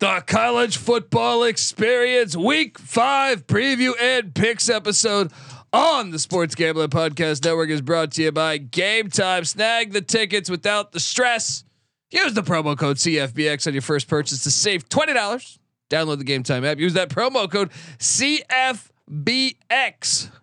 [0.00, 5.30] the college football experience week five preview and picks episode
[5.74, 9.44] on the Sports Gambling Podcast Network is brought to you by Game Time.
[9.44, 11.64] Snag the tickets without the stress.
[12.10, 15.58] Use the promo code CFBX on your first purchase to save twenty dollars.
[15.90, 16.78] Download the Game Time app.
[16.78, 18.70] Use that promo code CFBX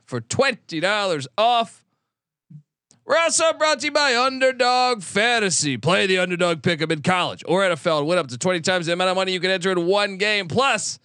[0.05, 1.83] for twenty dollars off.
[3.07, 5.77] We're also brought to you by Underdog Fantasy.
[5.77, 8.91] Play the underdog pick'em in college or NFL and win up to 20 times the
[8.91, 10.49] amount of money you can enter in one game.
[10.49, 10.99] Plus,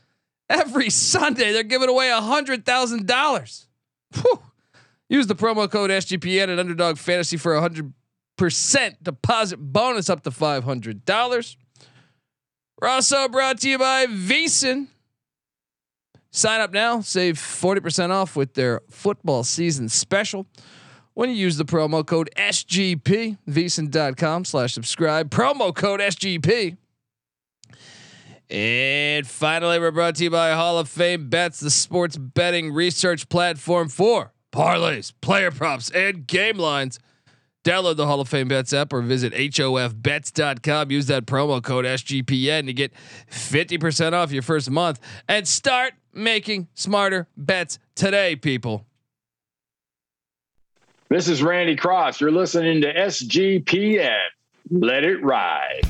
[0.51, 3.69] every Sunday they're giving away a hundred thousand dollars.
[5.09, 7.93] Use the promo code SGPN at Underdog Fantasy for a hundred
[8.37, 11.57] percent deposit bonus up to five hundred dollars.
[12.81, 14.89] We're also brought to you by VSiN.
[16.33, 20.47] Sign up now, save 40% off with their football season special
[21.15, 26.77] when you use the promo code SGP, VSiN.com slash subscribe, promo code SGP.
[28.51, 33.29] And finally, we're brought to you by Hall of Fame Bets, the sports betting research
[33.31, 36.99] platform for parlays, player props, and game lines.
[37.65, 40.91] Download the Hall of Fame Bets app or visit HOFBets.com.
[40.91, 42.93] Use that promo code SGPN to get
[43.31, 48.85] 50% off your first month and start making smarter bets today, people.
[51.13, 52.23] This is Randy Cross.
[52.23, 54.17] You're listening to SGPN.
[54.71, 55.83] Let it ride.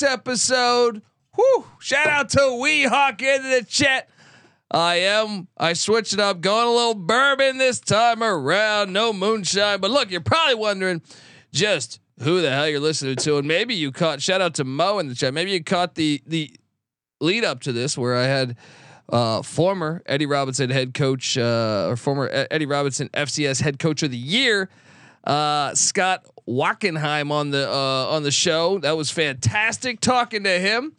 [0.00, 1.02] Picks episode.
[1.36, 1.64] Whoo!
[1.78, 4.08] Shout out to Weehawk into the chat.
[4.70, 5.48] I am.
[5.56, 8.92] I switched it up, going a little bourbon this time around.
[8.92, 11.02] No moonshine, but look, you're probably wondering
[11.52, 14.22] just who the hell you're listening to, and maybe you caught.
[14.22, 15.34] Shout out to Mo in the chat.
[15.34, 16.54] Maybe you caught the the
[17.20, 18.56] lead up to this where I had
[19.08, 24.10] uh, former Eddie Robinson head coach uh, or former Eddie Robinson FCS head coach of
[24.10, 24.68] the year,
[25.24, 28.78] uh, Scott Wachenheim on the uh, on the show.
[28.78, 30.94] That was fantastic talking to him.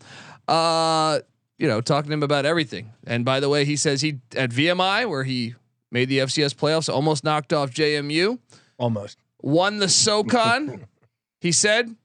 [0.47, 1.19] Uh,
[1.57, 2.91] you know, talking to him about everything.
[3.05, 5.55] And by the way, he says he at VMI where he
[5.91, 8.39] made the FCS playoffs, almost knocked off JMU,
[8.77, 9.17] Almost.
[9.41, 10.85] won the SoCon.
[11.41, 11.95] he said,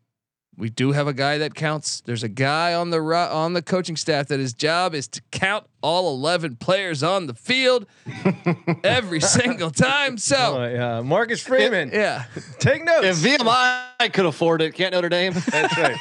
[0.56, 2.00] "We do have a guy that counts.
[2.00, 5.22] There's a guy on the ru- on the coaching staff that his job is to
[5.30, 7.86] count all 11 players on the field
[8.84, 11.00] every single time." So, Oh, yeah.
[11.02, 11.90] Marcus Freeman.
[11.92, 12.24] yeah.
[12.58, 13.06] Take notes.
[13.06, 15.32] If VMI could afford it, can't Notre Dame?
[15.32, 15.96] That's right.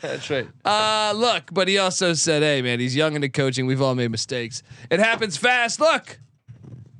[0.00, 0.46] That's right.
[0.64, 3.66] Uh, look, but he also said, "Hey, man, he's young into coaching.
[3.66, 4.62] We've all made mistakes.
[4.90, 6.18] It happens fast." Look,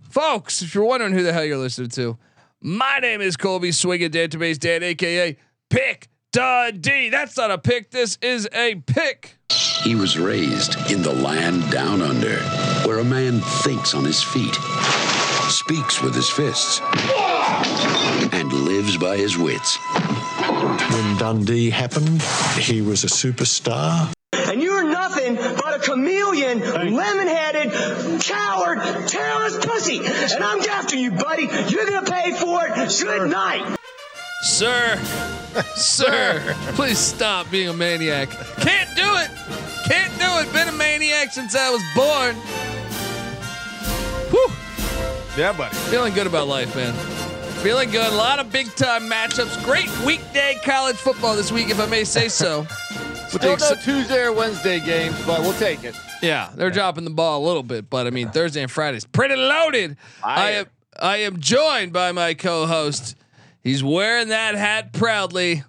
[0.03, 2.19] folks, if you're wondering who the hell you're listening to,
[2.61, 5.37] my name is Colby Swinging Database Dan, aka
[5.71, 7.11] Pick Dundee.
[7.11, 7.91] That's not a pick.
[7.91, 9.37] This is a pick.
[9.83, 12.37] He was raised in the land down under,
[12.87, 14.55] where a man thinks on his feet,
[15.51, 16.81] speaks with his fists,
[18.33, 19.77] and lives by his wits.
[20.93, 22.23] When Dundee happened,
[22.59, 24.13] he was a superstar.
[24.33, 29.99] And you're nothing but a chameleon, lemon-headed, coward, terrorist pussy.
[29.99, 31.49] And I'm after you, buddy.
[31.69, 33.01] You're gonna pay for it.
[33.01, 33.77] Good night.
[34.43, 34.97] Sir,
[35.75, 38.31] sir, please stop being a maniac.
[38.61, 39.31] Can't do it.
[39.87, 40.53] Can't do it.
[40.53, 42.37] Been a maniac since I was born.
[44.31, 44.49] Whew.
[45.37, 45.75] Yeah, buddy.
[45.91, 46.95] Feeling good about life, man.
[47.63, 48.11] Feeling good.
[48.11, 49.63] A lot of big time matchups.
[49.63, 52.61] Great weekday college football this week, if I may say so.
[52.61, 55.95] With the Still no Tuesday or Wednesday games, but we'll take it.
[56.23, 59.37] yeah, they're dropping the ball a little bit, but I mean Thursday and Friday's pretty
[59.37, 59.99] loaded.
[60.25, 60.67] I am
[60.99, 63.17] I am joined by my co-host.
[63.63, 65.65] He's wearing that hat proudly.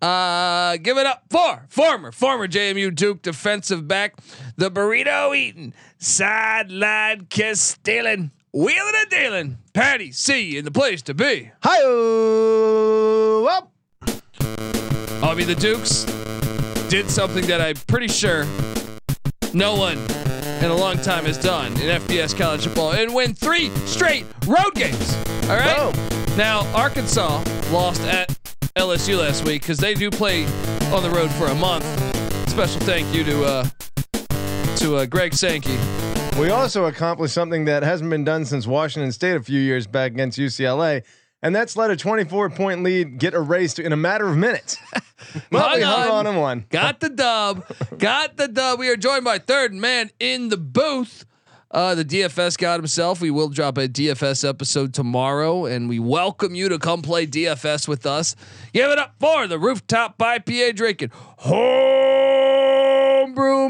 [0.00, 4.16] Uh, give it up for former former JMU Duke defensive back,
[4.56, 9.58] the burrito eating, sideline kiss stealing, wheeling and dealing.
[9.72, 11.52] Patty C in the place to be.
[11.62, 11.78] Hi,
[13.56, 13.72] up.
[15.22, 16.04] I mean, the Dukes
[16.90, 18.44] did something that I'm pretty sure
[19.54, 19.98] no one
[20.64, 24.74] in a long time has done in FBS college football and win three straight road
[24.74, 25.14] games.
[25.48, 26.21] All right.
[26.36, 28.28] Now, Arkansas lost at
[28.76, 30.44] LSU last week because they do play
[30.90, 31.84] on the road for a month.
[32.48, 33.68] Special thank you to uh,
[34.76, 35.76] to uh, Greg Sankey
[36.38, 40.12] We also accomplished something that hasn't been done since Washington State a few years back
[40.12, 41.02] against UCLA,
[41.42, 44.78] and that's let a 24 point lead get erased in a matter of minutes.
[45.52, 46.10] Well, we hung on.
[46.10, 46.66] on and won.
[46.68, 47.64] Got the dub.
[47.98, 48.78] Got the dub.
[48.80, 51.24] We are joined by third man in the booth.
[51.72, 53.22] Uh, the DFS God himself.
[53.22, 57.88] We will drop a DFS episode tomorrow, and we welcome you to come play DFS
[57.88, 58.36] with us.
[58.74, 62.50] Give it up for the rooftop IPA drinking, homebrew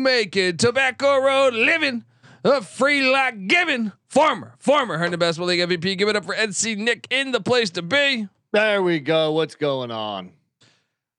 [0.01, 2.05] making, tobacco road living,
[2.43, 3.93] a free like giving.
[4.09, 5.97] Former, former Herndon Basketball League MVP.
[5.97, 8.29] Give it up for NC Nick in the place to be.
[8.53, 9.31] There we go.
[9.31, 10.33] What's going on?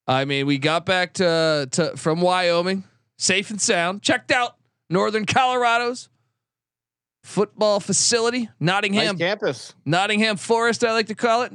[0.06, 2.84] I mean, we got back to, to from Wyoming,
[3.16, 4.02] safe and sound.
[4.02, 4.56] Checked out
[4.90, 6.10] Northern Colorado's
[7.24, 9.74] football facility, Nottingham, Nice campus.
[9.84, 11.52] Nottingham Forest, I like to call it.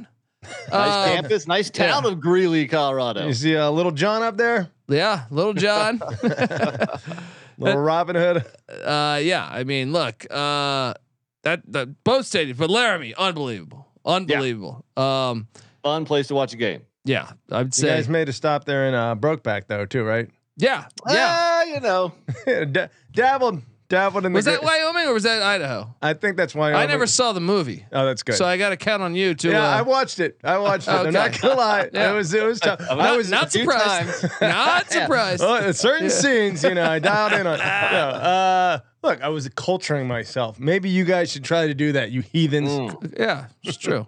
[0.70, 1.46] Nice Um, campus.
[1.46, 2.10] Nice town yeah.
[2.10, 3.26] of Greeley, Colorado.
[3.26, 4.68] You see uh, little John up there?
[4.88, 6.00] Yeah, Little John.
[7.58, 8.44] Little Robin Hood.
[8.84, 10.94] uh, yeah, I mean, look, uh,
[11.42, 14.84] that the both stadiums, but Laramie, unbelievable, unbelievable.
[14.96, 15.46] Um,
[15.82, 16.82] Fun place to watch a game.
[17.04, 20.28] yeah, I'd You say, guys made a stop there in uh, Brokeback though, too, right?
[20.56, 21.26] yeah, yeah.
[21.38, 22.12] Ah, you know.
[22.72, 24.38] Da- dabbled, dabbled in the.
[24.38, 25.94] Was that Wyoming or was that Idaho?
[26.00, 26.80] I think that's Wyoming.
[26.80, 28.36] I never saw the movie, Oh, that's good.
[28.36, 29.50] so I got to count on you to.
[29.50, 30.40] yeah, uh, I watched it.
[30.42, 30.92] I watched it.
[30.92, 31.90] I'm not gonna lie.
[31.92, 32.12] Yeah.
[32.12, 32.80] It was it was tough.
[32.90, 34.24] I not, was not a few surprised.
[34.40, 35.42] not surprised.
[35.44, 37.58] Oh, certain scenes, you know, I dialed in on.
[37.58, 40.58] No, uh, look, I was culturing myself.
[40.58, 42.70] Maybe you guys should try to do that, you heathens.
[42.70, 43.18] Mm.
[43.18, 44.06] Yeah, it's true.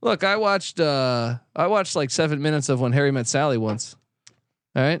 [0.00, 3.96] Look, I watched uh I watched like seven minutes of when Harry met Sally once.
[4.76, 5.00] All right.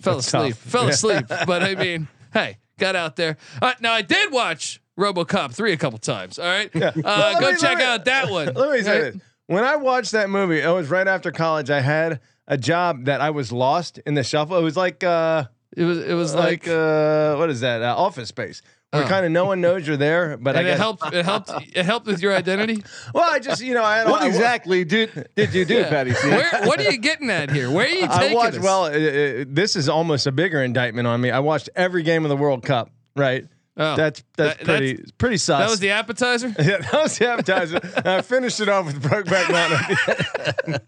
[0.00, 0.54] Fell That's asleep.
[0.54, 0.58] tough.
[0.58, 1.26] Fell asleep.
[1.28, 3.36] But I mean, hey, got out there.
[3.62, 6.38] Uh, now I did watch RoboCop three a couple times.
[6.38, 6.74] All right.
[6.74, 8.46] Uh, Well, go me- check me- out that one.
[8.54, 9.12] Let me say Right?
[9.12, 9.22] this.
[9.46, 11.70] When I watched that movie, it was right after college.
[11.70, 14.56] I had a job that I was lost in the shuffle.
[14.56, 15.44] It was like uh
[15.76, 17.82] It was it was like, like, uh what is that?
[17.82, 18.62] Uh, office space.
[18.92, 19.06] Where Oh.
[19.06, 21.84] kind of no one knows you're there, but I it guess, helped it helped it
[21.84, 22.82] helped with your identity.
[23.14, 25.88] Well, I just you know I had What I, exactly did did you do, Yeah.
[25.88, 26.12] Patty?
[26.12, 26.28] C?
[26.28, 27.70] Where, what are you getting at here?
[27.70, 28.56] Where are you I taking watched.
[28.58, 28.64] us?
[28.64, 31.30] Well, uh, uh, this is almost a bigger indictment on me.
[31.30, 32.90] I watched every game of the World Cup.
[33.14, 33.46] Right.
[33.82, 35.58] Oh, That's that's that- pretty pretty sus.
[35.58, 36.48] that was the appetizer.
[36.58, 37.80] Yeah, that was the appetizer.
[38.04, 40.80] I finished it off with Brokeback Mountain.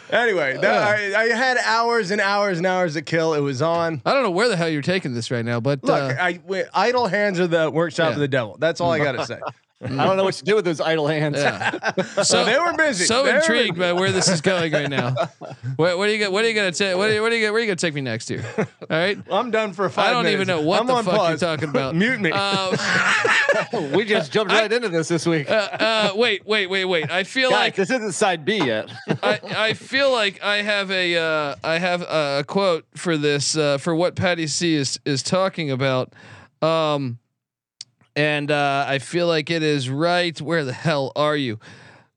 [0.10, 0.82] anyway, that,
[1.16, 3.32] I, I had hours and hours and hours to kill.
[3.32, 4.02] It was on.
[4.04, 6.38] I don't know where the hell you're taking this right now, but Look, uh, I,
[6.74, 8.12] idle hands are the workshop Yeah.
[8.14, 8.56] of the devil.
[8.58, 9.40] That's all I got to say.
[9.82, 11.36] I don't know what to do with those idle hands.
[11.36, 11.92] yeah.
[12.24, 13.04] So they were busy.
[13.04, 15.14] So They were intrigued by where this is going right now.
[15.76, 16.18] What, what are you?
[16.18, 16.96] go- What are you gonna take?
[16.96, 17.20] What are you?
[17.20, 17.42] What are you?
[17.42, 18.42] gonna- Where are you gonna take me next here?
[18.58, 19.18] All right.
[19.30, 21.28] I'm done for five I don't even know what I'm the fuck pause.
[21.42, 21.94] you're talking about.
[22.02, 22.30] Mute me.
[22.30, 22.74] Um,
[23.92, 25.50] we just jumped right into this this week.
[25.50, 27.10] uh, uh, wait, wait, wait, wait.
[27.10, 28.90] I feel Guys, like this isn't side B yet.
[29.22, 33.76] I, I feel like I have a uh, I have a, quote for this uh,
[33.76, 36.14] for what Patty C is is talking about,
[36.62, 37.18] um,
[38.16, 40.40] and uh, I feel like it is right.
[40.40, 41.60] Where the hell are you?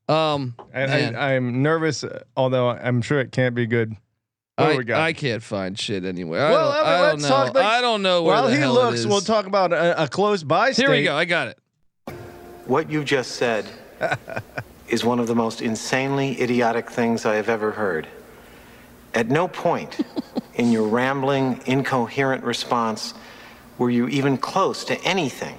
[0.07, 1.16] Um, And.
[1.16, 3.96] I, I'm nervous, uh, although I'm sure it can't be good.
[4.56, 5.00] What I, we got?
[5.01, 6.46] I can't find shit anywhere.
[6.48, 7.30] I Well, don't, I don't let's know.
[7.30, 9.07] talk like- I don't know where While the he hell looks, is.
[9.07, 10.84] we'll talk about a, a close by state.
[10.88, 11.16] Here we go.
[11.16, 11.60] I got it.
[12.66, 13.66] What you just said
[14.90, 18.07] is one of the most insanely idiotic things I have ever heard.
[19.13, 20.00] At no point
[20.56, 23.13] in your rambling, incoherent response
[23.78, 25.57] were you even close to anything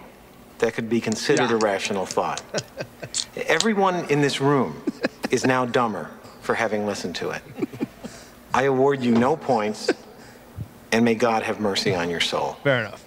[0.61, 2.43] that could be considered a rational thought.
[3.47, 4.83] Everyone in this room
[5.31, 6.11] is now dumber
[6.43, 7.43] for having listened to it.
[8.55, 9.91] I award you no points,
[10.93, 12.57] and may God have mercy on your soul.
[12.65, 13.05] Fair enough.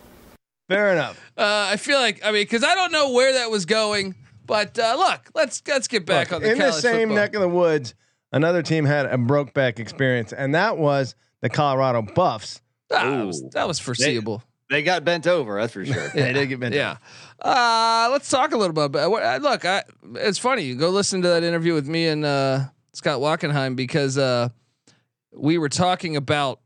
[0.69, 1.19] Fair enough.
[1.37, 4.79] Uh, I feel like I mean because I don't know where that was going, but
[4.79, 7.15] uh, look, let's let's get back Look, on the in the same football.
[7.15, 7.95] neck of the woods,
[8.31, 12.61] another team had a broke back experience, and that was the Colorado Buffs.
[12.91, 14.37] Ah, that, was, that was foreseeable.
[14.37, 14.43] They
[14.81, 15.95] got bent over, that's for sure.
[16.15, 16.97] yeah, They did get bent Yeah.
[17.41, 19.11] Uh, let's talk a little bit about.
[19.11, 19.83] what- Look, I,
[20.15, 20.63] it's funny.
[20.63, 24.49] You go listen to that interview with me and uh, Scott Wachenheim because uh,
[25.33, 26.59] we were talking about.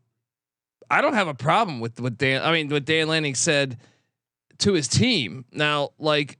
[0.90, 2.42] I don't have a problem with what Dan.
[2.44, 3.78] I mean, what Dan Lanning said
[4.60, 5.44] to his team.
[5.52, 6.38] Now, like,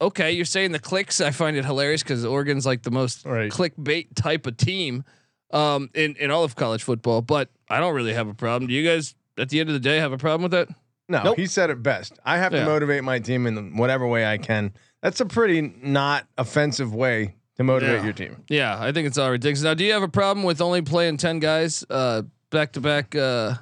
[0.00, 1.20] okay, you're saying the clicks.
[1.20, 3.50] I find it hilarious because Oregon's like the most Right.
[3.50, 5.02] clickbait type of team
[5.50, 7.22] um, in in all of college football.
[7.22, 8.68] But I don't really have a problem.
[8.68, 10.68] Do you guys, at the end of the day, have a problem with that?
[11.08, 11.36] No, Nope.
[11.38, 12.18] he said it best.
[12.24, 12.60] I have Yeah.
[12.60, 14.72] to motivate my team in whatever way I can.
[15.02, 18.04] That's a pretty not offensive way to motivate Yeah.
[18.04, 18.44] your team.
[18.48, 19.62] Yeah, I think it's all ridiculous.
[19.62, 23.14] Now, do you have a problem with only playing ten guys uh, back to back,
[23.16, 23.54] uh,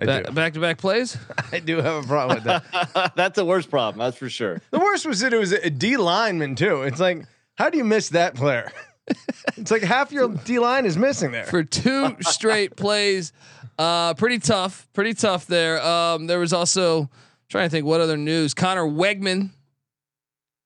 [0.00, 0.32] I back do.
[0.32, 1.16] back to back plays?
[1.52, 3.12] I do have a problem with that.
[3.16, 4.60] that's the worst problem, that's for sure.
[4.70, 6.82] the worst was that it was a D lineman too.
[6.82, 8.72] It's like, how do you miss that player?
[9.56, 11.44] it's like half your D line is missing there.
[11.44, 13.32] for two straight plays.
[13.78, 15.82] Uh, pretty tough, pretty tough there.
[15.82, 17.10] Um, there was also
[17.50, 18.54] Trying to think what other news.
[18.54, 19.50] Conner Weigman,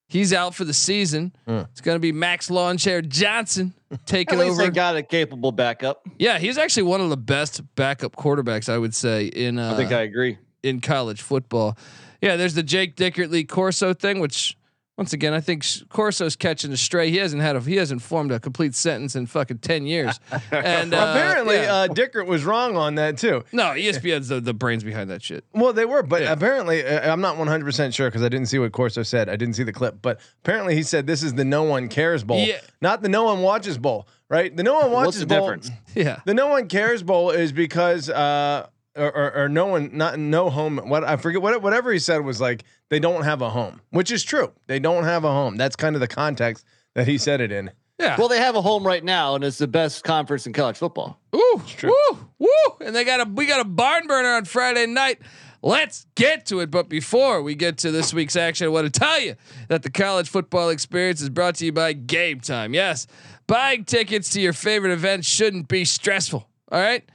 [0.08, 1.32] he's out for the season.
[1.46, 3.74] It's going to be Max Lawn Chair Johnson
[4.06, 4.62] taking At least over.
[4.62, 6.06] they got a capable backup.
[6.18, 9.76] yeah, he's actually one of the best backup quarterbacks, I would say, in uh, I
[9.76, 10.38] think I agree.
[10.62, 11.76] in college football.
[12.22, 14.56] Yeah, there's the Jake Dickert Lee Corso thing, which
[14.98, 17.10] once again I think Corso's catching a stray.
[17.10, 20.20] He hasn't had a he hasn't formed a complete sentence in fucking ten years.
[20.52, 21.72] And uh, Apparently, yeah.
[21.74, 23.44] uh, Dickert was wrong on that too.
[23.52, 25.44] no, ESPN's the, the brains behind that shit.
[25.54, 26.32] Well, they were, but Yeah.
[26.32, 29.28] apparently, uh, I'm not 100 percent sure because I didn't see what Corso said.
[29.28, 32.24] I didn't see the clip, but apparently he said this is the no one cares
[32.24, 32.58] bowl, Yeah.
[32.80, 34.06] not the no one watches bowl.
[34.30, 34.54] Right?
[34.54, 35.40] The no one watches What's watches the bowl.
[35.40, 35.70] difference?
[35.94, 38.66] Yeah, The no one cares bowl is because uh
[38.98, 42.24] or, or, or no one not no home what I forget what whatever he said
[42.24, 44.52] was like they don't have a home, which is true.
[44.66, 45.56] They don't have a home.
[45.56, 46.64] That's kind of the context
[46.94, 47.70] that he said it in.
[47.98, 48.16] yeah.
[48.18, 51.20] Well, they have a home right now, and it's the best conference in college football.
[51.34, 51.92] Ooh, That's true.
[52.10, 52.48] woo, woo.
[52.80, 55.20] And they got a we got a barn burner on Friday night.
[55.60, 56.70] Let's get to it.
[56.70, 59.34] But before we get to this week's action, I want to tell you
[59.68, 62.74] that the college football experience is brought to you by Game Time.
[62.74, 63.06] Yes,
[63.48, 66.48] buying tickets to your favorite event shouldn't be stressful.
[66.70, 67.08] All right.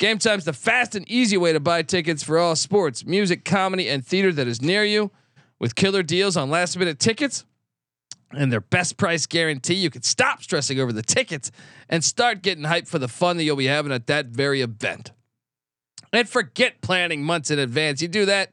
[0.00, 3.86] Game Time's the fast and easy way to buy tickets for all sports, music, comedy,
[3.86, 5.10] and theater that is near you.
[5.58, 7.44] With killer deals on last minute tickets,
[8.32, 11.50] and their best price guarantee, you can stop stressing over the tickets
[11.90, 15.12] and start getting hyped for the fun that you'll be having at that very event.
[16.14, 18.00] And forget planning months in advance.
[18.00, 18.52] You do that,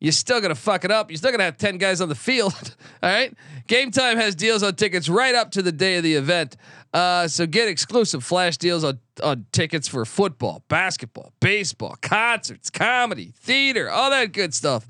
[0.00, 1.10] you're still gonna fuck it up.
[1.10, 2.54] You're still gonna have 10 guys on the field.
[3.02, 3.34] All right.
[3.66, 6.56] Game time has deals on tickets right up to the day of the event.
[6.92, 13.32] Uh, so get exclusive flash deals on, on tickets for football, basketball, baseball, concerts, comedy,
[13.36, 14.86] theater, all that good stuff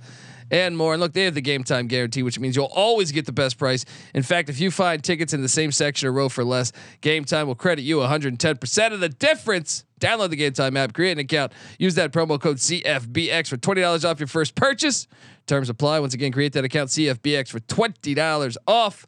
[0.51, 0.95] and more.
[0.95, 3.59] And look, they have the game time guarantee, which means you'll always get the best
[3.59, 3.85] price.
[4.15, 7.25] In fact, if you find tickets in the same section or row for less, Game
[7.25, 9.85] Time will credit you 110% of the difference.
[10.01, 14.09] Download the Game Time app, create an account, use that promo code CFBX for $20
[14.09, 15.07] off your first purchase.
[15.47, 16.01] Terms apply.
[16.01, 19.07] Once again, create that account CFBX for $20 off.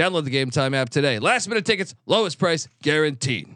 [0.00, 1.18] Download the Game Time app today.
[1.18, 3.54] Last minute tickets, lowest price guaranteed.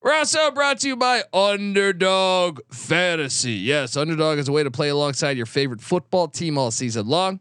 [0.00, 3.54] We're also brought to you by Underdog Fantasy.
[3.54, 7.40] Yes, Underdog is a way to play alongside your favorite football team all season long.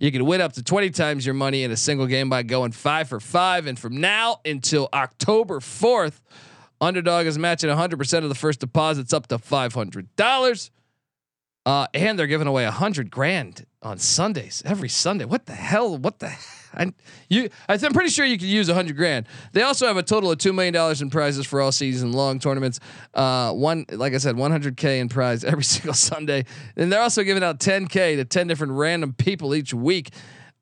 [0.00, 2.72] You can win up to 20 times your money in a single game by going
[2.72, 3.66] five for five.
[3.66, 6.22] And from now until October 4th,
[6.80, 10.70] Underdog is matching 100% of the first deposits up to $500.
[11.66, 15.24] Uh, and they're giving away a hundred grand on Sundays every Sunday.
[15.24, 15.96] What the hell?
[15.96, 16.32] What the?
[16.76, 16.92] I,
[17.28, 19.26] you, I'm pretty sure you could use a hundred grand.
[19.52, 22.38] They also have a total of two million dollars in prizes for all season long
[22.38, 22.80] tournaments.
[23.14, 26.44] Uh, one, like I said, 100k in prize every single Sunday,
[26.76, 30.10] and they're also giving out 10k to 10 different random people each week.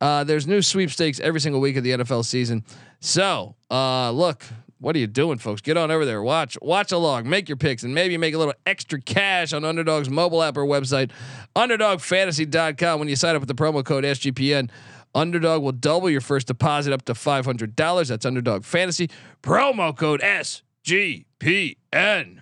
[0.00, 2.64] Uh, there's new sweepstakes every single week of the NFL season.
[3.00, 4.44] So, uh, look,
[4.82, 5.60] what are you doing, folks?
[5.60, 8.54] Get on over there, watch, watch along, make your picks, and maybe make a little
[8.66, 11.10] extra cash on Underdog's mobile app or website,
[11.54, 12.98] UnderdogFantasy.com.
[12.98, 14.70] When you sign up with the promo code SGPN,
[15.14, 18.08] Underdog will double your first deposit up to five hundred dollars.
[18.08, 19.08] That's Underdog Fantasy
[19.42, 22.40] promo code SGPN.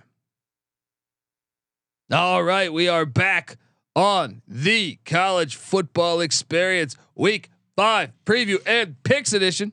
[2.13, 3.57] All right, we are back
[3.95, 9.73] on the college football experience week five preview and picks edition.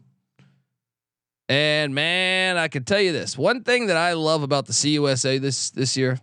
[1.49, 5.39] And man, I can tell you this one thing that I love about the CUSA
[5.39, 6.19] this this year.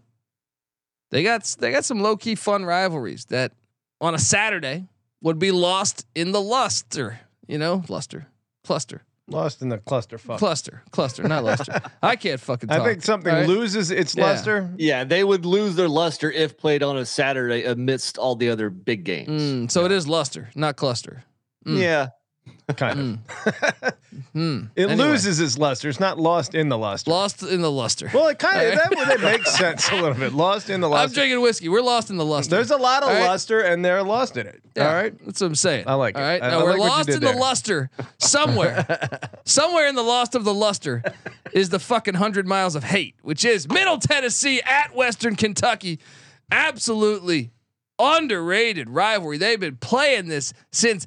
[1.11, 3.53] They got they got some low key fun rivalries that
[4.01, 4.87] on a Saturday
[5.23, 7.21] would be lost in the luster.
[7.47, 8.27] You know, luster,
[8.65, 10.39] cluster, Lost in the clusterfuck.
[10.39, 11.81] cluster, cluster, not luster.
[12.03, 12.69] I can't fucking.
[12.69, 12.81] Talk.
[12.81, 13.49] I think something all right?
[13.49, 14.25] loses its Yeah.
[14.25, 14.71] luster.
[14.77, 18.69] Yeah, they would lose their luster if played on a Saturday amidst all the other
[18.71, 19.43] big games.
[19.43, 21.25] Mm, so it is luster, not cluster.
[21.67, 21.79] Mm.
[21.81, 22.09] Yeah,
[22.77, 23.95] Kind of.
[24.33, 24.65] Hmm.
[24.75, 25.09] It Anyway.
[25.09, 25.89] loses its luster.
[25.89, 27.11] It's not lost in the luster.
[27.11, 28.11] Lost in the luster.
[28.15, 30.33] well, it kind of that, that makes sense a little bit.
[30.33, 31.05] Lost in the luster.
[31.05, 31.69] I'm drinking whiskey.
[31.69, 32.51] We're lost in the luster.
[32.57, 33.27] There's a lot of All right.
[33.27, 34.63] luster, and they're lost in it.
[34.77, 35.27] Yeah, All right.
[35.27, 35.85] that's what I'm saying.
[35.87, 36.27] I like All it.
[36.27, 38.87] right, now I we're like lost did in the luster somewhere.
[39.45, 41.03] somewhere in the lost of the luster
[41.53, 46.01] is the fucking hundred miles of hate, which is Middle Tennessee at Western Kentucky.
[46.51, 47.51] Absolutely
[47.99, 49.39] underrated rivalry.
[49.39, 51.07] They've been playing this since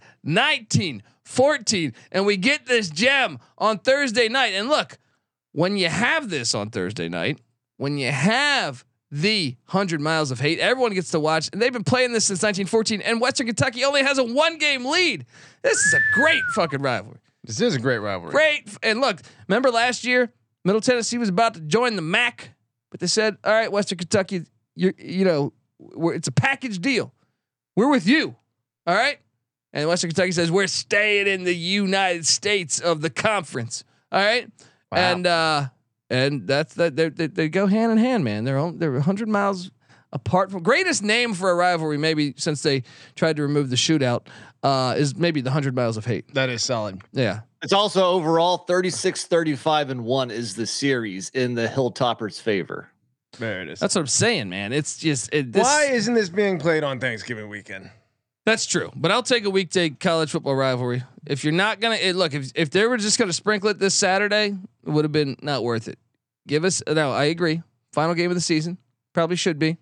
[1.27, 4.53] 1914, and we get this gem on Thursday night.
[4.53, 4.97] And look,
[5.51, 7.39] when you have this on Thursday night,
[7.77, 11.49] when you have the 100 miles of hate, everyone gets to watch.
[11.51, 14.85] And they've been playing this since 1914, and Western Kentucky only has a one game
[14.85, 15.25] lead.
[15.61, 17.19] This is a great fucking rivalry.
[17.43, 18.31] This is a great rivalry.
[18.31, 18.69] Great.
[18.83, 20.31] And look, remember last year,
[20.65, 22.51] Middle Tennessee was about to join the MAC,
[22.91, 24.43] but they said, all right, Western Kentucky,
[24.75, 27.13] you you know, we're, it's a package deal.
[27.75, 28.35] We're with you.
[28.85, 29.19] All right.
[29.73, 33.83] And Western Kentucky says, we're staying in the United States of the conference.
[34.11, 34.49] All right.
[34.91, 35.67] And, uh,
[36.09, 38.45] and that's that they, they, they go hand in hand, man.
[38.45, 39.71] They're on, they're 100 miles,
[40.13, 42.83] apart from greatest name for a rivalry, maybe since they
[43.15, 44.27] tried to remove the shootout,
[44.63, 46.33] uh, is maybe the hundred miles of hate.
[46.33, 47.01] That is solid.
[47.11, 52.89] Yeah, It's also overall 36, 35, and one is the series in the Hilltoppers' favor.
[53.37, 53.79] There it is.
[53.79, 54.71] that's what I'm saying, man.
[54.73, 57.91] It's just it, this, Why isn't this being played on Thanksgiving weekend?
[58.47, 61.03] That's true, but I'll take a weekday college football rivalry.
[61.25, 63.93] If you're not gonna it, look, if if they were just gonna sprinkle it this
[63.93, 65.99] Saturday, it would have been not worth it.
[66.47, 67.61] Give us no, I agree.
[67.91, 68.77] Final game of the season
[69.11, 69.75] probably should be,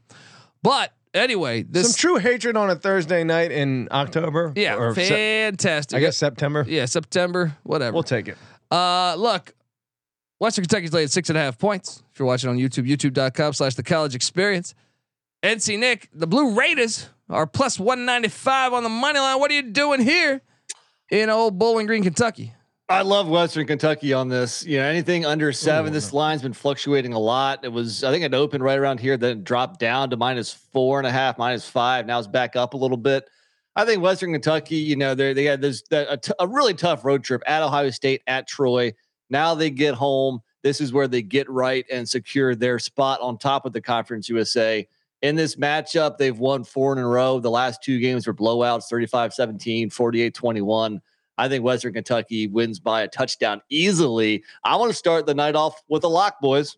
[0.63, 4.51] but anyway, this Some true hatred on a Thursday night in October.
[4.55, 5.95] yeah, fantastic.
[5.95, 6.65] I guess September.
[6.67, 7.93] yeah, September, whatever.
[7.93, 8.37] We'll take it.
[8.71, 9.53] Uh, look,
[10.39, 12.01] Western Kentucky's laid six and a half points.
[12.11, 14.73] If you're watching on YouTube, youtube.com slash the college experience.
[15.43, 19.39] NC Nick, the Blue Raiders are plus 195 on the money line.
[19.39, 20.41] What are you doing here
[21.09, 22.53] in old Bowling Green, Kentucky?
[22.87, 24.63] I love Western Kentucky on this.
[24.63, 27.65] You know, anything under seven, this line's been fluctuating a lot.
[27.65, 30.99] It was, I think it opened right around here, then dropped down to minus four
[30.99, 32.05] and a half, minus five.
[32.05, 33.27] Now it's back up a little bit.
[33.75, 37.03] I think Western Kentucky, you know, they they had this a, t- a really tough
[37.03, 38.93] road trip at Ohio State, at Troy.
[39.31, 40.41] Now they get home.
[40.61, 44.29] This is where they get right and secure their spot on top of the Conference
[44.29, 44.87] USA.
[45.21, 47.39] In this matchup, they've won four in a row.
[47.39, 51.01] The last two games were blowouts 35 17, 48 21.
[51.37, 54.43] I think Western Kentucky wins by a touchdown easily.
[54.63, 56.75] I want to start the night off with a lock, boys.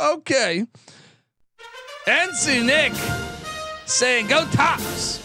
[0.00, 0.64] Okay.
[2.06, 2.92] NC Nick
[3.86, 5.20] saying go tops.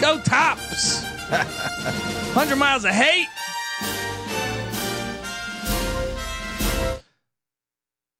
[0.00, 1.04] Go tops.
[1.30, 3.26] 100 miles of hate.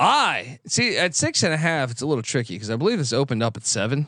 [0.00, 3.12] I see at six and a half, it's a little tricky because I believe this
[3.12, 4.06] opened up at seven.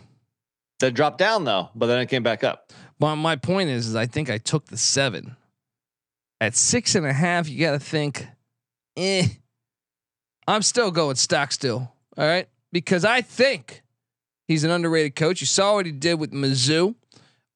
[0.81, 2.73] That dropped down though, but then it came back up.
[2.99, 5.37] But my point is, is I think I took the seven.
[6.41, 8.27] At six and a half, you got to think,
[8.97, 9.29] eh.
[10.49, 11.93] I'm still going Stockstill.
[12.17, 12.49] All right.
[12.73, 13.83] Because I think
[14.49, 15.41] he's an underrated coach.
[15.41, 16.95] You saw what he did with Mizzou,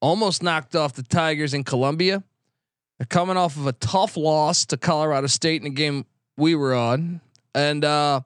[0.00, 2.23] almost knocked off the Tigers in Columbia.
[2.99, 6.75] They're coming off of a tough loss to Colorado State in a game we were
[6.75, 7.21] on.
[7.55, 8.21] And uh,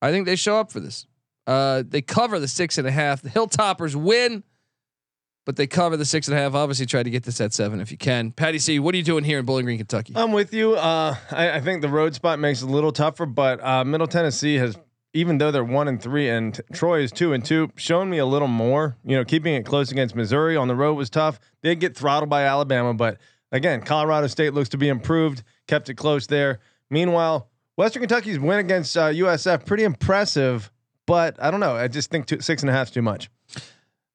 [0.00, 1.06] I think they show up for this.
[1.46, 3.22] Uh, they cover the six and a half.
[3.22, 4.44] The Hilltoppers win
[5.48, 6.52] but they cover the six and a half.
[6.52, 8.32] Obviously, try to get this at seven if you can.
[8.32, 10.12] Patty C, what are you doing here in Bowling Green, Kentucky?
[10.14, 10.74] I'm with you.
[10.74, 14.06] Uh, I, I think the road spot makes it a little tougher, but uh, Middle
[14.06, 14.76] Tennessee has,
[15.14, 18.26] even though they're one and three, and Troy is two and two, shown me a
[18.26, 18.98] little more.
[19.06, 21.40] You know, keeping it close against Missouri on the road was tough.
[21.62, 23.16] They get throttled by Alabama, but
[23.50, 25.44] again, Colorado State looks to be improved.
[25.66, 26.60] Kept it close there.
[26.90, 30.72] Meanwhile, Western Kentucky's win against uh, USF pretty impressive,
[31.06, 31.76] but I don't know.
[31.76, 33.30] I just think two, six and a half is too much.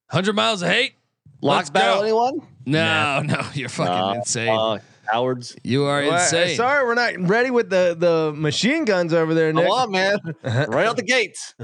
[0.09, 0.95] Hundred miles of hate.
[1.41, 2.01] Locks Let's battle, go.
[2.03, 2.41] anyone?
[2.65, 4.49] No, no, you're fucking Uh, insane.
[4.49, 5.55] Uh, cowards.
[5.63, 6.57] you are Well, insane.
[6.57, 9.63] sorry, we're not ready with the the machine guns over there, Nick.
[9.63, 10.17] Come on, man.
[10.43, 11.55] right out the gates.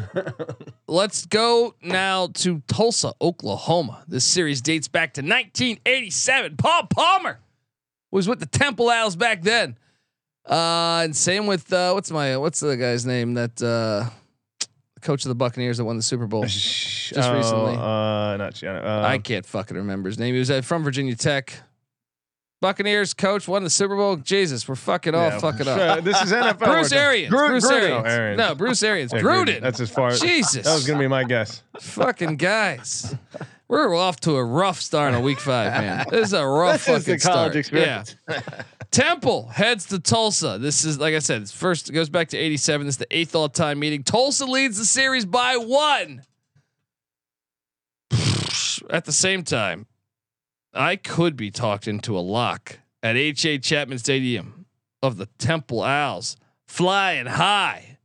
[0.88, 4.06] Let's go now to Tulsa, Oklahoma.
[4.08, 6.56] This series dates back to 1987.
[6.56, 7.40] Paul Palmer
[8.10, 9.78] was with the Temple Owls back then.
[10.46, 14.10] Uh, and same with uh, what's my what's the guy's name that uh,
[15.02, 16.44] coach of the Buccaneers that won the Super Bowl?
[16.48, 17.76] Just recently.
[17.76, 18.80] Uh, not Gianna.
[18.80, 20.34] Uh, I can't fucking remember his name.
[20.34, 21.62] He was uh, from Virginia Tech.
[22.62, 24.18] Buccaneers coach won the Super Bowl.
[24.18, 26.04] Jesus, we're fucking all yeah, fucking sure, up.
[26.04, 26.58] This is NFL.
[26.60, 27.34] Bruce we're- Arians.
[27.34, 27.72] Gru- Bruce Gruden.
[27.82, 28.06] Arians.
[28.06, 28.38] Oh, Arians.
[28.38, 29.14] No, Bruce Arians.
[29.14, 29.62] Yeah, Gruden.
[29.62, 30.12] That's as far.
[30.12, 30.66] Jesus.
[30.66, 31.64] That was gonna be my guess.
[31.80, 33.16] fucking guys.
[33.70, 36.06] We're off to a rough start on week five, man.
[36.12, 37.82] This is a rough This is fucking the college start.
[37.86, 38.00] Yeah.
[38.02, 38.16] experience.
[38.92, 40.58] Temple heads to Tulsa.
[40.60, 42.88] This is like I said, first it goes back to 87.
[42.88, 44.04] This is the eighth all-time meeting.
[44.04, 46.24] Tulsa leads the series by one.
[48.90, 49.86] At the same time,
[50.74, 53.58] I could be talked into a lock at H.A.
[53.60, 54.66] Chapman Stadium
[55.02, 57.98] of the Temple Owls flying high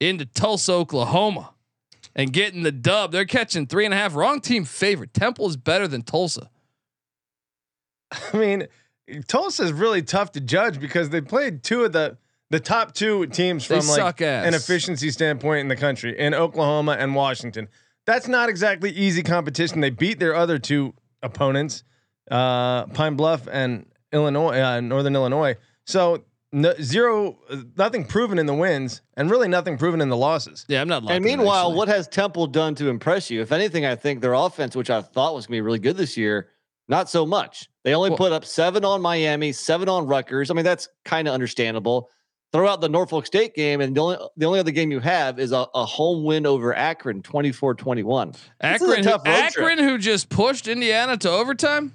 [0.00, 1.54] into Tulsa, Oklahoma,
[2.14, 3.12] and getting the dub.
[3.12, 4.14] They're catching three and a half.
[4.14, 5.14] Wrong team favorite.
[5.14, 6.50] Temple is better than Tulsa.
[8.32, 8.68] I mean,
[9.26, 12.18] Tulsa is really tough to judge because they played two of the
[12.50, 16.96] the top two teams They from like an efficiency standpoint in the country in Oklahoma
[16.98, 17.66] and Washington.
[18.04, 19.80] That's not exactly easy competition.
[19.80, 20.92] They beat their other two
[21.22, 21.84] opponents,
[22.30, 25.56] uh, Pine Bluff and Illinois, uh, Northern Illinois.
[25.86, 27.38] So no, zero,
[27.76, 30.66] nothing proven in the wins, and really nothing proven in the losses.
[30.68, 30.98] Yeah, I'm not.
[30.98, 31.76] And locking meanwhile, actually.
[31.78, 33.40] what has Temple done to impress you?
[33.40, 35.96] If anything, I think their offense, which I thought was going to be really good
[35.96, 36.50] this year,
[36.88, 37.70] not so much.
[37.84, 40.50] They only Well- put up seven on Miami, seven on Rutgers.
[40.50, 42.10] I mean, that's kind of understandable.
[42.52, 45.38] Throw out the Norfolk State game, and the only the only other game you have
[45.38, 48.32] is a, a home win over Akron, 24-21.
[48.32, 49.36] This a Akron, who, tough trip.
[49.36, 51.94] Akron, who just pushed Indiana to overtime.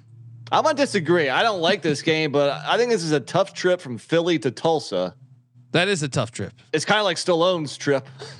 [0.50, 1.28] I'm gonna disagree.
[1.28, 4.38] I don't like this game, but I think this is a tough trip from Philly
[4.40, 5.14] to Tulsa.
[5.72, 6.54] That is a tough trip.
[6.72, 8.06] It's kind of like Stallone's trip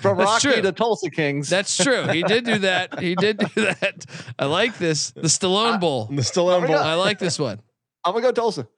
[0.00, 0.62] from That's Rocky true.
[0.62, 1.48] to Tulsa Kings.
[1.48, 2.06] That's true.
[2.06, 2.98] He did do that.
[3.00, 4.06] He did do that.
[4.38, 5.10] I like this.
[5.10, 6.06] The Stallone Bowl.
[6.06, 6.76] The Stallone Bowl.
[6.76, 7.60] I like this one.
[8.04, 8.68] I'm gonna go Tulsa.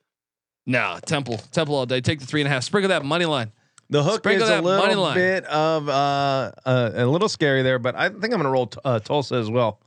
[0.67, 1.39] No, Temple.
[1.51, 2.01] Temple all day.
[2.01, 2.63] Take the three and a half.
[2.65, 3.51] Sprinkle that money line.
[3.91, 5.15] The hook Sprinkle is a that money little line.
[5.17, 8.79] bit of uh, uh, a little scary there, but I think I'm gonna roll t-
[8.85, 9.81] uh, Tulsa as well.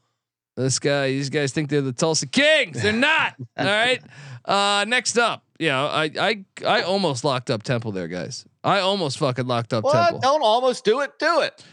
[0.55, 2.81] This guy, these guys think they're the Tulsa Kings.
[2.81, 3.35] They're not.
[3.57, 4.01] all right.
[4.45, 8.45] Uh, next up, yeah, I, I, I almost locked up Temple there, guys.
[8.63, 9.93] I almost fucking locked up What?
[9.93, 10.19] Temple.
[10.19, 11.17] Don't almost do it.
[11.19, 11.63] Do it.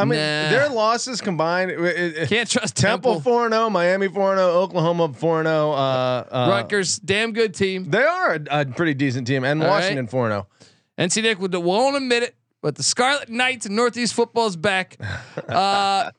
[0.00, 0.50] I mean, Nah.
[0.50, 1.70] their losses combined.
[1.70, 1.78] It,
[2.16, 5.72] it, Can't trust Temple four zero, Miami four zero, Oklahoma four zero.
[5.72, 7.84] Uh, uh, Rutgers, damn good team.
[7.90, 9.74] They are a, a pretty decent team, and All right.
[9.80, 10.46] Washington four zero.
[10.98, 14.96] NC Nick would- won't admit it, but the Scarlet Knights and Northeast football is back.
[15.48, 16.10] Uh,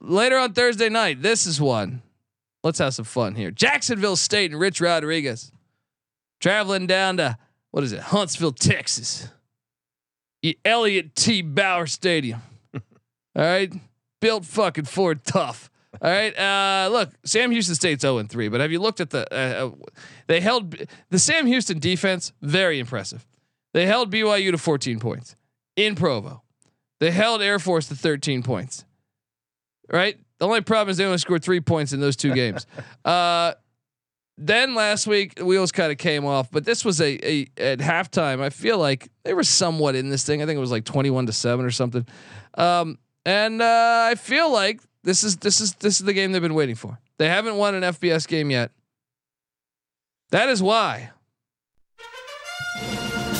[0.00, 2.02] later on Thursday night, this is one.
[2.62, 3.50] Let's have some fun here.
[3.50, 5.50] Jacksonville State and Rich Rodriguez
[6.40, 7.38] traveling down to
[7.70, 9.28] what is it, Huntsville, Texas.
[10.42, 11.40] E- Elliott T.
[11.42, 12.42] Bowers Stadium.
[13.36, 13.72] All right,
[14.20, 15.70] built fucking Ford tough.
[16.02, 19.10] All right, uh, look, Sam Houston State's zero and three, but have you looked at
[19.10, 19.26] the?
[19.32, 19.70] Uh, uh,
[20.26, 20.74] they held
[21.10, 23.26] the Sam Houston defense very impressive.
[23.72, 25.36] They held BYU to 14 points
[25.76, 26.42] in Provo.
[27.00, 28.84] They held Air Force to 13 points.
[29.92, 30.16] Right?
[30.38, 32.66] The only problem is they only scored three points in those two games.
[33.04, 33.54] Uh,
[34.36, 37.78] then last week the wheels kind of came off, but this was a, a at
[37.78, 38.40] halftime.
[38.40, 40.42] I feel like they were somewhat in this thing.
[40.42, 42.06] I think it was like 21 to seven or something.
[42.56, 46.42] Um, and uh, I feel like this is this is this is the game they've
[46.42, 46.98] been waiting for.
[47.18, 48.70] They haven't won an FBS game yet.
[50.30, 51.10] That is why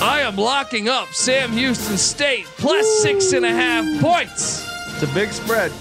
[0.01, 5.13] I am locking up Sam Houston State plus six and a half points It's a
[5.13, 5.71] big spread.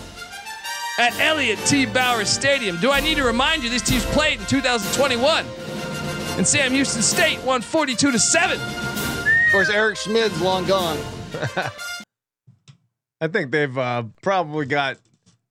[0.98, 1.86] at Elliott T.
[1.86, 2.78] Bowers Stadium.
[2.80, 5.44] Do I need to remind you these teams played in 2021?
[6.36, 8.58] And Sam Houston State won 42 to 7.
[8.60, 10.98] Of course, Eric Schmid's long gone.
[13.20, 14.98] I think they've uh, probably got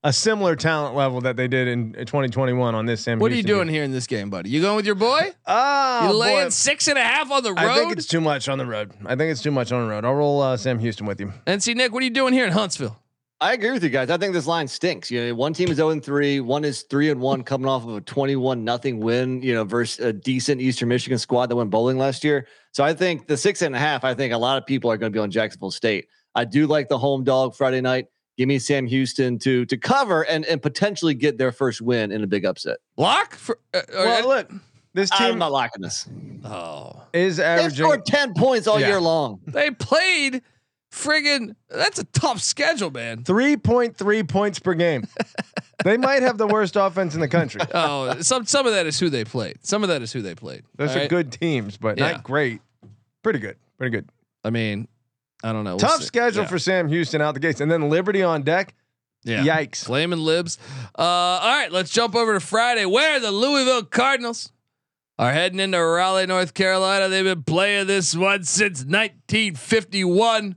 [0.04, 3.20] a similar talent level that they did in 2021 on this Sam.
[3.20, 3.74] What are you doing team.
[3.74, 4.50] here in this game, buddy?
[4.50, 5.34] You going with your boy?
[5.48, 6.50] Ah, you laying boy.
[6.50, 7.60] six and a half on the road?
[7.60, 8.92] I think it's too much on the road.
[9.06, 10.04] I think it's too much on the road.
[10.04, 11.32] I'll roll uh, Sam Houston with you.
[11.48, 13.00] NC Nick, what are you doing here in Huntsville?
[13.44, 14.10] I agree with you guys.
[14.10, 15.12] I think this line stinks.
[15.12, 17.84] You know, one team is 0 and 3, one is 3 and 1 coming off
[17.84, 21.70] of a 21 nothing win, you know, versus a decent Eastern Michigan squad that went
[21.70, 22.48] bowling last year.
[22.72, 24.98] So I think the six and a half, I think a lot of people are
[24.98, 26.08] going to be on Jacksonville State.
[26.36, 28.08] I do like the home dog Friday night.
[28.38, 32.24] Give me Sam Houston to to cover and and potentially get their first win in
[32.24, 32.78] a big upset.
[32.96, 34.52] Block For, uh, Well, look,
[34.96, 36.08] this team I'm team not locking this.
[36.44, 37.86] oh, is They've averaging.
[37.86, 38.88] scored 10 points all Yeah.
[38.88, 39.40] year long.
[39.48, 40.42] they played
[40.92, 43.24] friggin' that's a tough schedule, man.
[43.24, 45.06] 3.3 points per game.
[45.84, 47.62] they might have the worst offense in the country.
[47.74, 49.58] Oh, some some of that is who they played.
[49.62, 50.64] Some of that is who they played.
[50.78, 51.10] Those all are right?
[51.10, 52.14] good teams, but Yeah.
[52.14, 52.62] not great.
[53.22, 53.58] Pretty good.
[53.78, 54.10] Pretty good.
[54.44, 54.88] I mean,
[55.44, 55.72] I don't know.
[55.72, 56.06] We'll Tough see.
[56.06, 56.48] schedule Yeah.
[56.50, 58.74] for Sam Houston out the gates, and then Liberty on deck.
[59.26, 59.44] Yeah.
[59.46, 59.86] Yikes.
[59.86, 60.58] Flaming libs.
[60.98, 64.52] Uh, all right, let's jump over to Friday where the Louisville Cardinals
[65.18, 67.08] are heading into Raleigh, North Carolina.
[67.08, 70.56] They've been playing this one since 1951.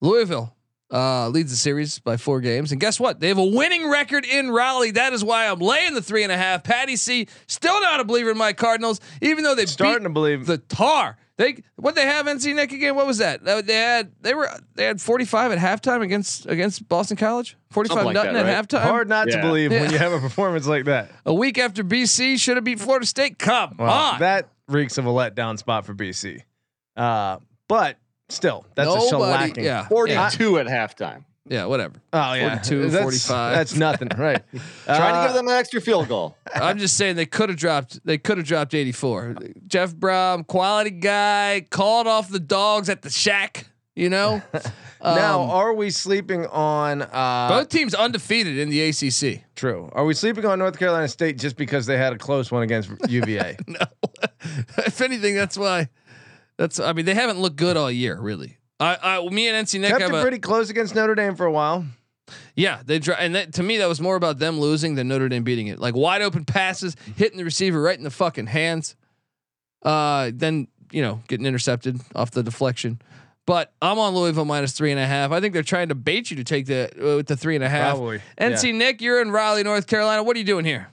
[0.00, 0.54] Louisville
[0.92, 2.70] uh, leads the series by four games.
[2.72, 3.20] And guess what?
[3.20, 4.90] They have a winning record in Raleigh.
[4.92, 6.64] That is why I'm laying the three and a half.
[6.64, 10.46] Patty C, still not a believer in my Cardinals, even though they Starting to believe.
[10.46, 11.16] the tar.
[11.42, 12.94] They what they have NC Nick again?
[12.94, 13.44] What was that?
[13.44, 17.56] They had they were they had 45 at halftime against against Boston College.
[17.70, 18.82] 45 like nothing that, at halftime.
[18.82, 19.40] Hard not to Yeah.
[19.40, 21.10] believe when you have a performance like that.
[21.26, 23.38] A week after BC should have beat Florida State.
[23.38, 24.20] Come Wow, on.
[24.20, 26.42] that reeks of a letdown spot for BC.
[26.96, 27.96] Uh, but
[28.28, 29.64] still, that's a Nobody, shellacking.
[29.64, 31.24] yeah, 42 at halftime.
[31.48, 31.94] Yeah, whatever.
[32.12, 33.54] Oh yeah, 42, that's, 45.
[33.56, 34.42] That's nothing, right?
[34.86, 36.36] Trying to Uh, give them an extra field goal.
[36.54, 38.04] I'm just saying they could have dropped.
[38.06, 39.36] They could have dropped 84.
[39.66, 43.66] Jeff Brohm, quality guy, called off the dogs at the shack.
[43.94, 44.40] You know.
[45.04, 47.02] now, Um, are we sleeping on?
[47.02, 49.44] Uh, both teams undefeated in the ACC.
[49.54, 49.90] True.
[49.92, 52.90] Are we sleeping on North Carolina State just because they had a close one against
[53.08, 53.56] UVA?
[53.66, 53.80] No,
[54.78, 55.88] if anything, that's why.
[56.56, 56.78] That's.
[56.80, 58.56] I mean, they haven't looked good all year, really.
[58.82, 61.36] I, I me and NC Nick Kept have it a, pretty close against Notre Dame
[61.36, 61.84] for a while.
[62.56, 65.28] Yeah, they dri- and that, to me that was more about them losing than Notre
[65.28, 65.78] Dame beating it.
[65.78, 68.96] Like wide open passes, hitting the receiver right in the fucking hands.
[69.82, 73.00] Uh, then you know getting intercepted off the deflection.
[73.44, 75.32] But I'm on Louisville minus three and a half.
[75.32, 77.64] I think they're trying to bait you to take the uh, with the three and
[77.64, 77.96] a half.
[77.96, 78.20] Probably.
[78.38, 80.22] NC Nick, you're in Raleigh, North Carolina.
[80.22, 80.88] What are you doing here?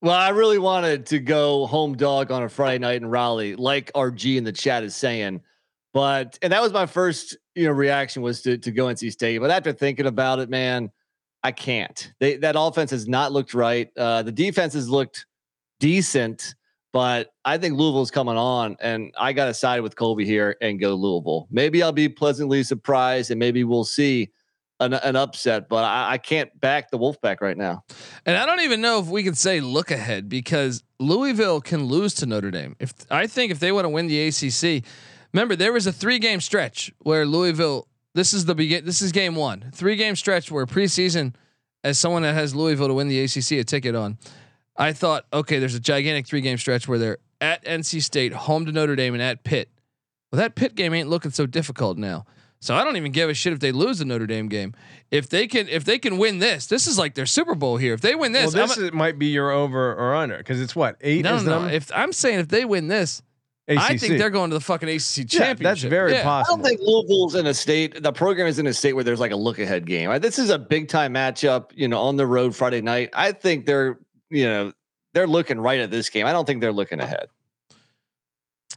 [0.00, 3.92] Well, I really wanted to go home dog on a Friday night in Raleigh, like
[3.92, 5.42] RG in the chat is saying.
[5.92, 9.38] But and that was my first, you know, reaction was to to go NC State.
[9.38, 10.90] But after thinking about it, man,
[11.42, 12.12] I can't.
[12.20, 13.90] They that offense has not looked right.
[13.96, 15.26] Uh, the defense has looked
[15.80, 16.54] decent.
[16.92, 20.78] But I think Louisville's coming on, and I got to side with Colby here and
[20.78, 21.48] go Louisville.
[21.50, 24.30] Maybe I'll be pleasantly surprised, and maybe we'll see
[24.78, 25.70] an, an upset.
[25.70, 27.84] But I, I can't back the Wolfpack right now.
[28.26, 32.12] And I don't even know if we can say look ahead because Louisville can lose
[32.14, 32.76] to Notre Dame.
[32.78, 34.84] If I think if they want to win the ACC,
[35.32, 37.88] remember there was a three game stretch where Louisville.
[38.14, 38.84] This is the begin.
[38.84, 39.70] This is game one.
[39.74, 41.34] Three game stretch where preseason,
[41.82, 44.18] as someone that has Louisville to win the ACC a ticket on,
[44.76, 48.66] I thought okay, there's a gigantic three game stretch where they're at NC State, home
[48.66, 49.70] to Notre Dame, and at Pitt.
[50.30, 52.24] Well, that Pitt game ain't looking so difficult now.
[52.60, 54.72] So I don't even give a shit if they lose the Notre Dame game.
[55.10, 57.92] If they can, if they can win this, this is like their Super Bowl here.
[57.92, 60.76] If they win Well, this, this a- might be your over or under because it's
[60.76, 61.58] what eight no, is no.
[61.58, 61.70] number?
[61.74, 63.20] If I'm saying if they win this,
[63.68, 63.80] ACC.
[63.80, 65.58] I think they're going to the fucking ACC yeah, championship.
[65.60, 66.28] that's very Yeah.
[66.28, 68.02] I don't think Louisville's in a state.
[68.02, 70.20] The program is in a state where there's like a look ahead game.
[70.20, 71.70] This is a big time matchup.
[71.74, 73.10] You know, on the road Friday night.
[73.12, 73.98] I think they're
[74.30, 74.72] you know
[75.14, 76.26] they're looking right at this game.
[76.26, 77.26] I don't think they're looking ahead.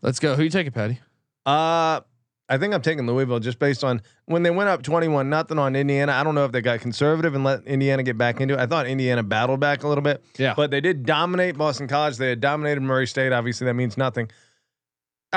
[0.01, 0.35] Let's go.
[0.35, 0.99] Who you taking, Patty?
[1.45, 2.01] Uh,
[2.47, 5.75] I think I'm taking Louisville just based on when they went up 21 nothing on
[5.75, 6.11] Indiana.
[6.11, 8.59] I don't know if they got conservative and let Indiana get back into it.
[8.59, 10.23] I thought Indiana battled back a little bit.
[10.37, 10.53] Yeah.
[10.55, 12.17] But they did dominate Boston College.
[12.17, 13.31] They had dominated Murray State.
[13.31, 14.29] Obviously, that means nothing.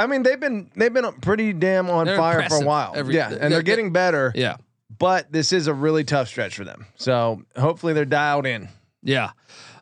[0.02, 2.92] I mean, they've been they've been pretty damn on They're fire for a while.
[2.96, 4.32] every- yeah, they're- and they're getting better.
[4.34, 4.56] Yeah,
[4.98, 6.86] But this is a really tough stretch for them.
[6.96, 8.68] So hopefully they're dialed in.
[9.02, 9.30] yeah.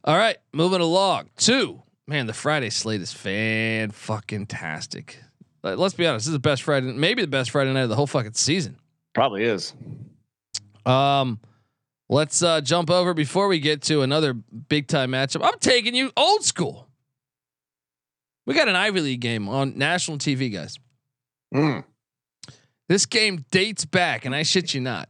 [0.04, 1.30] All right, moving along.
[1.36, 1.82] Two.
[2.06, 5.18] Man, the Friday slate is fan fucking tastic.
[5.64, 6.26] Let's be honest.
[6.26, 8.76] This is the best Friday, maybe the best Friday night of the whole fucking season.
[9.14, 9.74] Probably is.
[10.84, 11.40] Um,
[12.08, 15.40] let's uh, jump over before we get to another big time matchup.
[15.42, 16.85] I'm taking you old school.
[18.46, 20.78] We got an Ivy League game on national TV, guys.
[21.52, 21.84] Mm.
[22.88, 25.08] This game dates back, and I shit you not.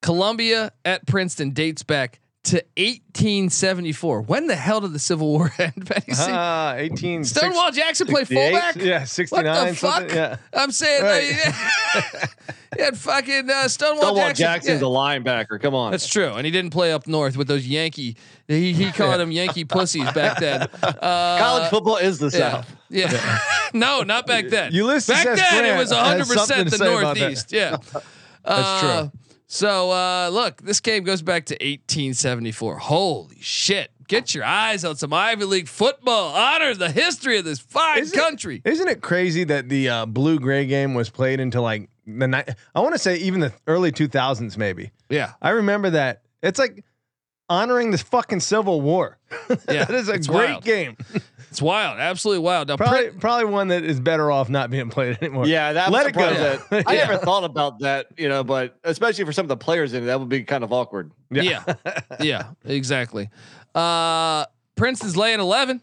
[0.00, 4.22] Columbia at Princeton dates back to 1874.
[4.22, 6.12] When the hell did the Civil War end, Patty?
[6.14, 6.24] C?
[6.28, 8.50] Ah, 18 Stonewall Jackson played 68?
[8.52, 8.76] fullback.
[8.76, 10.12] Yeah, 69 What the fuck?
[10.12, 10.36] Yeah.
[10.54, 11.24] I'm saying, Right.
[12.76, 14.42] he had fucking uh, Stonewall, Stonewall Jackson.
[14.44, 14.86] Jackson's yeah.
[14.86, 15.60] a linebacker.
[15.60, 15.90] Come on.
[15.90, 18.16] That's true, and he didn't play up north with those Yankee.
[18.48, 20.62] He he called them Yankee pussies back then.
[20.82, 22.76] Uh, College football is the yeah, South.
[22.88, 23.38] yeah.
[23.74, 24.72] no, not back then.
[24.72, 25.38] Ulysses back S.
[25.38, 27.20] then it Grant was 100 something percent to the say about that.
[27.20, 27.52] Northeast.
[27.52, 28.04] Yeah, That's
[28.44, 29.08] Uh,
[29.52, 32.78] So uh, look, this game goes back to 1874.
[32.78, 33.90] Holy shit!
[34.06, 36.36] Get your eyes on some Ivy League football.
[36.36, 38.62] Honor the history of this fine Is it- country.
[38.64, 42.50] Isn't it crazy that the uh, blue gray game was played into like the night?
[42.76, 44.92] I want to say even the early 2000s, maybe.
[45.08, 46.22] yeah, I remember that.
[46.44, 46.84] It's like
[47.48, 49.18] honoring this fucking Civil War.
[49.68, 50.64] Yeah, that is a great wild.
[50.64, 50.96] game.
[51.50, 52.68] It's wild, absolutely wild.
[52.68, 55.46] Now, Probably, Prin- probably one that is better off not being played anymore.
[55.46, 56.28] Yeah, that Let it go.
[56.32, 59.56] surprising that- I never thought about that, you know, but especially for some of the
[59.56, 61.10] players in it, that would be kind of awkward.
[61.30, 61.64] yeah,
[62.20, 63.28] yeah, exactly.
[63.74, 65.80] Uh, Princeton's laying 11.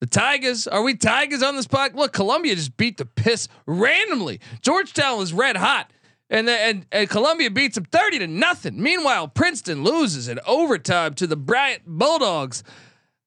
[0.00, 1.94] The Tigers, are we Tigers on this spot?
[1.94, 4.40] Look, Columbia just beat the piss randomly.
[4.62, 5.90] Georgetown was red hot,
[6.30, 8.82] and the, and and Columbia beats them thirty to nothing.
[8.82, 12.64] Meanwhile, Princeton loses in overtime to the Bryant Bulldogs.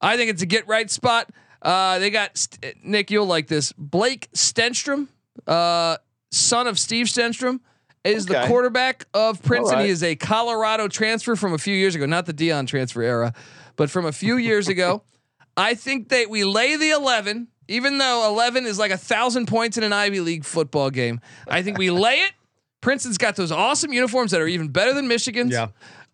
[0.04, 1.30] I think it's a get right spot.
[1.62, 3.10] Uh, they got St- Nick.
[3.10, 3.72] You'll like this.
[3.78, 5.08] Blake Stenstrom,
[5.48, 5.98] uh,
[6.32, 7.62] son of Steve Stenstrom,
[8.04, 9.80] is the quarterback of Princeton.
[9.80, 9.86] right.
[9.86, 13.34] He is a Colorado transfer from a few years ago, not the Deion transfer era,
[13.78, 15.04] but from a few years ago.
[15.58, 19.78] I think that we lay the 11, even though 11 is like a thousand points
[19.78, 21.22] in an Ivy League football game.
[21.48, 22.34] I think we lay it.
[22.82, 25.54] Princeton's got those awesome uniforms that are even better than Michigan's.
[25.54, 25.68] Yeah.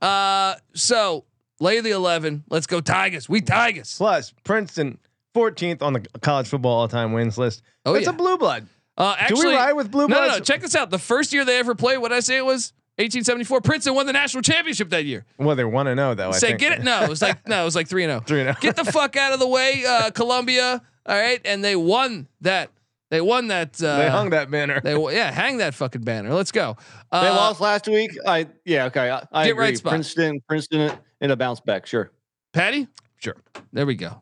[0.06, 1.25] Uh, so
[1.60, 2.43] lay the 11.
[2.50, 3.28] Let's go Tigers.
[3.30, 3.95] We Tigers.
[3.98, 4.98] Plus, Princeton
[5.36, 7.62] 14th on the college football all-time wins list.
[7.86, 8.12] Oh, That's yeah.
[8.12, 8.67] a blue blood.
[8.98, 10.39] Uh, Do we ride with blue no, no, no.
[10.39, 10.89] Check this out.
[10.89, 12.74] The first year they ever played, what I say it was?
[12.98, 13.62] 1874.
[13.62, 15.26] Princeton won the national championship that year.
[15.38, 16.30] Well, they want to know though.
[16.30, 16.60] I Say, think.
[16.60, 16.84] get it?
[16.84, 18.19] No, it was like no, it was like three and zero.
[18.28, 18.56] Three and oh.
[18.60, 20.82] Get the fuck out of the way, uh, Columbia.
[21.06, 22.72] All right, and they won that.
[23.10, 23.82] They won that.
[23.82, 24.82] Uh, They hung that banner.
[24.82, 26.34] They yeah, hang that fucking banner.
[26.34, 26.76] Let's go.
[27.10, 28.12] Uh, They lost last week.
[28.28, 29.10] I yeah, okay.
[29.10, 29.63] I, I Get agree.
[29.63, 29.91] right spot.
[29.91, 31.86] Princeton, Princeton in a bounce back.
[31.86, 32.12] Sure.
[32.53, 32.88] Patty.
[33.17, 33.36] Sure.
[33.73, 34.21] There we go.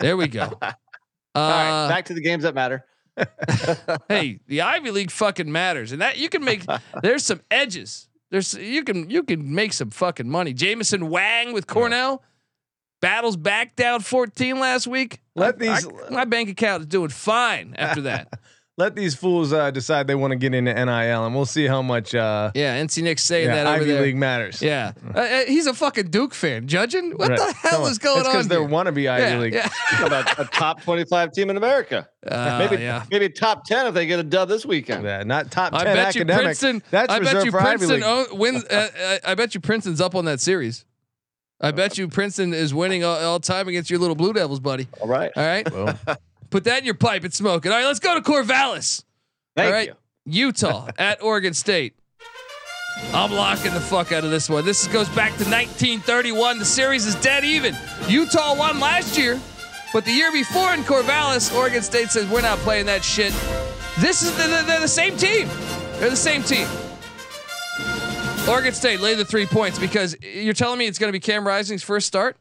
[0.00, 0.58] There we go.
[1.34, 2.84] Uh, All right, back to the games that matter.
[4.10, 6.62] hey, the Ivy League fucking matters, and that you can make.
[7.02, 8.06] there's some edges.
[8.30, 10.52] There's you can you can make some fucking money.
[10.52, 12.22] Jameson Wang with Cornell
[13.00, 15.20] battles back down 14 last week.
[15.34, 18.28] Let I- these- I- my bank account is doing fine after that.
[18.78, 21.82] Let these fools uh, decide they want to get into NIL, and we'll see how
[21.82, 24.02] much uh, Yeah, NC Nick's saying yeah, that over Ivy there.
[24.02, 24.62] League matters.
[24.62, 26.66] Yeah, uh, uh, he's a fucking Duke fan.
[26.66, 27.38] Judging what Right.
[27.38, 28.32] the hell Come is going it's on?
[28.32, 28.68] because they're here?
[28.68, 29.52] wannabe Ivy yeah, League.
[29.52, 29.68] Yeah.
[30.06, 32.08] About a top twenty-five team in America.
[32.26, 33.04] Uh, maybe yeah.
[33.10, 35.04] maybe top ten if they get a dub this weekend.
[35.04, 36.44] Yeah, not top I ten bet you academic.
[36.44, 36.82] Princeton.
[36.90, 38.04] That's I bet reserved you for Ivy Princeton League.
[38.32, 38.64] own, wins.
[38.64, 40.86] Uh, uh, I bet you Princeton's up on that series.
[41.60, 44.88] I bet you Princeton is winning all, all time against your little Blue Devils, buddy.
[45.00, 45.30] All right.
[45.36, 45.96] All right, Well,
[46.52, 47.72] put that in your pipe and smoke it.
[47.72, 49.02] All right, let's go to Corvallis.
[49.56, 49.94] Thank all right, you.
[50.26, 51.94] Utah at Oregon State.
[53.14, 54.64] I'm locking the fuck out of this one.
[54.64, 56.58] This goes back to 1931.
[56.58, 57.74] The series is dead even.
[58.06, 59.40] Utah won last year,
[59.92, 63.32] but the year before in Corvallis, Oregon State says we're not playing that shit.
[63.98, 65.48] This is the, the- they're the same team.
[65.98, 66.68] They're the same team.
[68.48, 71.46] Oregon State lay the three points because you're telling me it's going to be Cam
[71.46, 72.36] Rising's first start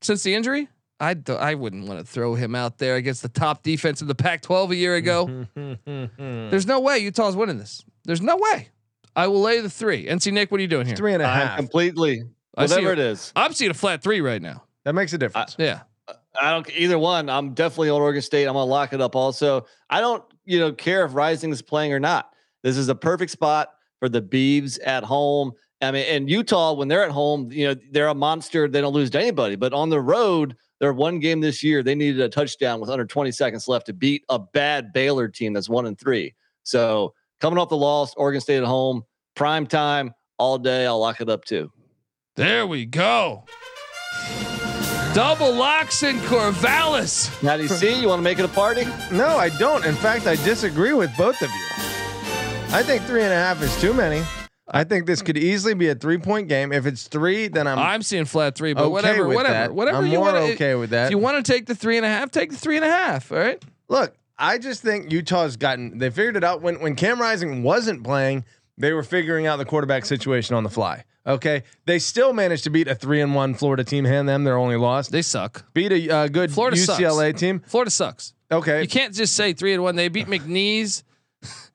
[0.00, 0.68] since the injury.
[1.02, 4.06] I d- I wouldn't want to throw him out there against the top defense of
[4.08, 5.46] the Pac-12 a year ago.
[6.16, 7.84] There's no way Utah's winning this.
[8.04, 8.68] There's no way.
[9.16, 10.06] I will lay the three.
[10.06, 10.96] NC Nick, what are you doing here?
[10.96, 11.56] three and a I'm half.
[11.56, 12.22] completely
[12.56, 12.98] I see whatever it.
[13.00, 13.32] it is.
[13.34, 14.62] I'm seeing a flat three right now.
[14.84, 15.56] That makes a difference.
[15.58, 15.80] Yeah.
[16.40, 17.28] I don't either one.
[17.28, 18.46] I'm definitely on Oregon State.
[18.46, 19.14] I'm gonna lock it up.
[19.16, 22.30] Also, I don't you know care if Rising is playing or not.
[22.62, 25.52] This is a perfect spot for the Beavs at home.
[25.82, 28.66] I mean, and Utah when they're at home, you know they're a monster.
[28.68, 29.56] They don't lose to anybody.
[29.56, 33.06] But on the road, their one game this year, they needed a touchdown with under
[33.06, 36.34] 20 seconds left to beat a bad Baylor team that's one and three.
[36.64, 39.04] So coming off the loss, Oregon State at home,
[39.36, 40.84] prime time all day.
[40.84, 41.70] I'll lock it up too.
[42.34, 43.44] There we go.
[45.14, 47.40] Double locks in Corvallis.
[47.44, 48.00] Now, do you see?
[48.00, 48.84] You want to make it a party?
[49.12, 49.86] No, I don't.
[49.86, 51.66] In fact, I disagree with both of you.
[52.74, 54.24] I think three and a half is too many.
[54.68, 56.72] I think this could easily be a three point game.
[56.72, 59.74] If it's three, then I'm, I'm seeing flat three, but okay whatever, whatever, that.
[59.74, 60.36] whatever I'm you more want.
[60.54, 61.06] okay with that.
[61.06, 62.90] If you want to take the three and a half, take the three and a
[62.90, 63.32] half.
[63.32, 63.62] All right.
[63.88, 68.04] Look, I just think Utah's gotten they figured it out when when Cam Rising wasn't
[68.04, 68.44] playing,
[68.78, 71.04] they were figuring out the quarterback situation on the fly.
[71.24, 74.56] Okay, they still managed to beat a three and one Florida team, hand them their
[74.56, 75.08] only loss.
[75.08, 75.64] They suck.
[75.72, 77.40] beat a uh, good Florida UCLA sucks.
[77.40, 77.62] team.
[77.66, 78.34] Florida sucks.
[78.50, 79.94] Okay, You can't just say three and one.
[79.96, 81.04] They beat McNeese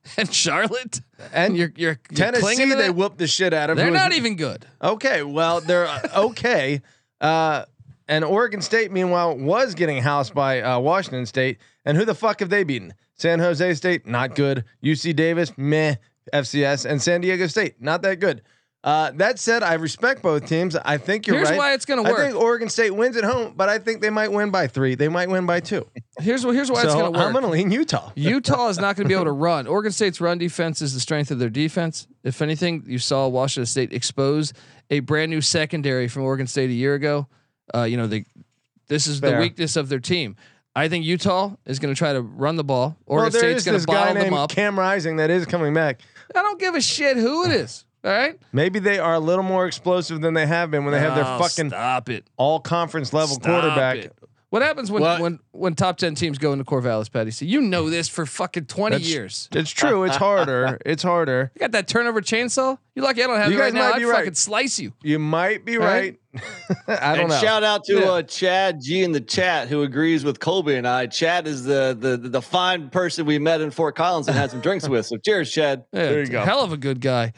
[0.17, 1.01] and Charlotte.
[1.33, 2.95] and You're you're, you're Tennessee they that?
[2.95, 3.77] whooped the shit out of.
[3.77, 4.65] They're who was- not even good.
[4.81, 6.81] Okay, well they're uh, okay.
[7.19, 7.65] Uh,
[8.07, 11.57] and Oregon State, meanwhile, was getting housed by uh, Washington State.
[11.83, 12.93] And who the fuck have they beaten?
[13.15, 14.63] San Jose State, not good.
[14.83, 15.95] UC Davis, meh.
[16.33, 18.41] FCS and San Diego State, not that good.
[18.83, 20.75] Uh, that said, I respect both teams.
[20.75, 21.55] I think you're Here's right.
[21.55, 22.19] Here's why it's gonna work.
[22.19, 24.95] I think Oregon State wins at home, but I think they might win by three.
[24.95, 25.85] They might win by two.
[26.19, 27.27] Here's here's why it's going to work.
[27.27, 28.11] I'm going to lean Utah.
[28.15, 29.67] Utah is not going to be able to run.
[29.67, 32.07] Oregon State's run defense is the strength of their defense.
[32.23, 34.51] If anything, you saw Washington State expose
[34.89, 37.27] a brand new secondary from Oregon State a year ago.
[37.75, 38.25] Uh, you know, they
[38.87, 40.35] this is the weakness of their team.
[40.75, 42.95] I think Utah is going to try to run the ball.
[43.05, 44.51] Well, Oregon there State's is going to bottle them up.
[44.51, 46.01] Cam Rising that is coming back.
[46.35, 47.83] I don't give a shit who it is.
[48.07, 50.99] All right, Maybe they are a little more explosive than they have been when they
[50.99, 52.25] have their Oh, fucking stop it.
[52.37, 53.97] all conference level Stop quarterback.
[53.97, 54.13] it.
[54.49, 55.19] What happens when What?
[55.19, 57.31] when when top ten teams go into Corvallis, Patty?
[57.31, 59.49] So you know this for fucking twenty That's- years.
[59.51, 60.05] It's true.
[60.05, 60.77] It's harder.
[60.85, 61.51] It's harder.
[61.53, 62.77] You got that turnover chainsaw.
[62.95, 63.89] You lucky I don't have You it right guys now.
[63.89, 64.15] might I'd be right.
[64.19, 64.93] fucking slice you.
[65.03, 66.17] You might be right.
[66.33, 66.43] Right?
[66.87, 67.39] I don't and know.
[67.39, 68.05] shout out to Yeah.
[68.09, 71.07] uh, Chad G in the chat who agrees with Colby and I.
[71.07, 74.61] Chad is the, the the fine person we met in Fort Collins and had some
[74.61, 75.05] drinks with.
[75.07, 75.83] So cheers, Chad.
[75.91, 76.45] Yeah, There you go.
[76.45, 77.33] Hell of a good guy.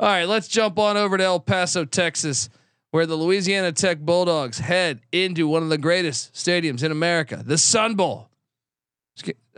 [0.00, 2.48] All right, let's jump on over to El Paso, Texas,
[2.90, 7.58] where the Louisiana Tech Bulldogs head into one of the greatest stadiums in America, the
[7.58, 8.28] Sun Bowl.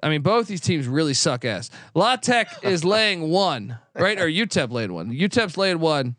[0.03, 1.71] I mean, both these teams really suck ass.
[1.95, 4.19] La Tech is laying one, right?
[4.21, 5.11] Or UTEP laying one.
[5.11, 6.17] UTEP's laying one.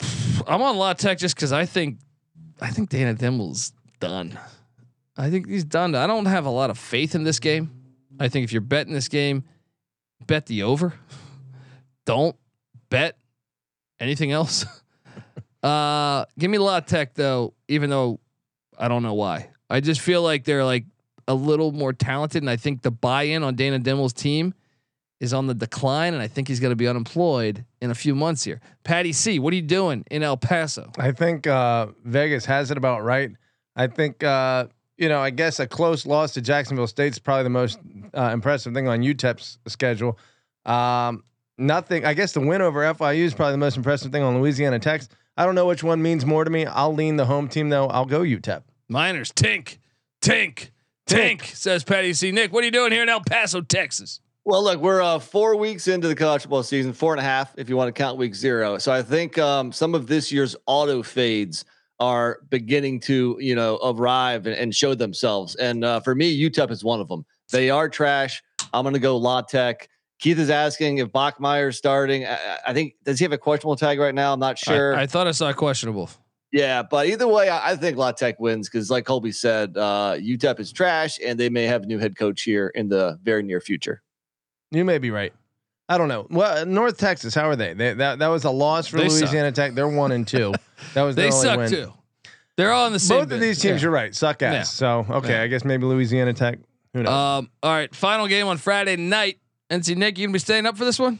[0.46, 1.98] I'm on La Tech just because I think,
[2.60, 4.38] I think Dana Dimel's done.
[5.16, 5.94] I think he's done.
[5.94, 7.72] I don't have a lot of faith in this game.
[8.20, 9.44] I think if you're betting this game,
[10.26, 10.94] bet the over.
[12.06, 12.36] Don't
[12.88, 13.18] bet
[14.00, 14.64] anything else.
[15.62, 18.20] uh, give me La Tech though, even though
[18.78, 19.50] I don't know why.
[19.68, 20.86] I just feel like they're like
[21.28, 24.54] a little more talented, and I think the buy-in on Dana Dimel's team
[25.18, 28.14] is on the decline, and I think he's going to be unemployed in a few
[28.14, 28.60] months here.
[28.84, 30.90] Patty C, what are you doing in El Paso?
[30.98, 33.30] I think uh, Vegas has it about right.
[33.74, 34.66] I think uh,
[34.96, 35.20] you know.
[35.20, 37.78] I guess a close loss to Jacksonville State is probably the most
[38.14, 40.18] uh, impressive thing on UTEP's schedule.
[40.64, 41.24] Um,
[41.58, 42.04] nothing.
[42.04, 45.08] I guess the win over FIU is probably the most impressive thing on Louisiana Tech's.
[45.36, 46.66] I don't know which one means more to me.
[46.66, 47.88] I'll lean the home team though.
[47.88, 48.62] I'll go UTEP.
[48.88, 49.78] Miners, tink,
[50.22, 50.70] tink,
[51.08, 52.30] tink, says Patty C.
[52.32, 54.20] Nick, what are you doing here in El Paso, Texas?
[54.44, 57.52] Well, look, we're uh, four weeks into the college football season, four and a half
[57.58, 58.78] if you want to count week zero.
[58.78, 61.64] So I think um, some of this year's auto fades
[61.98, 65.56] are beginning to, you know, arrive and, and show themselves.
[65.56, 67.24] And uh, for me, UTEP is one of them.
[67.50, 68.40] They are trash.
[68.72, 69.88] I'm going to go La Tech.
[70.18, 72.24] Keith is asking if Bachmeier's starting.
[72.24, 74.32] I, I- I think does he have a questionable tag right now?
[74.32, 74.96] I'm not sure.
[74.96, 76.10] I, I thought I saw questionable.
[76.52, 80.14] Yeah, but either way, I, I think La Tech wins because, like Colby said, uh,
[80.18, 83.42] UTEP is trash, and they may have a new head coach here in the very
[83.42, 84.02] near future.
[84.70, 85.32] You may be right.
[85.88, 86.26] I don't know.
[86.30, 87.74] Well, North Texas, how are they?
[87.74, 89.74] they that that was a loss for They Louisiana Tech.
[89.74, 90.54] They're one and two.
[90.94, 91.70] That was They suck win.
[91.70, 91.92] too.
[92.56, 93.18] They're all in the same.
[93.24, 93.86] Both of these teams, Yeah.
[93.86, 94.52] you're right, suck ass.
[94.54, 94.62] Yeah.
[94.62, 95.42] So okay, Yeah.
[95.42, 96.58] I guess maybe Louisiana Tech.
[96.94, 97.12] Who knows?
[97.12, 97.50] Um.
[97.62, 97.94] All right.
[97.94, 99.38] Final game on Friday night.
[99.70, 101.18] NC Nick, you gonna be staying up for this one?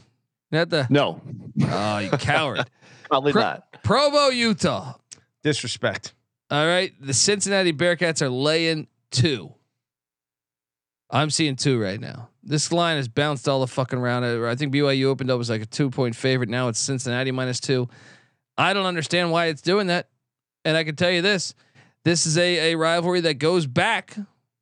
[0.50, 1.20] You had the No,
[1.62, 2.68] oh, you coward.
[3.08, 3.82] probably Pro- not.
[3.82, 4.94] Provo, Utah.
[5.42, 6.12] Disrespect.
[6.50, 6.92] All right.
[7.00, 9.52] The Cincinnati Bearcats are laying two.
[11.10, 12.28] I'm seeing two right now.
[12.42, 14.24] This line has bounced all the fucking around.
[14.24, 16.48] I think BYU opened up as like a two point favorite.
[16.48, 17.88] Now it's Cincinnati minus two.
[18.56, 20.08] I don't understand why it's doing that.
[20.64, 21.54] And I can tell you this
[22.04, 24.16] this is a, a rivalry that goes back.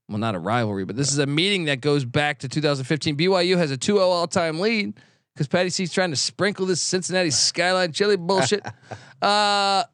[0.08, 3.16] Well, not a rivalry, but this is a meeting that goes back to 2015.
[3.16, 4.94] BYU has a 2 0 all time lead
[5.34, 8.64] because Patty C's trying to sprinkle this Cincinnati skyline chili bullshit.
[9.22, 9.84] uh,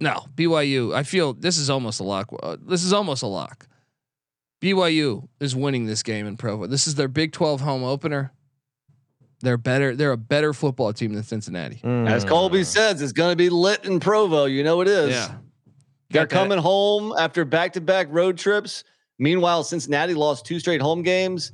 [0.00, 0.94] no, BYU.
[0.94, 2.32] I feel this is almost a lock.
[2.42, 3.66] Uh, this is almost a lock.
[4.60, 6.66] BYU is winning this game in Provo.
[6.66, 8.32] This is their Big 12 home opener.
[9.40, 9.94] They're better.
[9.94, 11.80] They're a better football team than Cincinnati.
[11.84, 14.46] As Colby says, it's going to be lit in Provo.
[14.46, 15.10] You know it is.
[15.10, 15.34] Yeah.
[16.10, 18.82] They're coming home after back-to-back road trips.
[19.18, 21.52] Meanwhile, Cincinnati lost two straight home games.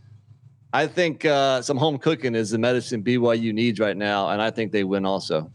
[0.72, 4.50] I think uh, some home cooking is the medicine BYU needs right now, and I
[4.50, 5.50] think they win also.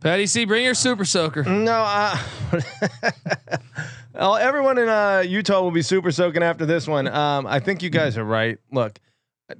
[0.00, 1.44] Patty C, bring your super soaker.
[1.44, 2.18] No, uh,
[4.40, 7.06] everyone in uh, Utah will be super soaking after this one.
[7.06, 8.58] Um, I think you guys are right.
[8.72, 8.98] Look,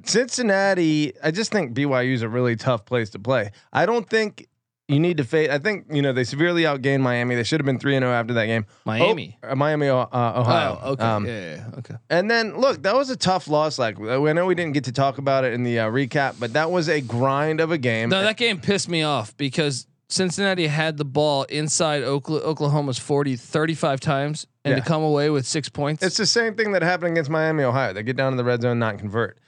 [0.04, 1.12] Cincinnati.
[1.22, 3.52] I just think BYU is a really tough place to play.
[3.72, 4.48] I don't think
[4.93, 5.51] you need to fade.
[5.51, 7.34] I think you know they severely outgained Miami.
[7.34, 8.66] They should have been three and zero after that game.
[8.84, 9.38] Miami.
[9.43, 10.78] Oh, uh, Miami, uh, Ohio.
[10.82, 11.05] Oh, okay.
[11.05, 11.95] Um, yeah, yeah, okay.
[12.11, 13.78] And then look, that was a tough loss.
[13.78, 16.53] Like I know we didn't get to talk about it in the uh, recap, but
[16.53, 18.09] that was a grind of a game.
[18.11, 23.99] No, that game pissed me off because Cincinnati had the ball inside Oklahoma's 40 35
[24.01, 24.80] times and Yeah.
[24.80, 26.03] to come away with six points.
[26.03, 27.93] It's the same thing that happened against Miami, Ohio.
[27.93, 29.38] They get down in the red zone, and not convert.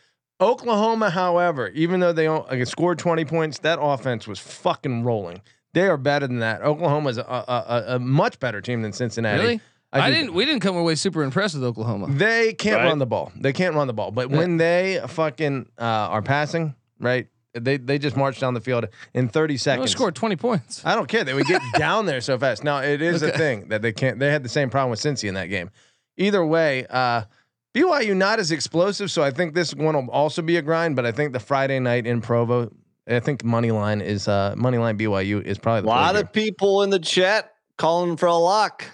[0.41, 5.41] Oklahoma, however, even though they like, scored 20 points, that offense was fucking rolling.
[5.75, 6.63] They are better than that.
[6.63, 9.41] Oklahoma's a, a, a, a much better team than Cincinnati.
[9.43, 9.61] really?
[9.93, 10.35] I, do- didn't.
[10.35, 12.09] We didn't come away super impressed with Oklahoma.
[12.11, 12.87] They can't Right.
[12.87, 13.31] run the ball.
[13.37, 14.11] They can't run the ball.
[14.11, 17.29] But when they fucking uh, are passing, right?
[17.57, 19.65] They they just march down the field in 30 seconds.
[19.65, 19.93] They seconds.
[19.93, 20.83] scored 20 points.
[20.85, 21.23] I don't care.
[21.23, 22.65] They would get down there so fast.
[22.65, 24.19] Now it is a thing that they can't.
[24.19, 25.71] They had the same problem with Cincy in that game.
[26.17, 27.23] Either way, uh,
[27.75, 30.95] BYU not as explosive, so I think this one will also be a grind.
[30.97, 32.71] But I think the Friday night in Provo,
[33.09, 36.33] I think money line is uh, money line BYU is probably A lot play of
[36.33, 38.85] people in the chat calling for a lock.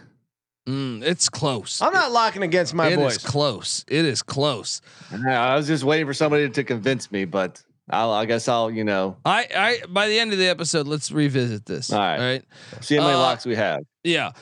[0.68, 1.83] Mm, it's close.
[1.83, 3.16] I'm not locking against my It boys.
[3.16, 3.85] is close.
[3.89, 4.81] It is close.
[5.12, 8.85] I was just waiting for somebody to convince me, but I'll, I guess I'll, you
[8.85, 11.93] know, I, I by the end of the episode, let's revisit this.
[11.93, 12.16] All right.
[12.18, 12.45] All right.
[12.83, 13.81] see how many Uh, locks we have.
[14.05, 14.33] Yeah.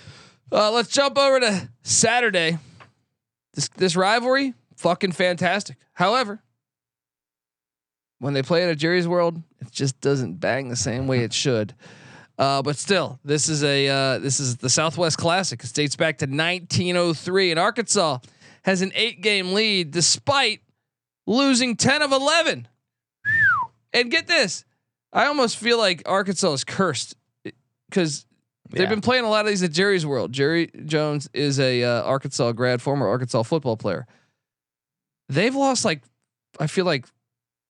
[0.52, 2.58] Uh, let's jump over to Saturday.
[3.58, 5.78] This this rivalry, fucking fantastic.
[5.92, 6.40] However,
[8.20, 11.32] when they play in a Jerry's World, it just doesn't bang the same way it
[11.32, 11.74] should.
[12.38, 15.60] Uh, but still, this is a uh, this is the Southwest Classic.
[15.60, 18.18] It dates back to 1903, and Arkansas
[18.62, 20.60] has an eight game lead despite
[21.26, 22.68] losing 10 of 11.
[23.92, 24.64] And get this,
[25.12, 27.16] I almost feel like Arkansas is cursed
[27.90, 28.24] because
[28.70, 28.88] They've Yeah.
[28.90, 30.32] been playing a lot of these at Jerry's World.
[30.32, 34.06] Jerry Jones is a uh, Arkansas grad, former Arkansas football player.
[35.28, 36.02] They've lost like
[36.60, 37.06] I feel like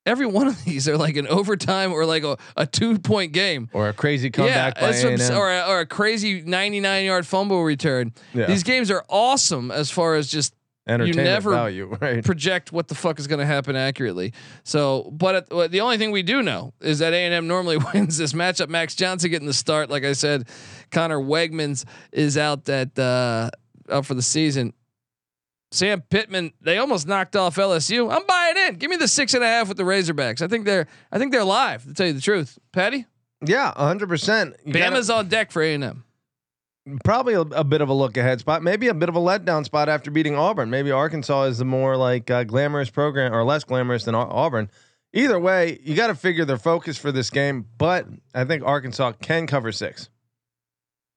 [0.06, 3.68] every one of these are like an overtime or like a, a two point game.
[3.72, 5.30] or a crazy comeback by that's what I'm A&M.
[5.32, 8.12] s- or a, or a crazy 99 yard fumble return.
[8.34, 8.46] Yeah.
[8.46, 10.54] These games are awesome as far as just
[10.88, 12.24] entertainment never value, right?
[12.24, 14.32] project what the fuck is going to happen accurately.
[14.64, 17.46] So, but at, well, the only thing we do know is that A and M
[17.46, 18.68] normally wins this matchup.
[18.68, 20.48] Max Johnson getting the start, like I said.
[20.90, 23.50] Conner Weigman's is out that uh,
[23.92, 24.72] out for the season.
[25.70, 28.10] Sam Pittman, they almost knocked off LSU.
[28.10, 28.76] I'm buying in.
[28.76, 30.40] Give me the six and a half with the Razorbacks.
[30.40, 31.84] I think they're I think they're live.
[31.84, 33.04] To tell you the truth, Patty,
[33.44, 34.56] Yeah, hundred percent.
[34.66, 36.04] Bama's on deck for A and M.
[37.04, 39.64] probably a, a bit of a look ahead spot, maybe a bit of a letdown
[39.64, 40.70] spot after beating Auburn.
[40.70, 44.70] Maybe Arkansas is the more like uh, glamorous program or less glamorous than Au- Auburn.
[45.12, 49.12] Either way, you got to figure their focus for this game, but I think Arkansas
[49.20, 50.10] can cover six.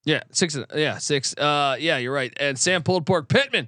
[0.06, 0.58] Yeah, six.
[0.74, 1.36] Yeah, six.
[1.38, 2.34] Uh, yeah, you're right.
[2.40, 3.68] And Sam pulled pork Pittman.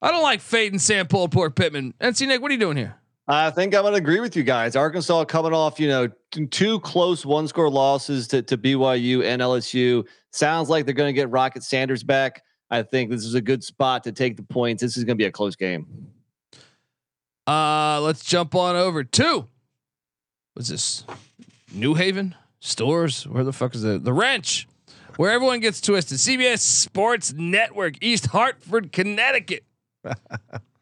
[0.00, 1.94] I don't like fading Sam pulled pork Pittman.
[2.00, 2.96] NC Nick, what are you doing here?
[3.26, 4.76] I think I'm going to agree with you guys.
[4.76, 6.08] Arkansas coming off, you know,
[6.50, 10.06] two close one score losses to, to BYU and LSU.
[10.30, 12.42] Sounds like they're going to get Rocket Sanders back.
[12.70, 14.82] I think this is a good spot to take the points.
[14.82, 15.86] This is going to be a close game.
[17.46, 19.46] Uh, let's jump on over to
[20.54, 21.04] what's this?
[21.72, 23.26] New Haven stores.
[23.26, 24.66] Where the fuck is the the wrench?
[25.16, 26.18] Where everyone gets twisted.
[26.18, 29.64] CBS Sports Network, East Hartford, Connecticut.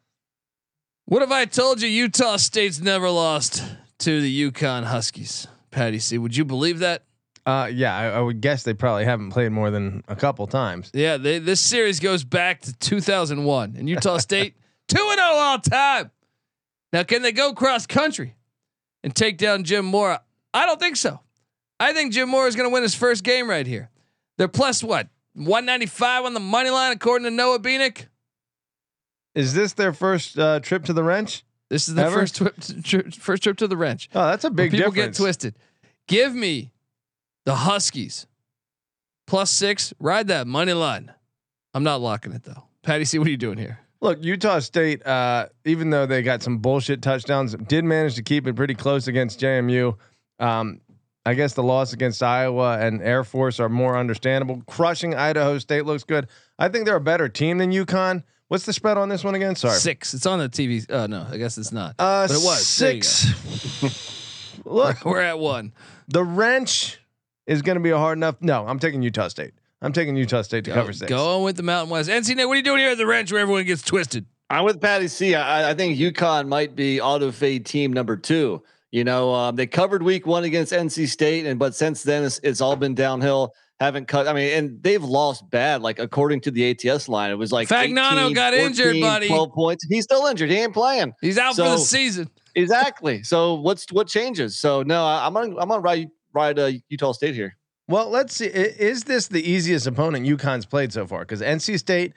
[1.12, 1.88] what have I told you?
[1.88, 3.62] Utah State's never lost
[3.98, 5.46] to the UConn Huskies.
[5.70, 7.04] Patty C, would you believe that?
[7.44, 10.90] Uh, yeah, I, I would guess they probably haven't played more than a couple times.
[10.94, 14.56] Yeah, they, this series goes back to 2001 and Utah State
[14.88, 16.10] 2 and 0 all time.
[16.94, 18.34] Now, can they go cross country
[19.04, 20.22] and take down Jim Mora?
[20.54, 21.20] I don't think so.
[21.78, 23.90] I think Jim Mora is going to win his first game right here.
[24.38, 25.08] They're plus what?
[25.34, 28.06] 195 on the money line, according to Noah Beanick.
[29.34, 31.44] Is this their first uh, trip to the wrench?
[31.70, 32.20] This is the Ever?
[32.20, 32.54] first trip,
[32.84, 34.10] trip, first trip to the wrench.
[34.14, 35.16] Oh, that's a big people difference.
[35.18, 35.54] get twisted.
[36.06, 36.70] Give me
[37.46, 38.26] the Huskies
[39.26, 39.94] plus six.
[39.98, 41.12] Ride that money line.
[41.72, 42.64] I'm not locking it though.
[42.82, 43.78] Patty C, what are you doing here?
[44.02, 48.46] Look, Utah State, uh, even though they got some bullshit touchdowns, did manage to keep
[48.48, 49.96] it pretty close against JMU.
[50.40, 50.80] Um,
[51.24, 54.60] I guess the loss against Iowa and Air Force are more understandable.
[54.66, 56.26] Crushing Idaho State looks good.
[56.58, 58.24] I think they're a better team than UConn.
[58.52, 59.56] What's the spread on this one again?
[59.56, 59.78] Sorry.
[59.78, 60.12] Six.
[60.12, 60.84] It's on the TV.
[60.90, 61.94] Uh, no, I guess it's not.
[61.98, 62.66] Uh, but it was.
[62.66, 64.60] Six.
[64.66, 65.72] Look, We're at one.
[66.08, 67.00] the wrench
[67.46, 68.42] is going to be a hard enough.
[68.42, 69.54] No, I'm taking Utah State.
[69.80, 71.08] I'm taking Utah State to Go, cover six.
[71.08, 72.10] going with the Mountain West.
[72.10, 74.26] NC Nick, what are you doing here at the wrench where everyone gets twisted?
[74.50, 75.34] I'm with Patty C.
[75.34, 78.62] I, I think UConn might be auto fade team number two.
[78.90, 82.38] You know, um, they covered week one against NC State, and but since then it's,
[82.42, 83.54] it's all been downhill.
[83.82, 84.28] Haven't cut.
[84.28, 85.82] I mean, and they've lost bad.
[85.82, 89.26] Like according to the ATS line, it was like Fagnano 18, got injured, buddy.
[89.26, 89.86] 12 points.
[89.88, 90.50] He's still injured.
[90.50, 91.14] He ain't playing.
[91.20, 92.30] He's out for the season.
[92.54, 93.24] Exactly.
[93.24, 94.58] So what's what changes?
[94.60, 97.56] So no, I, I'm gonna I'm gonna ride ride uh, Utah State here.
[97.88, 98.46] Well, let's see.
[98.46, 101.20] Is this the easiest opponent UConn's played so far?
[101.20, 102.12] Because NC State,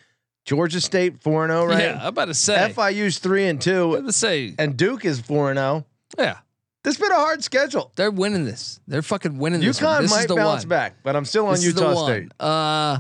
[0.45, 1.79] Georgia State, four and zero, right?
[1.79, 2.71] Yeah, I'm about to say.
[2.75, 4.53] FIU's three and I'm two, about to say.
[4.59, 5.85] and Duke is four and zero.
[6.17, 6.37] Yeah,
[6.85, 7.91] This has been a hard schedule.
[7.95, 8.79] they're winning this.
[8.87, 9.81] They're fucking winning this.
[9.81, 9.91] one.
[9.97, 10.69] UConn This is might the bounce one.
[10.69, 12.05] back, but I'm still on This Utah one.
[12.05, 12.31] State.
[12.39, 12.99] Uh,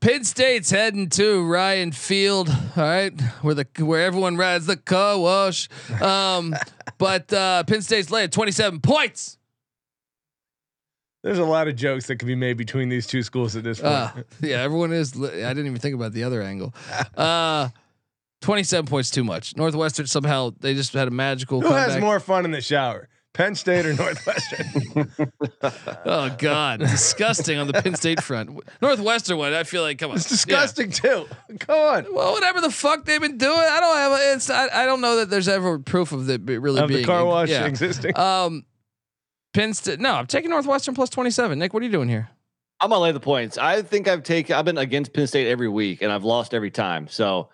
[0.00, 5.18] Penn State's heading to Ryan Field, all right, where the where everyone rides the car
[5.18, 5.70] wash.
[6.02, 6.54] Um,
[6.98, 9.38] but uh, Penn State's laying 27 points.
[11.22, 13.80] There's a lot of jokes that could be made between these two schools at this
[13.80, 13.92] point.
[13.92, 14.10] Uh,
[14.42, 15.14] yeah, everyone is.
[15.16, 16.74] I didn't even think about the other angle.
[17.16, 17.68] Uh,
[18.42, 19.56] 27 points too much.
[19.56, 21.90] Northwestern somehow they just had a magical Who comeback.
[21.90, 25.10] has more fun in the shower, Penn State or Northwestern?
[26.04, 28.58] Oh God, disgusting on the Penn State front.
[28.82, 31.26] Northwestern one, I feel like come on, it's disgusting too.
[31.60, 32.06] Come on.
[32.14, 34.34] Well, whatever the fuck they've been doing, I don't have.
[34.36, 37.06] It's I, I don't know that there's ever proof of it really Of being the
[37.06, 37.64] car wash yeah.
[37.66, 38.18] existing.
[38.18, 38.64] Um,
[39.54, 40.00] Penn State.
[40.00, 41.58] No, I'm taking Northwestern plus 27.
[41.58, 42.28] Nick, what are you doing here?
[42.80, 43.56] I'm gonna lay the points.
[43.58, 44.56] I think I've taken.
[44.56, 47.06] I've been against Penn State every week, and I've lost every time.
[47.06, 47.48] So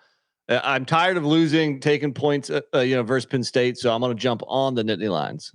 [0.49, 2.49] I'm tired of losing, taking points.
[2.49, 3.77] Uh, uh, you know, versus Penn State.
[3.77, 5.53] So I'm gonna jump on the Nittany Lions.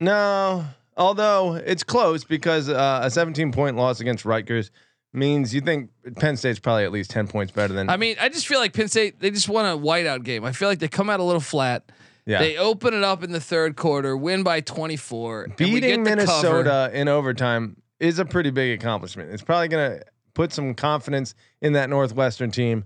[0.00, 0.64] No,
[0.96, 4.70] although it's close because uh, a 17 point loss against Rutgers
[5.12, 7.88] means you think Penn State's probably at least 10 points better than.
[7.88, 9.20] I mean, I just feel like Penn State.
[9.20, 10.44] They just won a whiteout game.
[10.44, 11.90] I feel like they come out a little flat.
[12.26, 12.38] yeah.
[12.38, 15.42] They open it up in the third quarter, win by 24.
[15.44, 16.62] and we Beating get the cover.
[16.62, 19.30] Minnesota in overtime is a pretty big accomplishment.
[19.32, 22.84] It's probably going to put some confidence in that Northwestern team.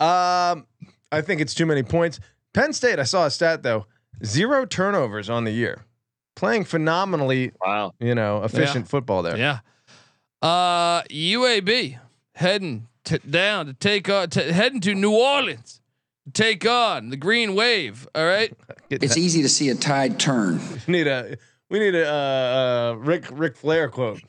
[0.00, 0.66] Um,
[1.12, 2.20] I think it's too many points.
[2.54, 3.86] Penn State, I saw a stat though,
[4.24, 5.84] zero turnovers on the year,
[6.36, 7.92] playing phenomenally, Wow.
[8.00, 9.36] you know, efficient football there.
[9.36, 9.58] Yeah.
[10.42, 11.98] Uh, UAB
[12.34, 15.80] heading to, down to take on, to, heading to New Orleans
[16.24, 18.08] to take on the Green Wave.
[18.14, 18.52] All right.
[18.90, 20.58] It's easy to see a tide turn.
[20.88, 21.36] we need a
[21.68, 24.20] we need a uh, uh, Ric Ric Flair quote.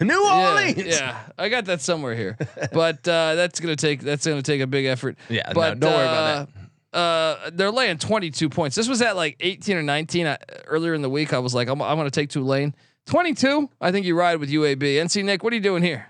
[0.00, 0.86] New Yeah, Orleans.
[0.86, 2.36] yeah, I got that somewhere here,
[2.72, 5.16] but uh, that's gonna take that's gonna take a big effort.
[5.28, 6.48] Yeah, no, but don't worry about
[6.92, 6.98] that.
[6.98, 8.74] Uh, they're laying 22 points.
[8.74, 10.36] This was at like 18 or 19 uh,
[10.66, 11.32] earlier in the week.
[11.32, 12.74] I was like, I'm, I'm gonna take Tulane.
[13.06, 13.68] 22.
[13.80, 14.82] I think you ride with UAB.
[14.82, 16.06] NC Nick, what are you doing here?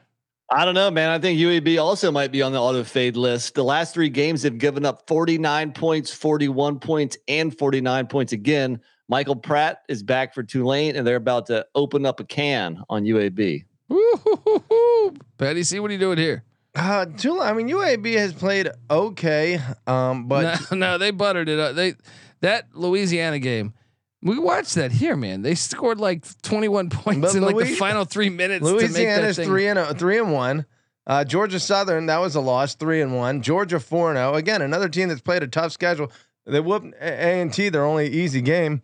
[0.52, 1.10] I don't know, man.
[1.10, 3.54] I think UAB also might be on the auto fade list.
[3.54, 8.80] The last three games have given up 49 points, 41 points, and 49 points again.
[9.08, 13.04] Michael Pratt is back for Tulane, and they're about to open up a can on
[13.04, 13.64] UAB.
[13.90, 15.14] Woo-hoo-hoo-hoo.
[15.38, 16.44] Patty C, what are you doing here?
[16.74, 17.48] Uh, Tulane.
[17.48, 21.74] I mean, UAB has played okay, um, but no, no, they buttered it up.
[21.74, 21.94] They
[22.40, 23.74] that Louisiana game.
[24.22, 25.42] We watched that here, man.
[25.42, 28.64] They scored like 21 points But in like the final three minutes.
[28.64, 30.66] to make that Louisiana's three and a, three and one.
[31.06, 33.42] Uh, Georgia Southern that was a loss, three and one.
[33.42, 34.34] Georgia four and zero.
[34.34, 36.12] Again, another team that's played a tough schedule.
[36.46, 38.82] They whooped A and T their only easy game.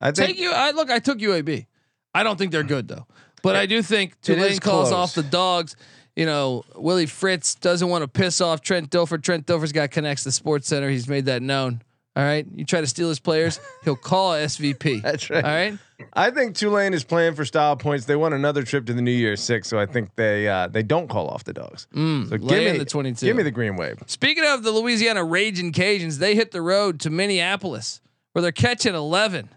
[0.00, 0.50] I think Take you.
[0.52, 0.90] I look.
[0.90, 1.66] I took UAB.
[2.14, 3.06] I don't think they're good though,
[3.42, 5.76] but I do think Tulane calls off the dogs.
[6.16, 9.22] You know, Willie Fritz doesn't want to piss off Trent Dilfer.
[9.22, 10.90] Trent Dilfer's got connects to Sports Center.
[10.90, 11.82] He's made that known.
[12.16, 15.00] All right, you try to steal his players, he'll call SVP.
[15.02, 15.44] That's right.
[15.44, 15.78] All right.
[16.14, 18.06] I think Tulane is playing for style points.
[18.06, 20.82] They won another trip to the New Year's Six, so I think they uh, they
[20.82, 21.86] don't call off the dogs.
[21.94, 23.24] Mm, So give me the 22.
[23.24, 24.02] Give me the green wave.
[24.06, 28.00] Speaking of the Louisiana Raging Cajuns, they hit the road to Minneapolis
[28.32, 29.50] where they're catching 11.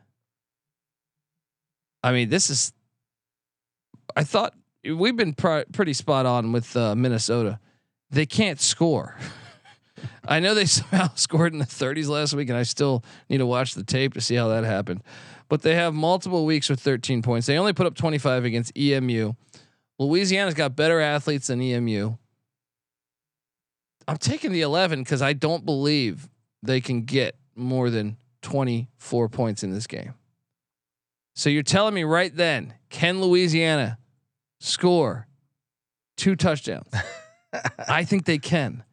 [2.03, 2.73] I mean, this is.
[4.15, 4.53] I thought
[4.83, 7.59] we've been pr- pretty spot on with uh, Minnesota.
[8.09, 9.17] They can't score.
[10.27, 13.45] I know they somehow scored in the 30s last week, and I still need to
[13.45, 15.03] watch the tape to see how that happened.
[15.49, 17.47] But they have multiple weeks with 13 points.
[17.47, 19.33] They only put up 25 against EMU.
[19.99, 22.15] Louisiana's got better athletes than EMU.
[24.07, 26.29] I'm taking the 11 because I don't believe
[26.63, 30.13] they can get more than 24 points in this game.
[31.35, 33.97] So you're telling me right then, can Louisiana
[34.61, 35.27] score
[36.17, 36.87] two touchdowns?
[37.89, 38.83] I think they can.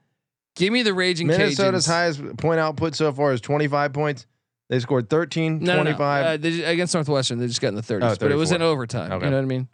[0.57, 1.89] Give me the Raging Minnesota's Cajuns.
[1.89, 4.27] highest point output so far is 25 points.
[4.69, 5.83] They scored 13, no, no, no.
[5.85, 6.25] 25.
[6.27, 8.51] Uh, they, ju- against Northwestern, they just got in the 30s, Oh, but it was
[8.53, 9.13] in overtime.
[9.13, 9.25] Okay.
[9.27, 9.69] You know what I mean?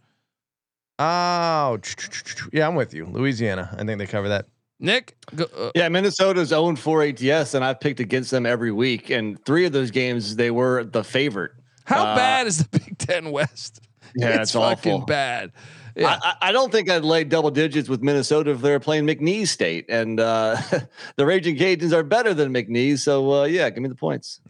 [0.98, 1.78] Oh,
[2.52, 3.06] yeah, I'm with you.
[3.06, 3.70] Louisiana.
[3.78, 4.46] I think they cover that.
[4.78, 9.10] Nick, go, uh, Yeah, Minnesota's 0 4 ATS, and I've picked against them every week.
[9.10, 11.52] And three of those games, they were the favorite.
[11.84, 13.80] how Uh, bad is the Big Ten West?
[14.14, 15.06] Yeah, it's fucking awful.
[15.06, 15.50] bad.
[15.96, 16.18] Yeah.
[16.22, 19.06] I, I I don't think I'd lay double digits with Minnesota if they were playing
[19.06, 20.56] McNeese State, and uh,
[21.16, 22.98] the Raging Cajuns are better than McNeese.
[23.00, 24.40] So uh, yeah, give me the points.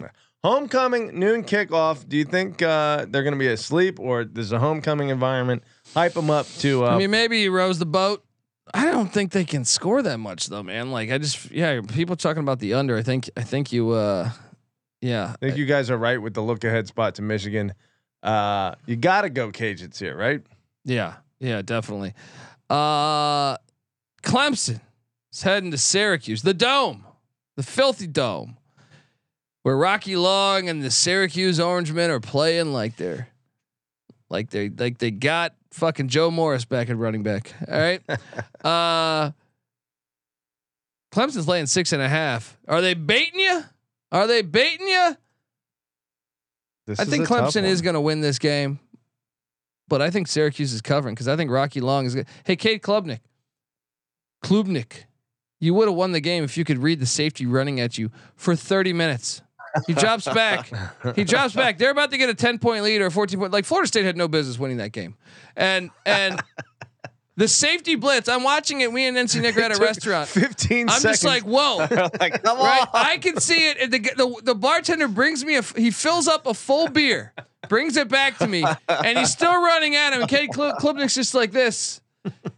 [0.43, 2.07] Homecoming noon kickoff.
[2.07, 5.65] Do you think uh, they're going to be asleep or there's a homecoming environment?
[5.95, 6.85] Hype them up to.
[6.85, 8.25] Uh, I mean, maybe he rows the boat.
[8.73, 10.91] I don't think they can score that much though, man.
[10.91, 12.97] Like I just yeah, people talking about the under.
[12.97, 14.31] I think I think you uh
[15.01, 15.35] yeah.
[15.35, 17.75] I think you guys are right with the look ahead spot to Michigan.
[18.23, 20.41] Uh, you got to go Cajuns here, right?
[20.87, 22.15] Yeah, yeah, definitely.
[22.71, 23.57] Uh
[24.23, 24.81] Clemson
[25.33, 27.05] is heading to Syracuse, the dome,
[27.57, 28.57] the filthy dome,
[29.63, 33.29] where Rocky Long and the Syracuse Orange Men are playing like they're
[34.31, 37.53] like they like they got fucking Joe Morris back at running back.
[37.69, 38.03] All right.
[38.65, 39.33] uh
[41.13, 42.59] Clemson's laying six and a half.
[42.67, 43.63] Are they baiting you?
[44.11, 45.17] Are they baiting you?
[46.87, 48.79] This I think Clemson is going to win this game,
[49.89, 52.27] but I think Syracuse is covering because I think Rocky Long is good.
[52.45, 53.21] Hey, Cade Klubnik,
[54.45, 55.05] Klubnik,
[55.61, 58.11] you would have won the game if you could read the safety running at you
[58.37, 59.41] for 30 minutes.
[59.89, 60.71] He drops back.
[61.17, 61.79] He drops back.
[61.79, 63.53] They're about to get a 10 point lead or a 14 point.
[63.53, 65.17] Like Florida State had no business winning that game.
[65.57, 66.41] And and
[67.37, 68.93] the safety blitz, I'm watching it.
[68.93, 70.29] We and NC Nick are at a restaurant.
[70.29, 71.03] 15 I'm seconds.
[71.03, 71.79] just like, whoa.
[72.21, 72.89] like, come Right, on.
[72.93, 73.79] I can see it.
[73.81, 77.33] And the, the the bartender brings me a, He fills up a full beer,
[77.69, 80.21] brings it back to me, and he's still running at him.
[80.23, 82.01] And Kenny Klu- Klubnik's just like this,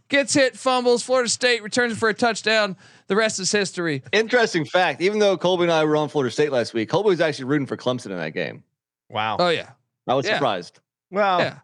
[0.09, 1.03] gets hit, fumbles.
[1.03, 2.75] Florida State returns for a touchdown.
[3.07, 4.03] The rest is history.
[4.11, 5.01] Interesting fact.
[5.01, 7.67] Even though Colby and I were on Florida State last week, Colby was actually rooting
[7.67, 8.63] for Clemson in that game.
[9.09, 9.37] wow.
[9.39, 9.69] Oh yeah,
[10.07, 10.35] I was Yeah.
[10.35, 10.79] surprised.
[11.11, 11.59] well, yeah.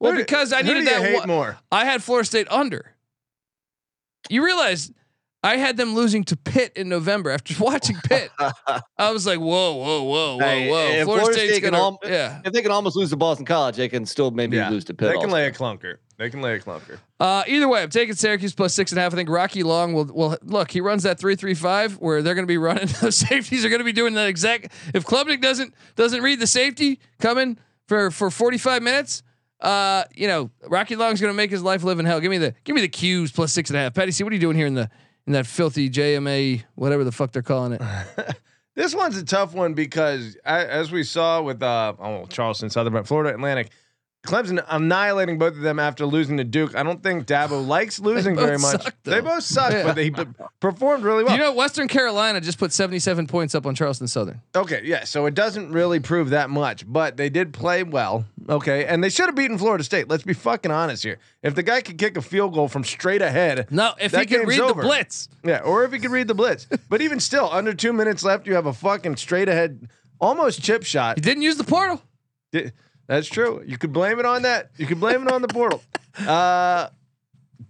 [0.00, 1.02] Well, because I needed that.
[1.02, 1.58] hate one- more.
[1.72, 2.94] I had Florida State under.
[4.28, 4.92] You realize
[5.48, 8.30] I had them losing to Pitt in November after watching Pitt.
[8.98, 10.76] I was like, whoa, whoa, whoa, whoa, Hey, whoa.
[10.88, 12.40] if Florida, Florida State's State gonna, al- yeah.
[12.44, 14.68] If they can almost lose to Boston College, they can still maybe Yeah.
[14.70, 15.08] lose to Pitt.
[15.08, 15.34] They can also.
[15.34, 15.96] lay a clunker.
[16.18, 16.98] They can lay a clunker.
[17.20, 19.12] Uh, either way, I'm taking Syracuse plus six and a half.
[19.12, 20.70] I think Rocky Long will will look.
[20.70, 22.88] He runs that three three five where they're going to be running.
[23.00, 24.72] The safeties are going to be doing that exact.
[24.92, 29.22] If Klubnik doesn't doesn't read the safety coming for for 45 minutes,
[29.60, 32.18] uh, you know Rocky Long's going to make his life live in hell.
[32.20, 33.94] Give me the give me the 'Cuse plus six and a half.
[33.94, 34.90] Patty, see what are you doing here in the
[35.28, 37.82] in that filthy JMA whatever the fuck they're calling it?
[38.74, 43.02] This one's a tough one because a- as we saw with uh, oh, Charleston, Southern,
[43.02, 43.72] Florida Atlantic,
[44.26, 46.74] Clemson annihilating both of them after losing to Duke.
[46.74, 48.82] I don't think Dabo likes losing very much.
[48.82, 49.84] suck, they both suck, Yeah.
[49.84, 50.24] but they p-
[50.60, 51.32] performed really well.
[51.34, 54.42] you know, Western Carolina just put 77 points up on Charleston Southern.
[54.54, 55.04] Okay, yeah.
[55.04, 58.24] So it doesn't really prove that much, but they did play well.
[58.50, 60.08] Okay, and they should have beaten Florida State.
[60.08, 61.18] Let's be fucking honest here.
[61.42, 64.46] If the guy could kick a field goal from straight ahead, No, if he can
[64.46, 64.82] read over.
[64.82, 65.28] the blitz.
[65.44, 66.66] yeah, or if he could read the blitz.
[66.90, 69.88] but even still, under two minutes left, you have a fucking straight ahead,
[70.20, 71.18] almost chip shot.
[71.18, 72.02] He didn't use the portal.
[72.52, 72.72] Di-
[73.08, 73.62] That's true.
[73.66, 74.70] You could blame it on that.
[74.76, 75.82] You could blame it on the portal.
[76.18, 76.88] Uh,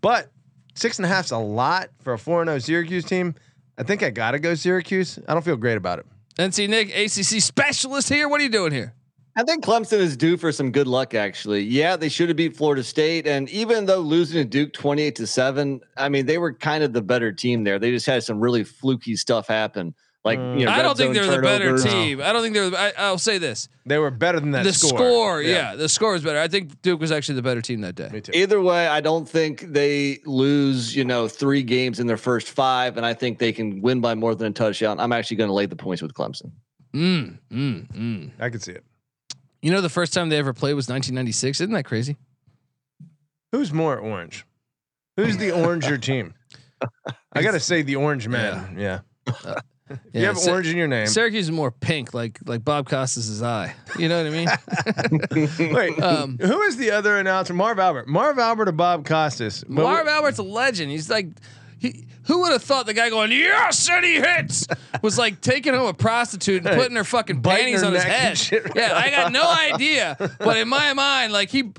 [0.01, 0.33] but
[0.75, 3.35] six and a half's a lot for a 4 0 Syracuse team.
[3.77, 5.19] I think I got to go Syracuse.
[5.29, 6.07] I don't feel great about it.
[6.39, 8.27] NC Nick, ACC specialist here.
[8.27, 8.95] What are you doing here?
[9.37, 11.63] I think Clemson is due for some good luck, actually.
[11.63, 13.27] Yeah, they should have beat Florida State.
[13.27, 16.93] And even though losing to Duke 28 to 7, I mean, they were kind of
[16.93, 17.79] the better team there.
[17.79, 19.95] They just had some really fluky stuff happen.
[20.29, 21.85] Like, you know, I don't think they're the better turnovers.
[21.85, 22.21] team.
[22.21, 22.75] I don't think they're.
[22.79, 24.91] I, I'll say this: They were better than that the score.
[24.91, 25.75] score, yeah.
[25.75, 26.39] the score is better.
[26.39, 28.11] I think Duke was actually the better team that day.
[28.13, 28.33] Me too.
[28.35, 32.99] Either way, I don't think they lose, you know, three games in their first five.
[32.99, 35.01] And I think they can win by more than a touchdown.
[35.01, 36.51] I'm actually going to lay the points with Clemson.
[36.93, 38.31] Mm, mm, mm.
[38.39, 38.85] I can see it.
[39.63, 41.63] You know, the first time they ever played was 1996.
[41.63, 42.19] Isn't that crazy?
[43.53, 44.45] Who's more orange?
[45.17, 46.35] Who's the oranger team?
[47.33, 48.77] I got to say the orange man.
[48.79, 49.01] Yeah.
[50.13, 51.07] you have Sy- orange in your name.
[51.07, 53.75] Syracuse is more pink, like like Bob Costas' eye.
[53.99, 55.73] You know what I mean?
[55.75, 57.55] Wait, Um, who is the other announcer?
[57.55, 58.09] Marv Albert.
[58.09, 59.65] Marv Albert or Bob Costas?
[59.65, 60.91] But Marv we- Albert's a legend.
[60.91, 61.29] He's like,
[61.79, 64.67] he, who would have thought the guy going, yes, and he hits,
[65.03, 68.03] was like taking home a prostitute and putting her fucking Biting panties her on his
[68.03, 68.63] head.
[68.77, 70.17] Yeah, I got no idea.
[70.39, 71.73] But in my mind, like he,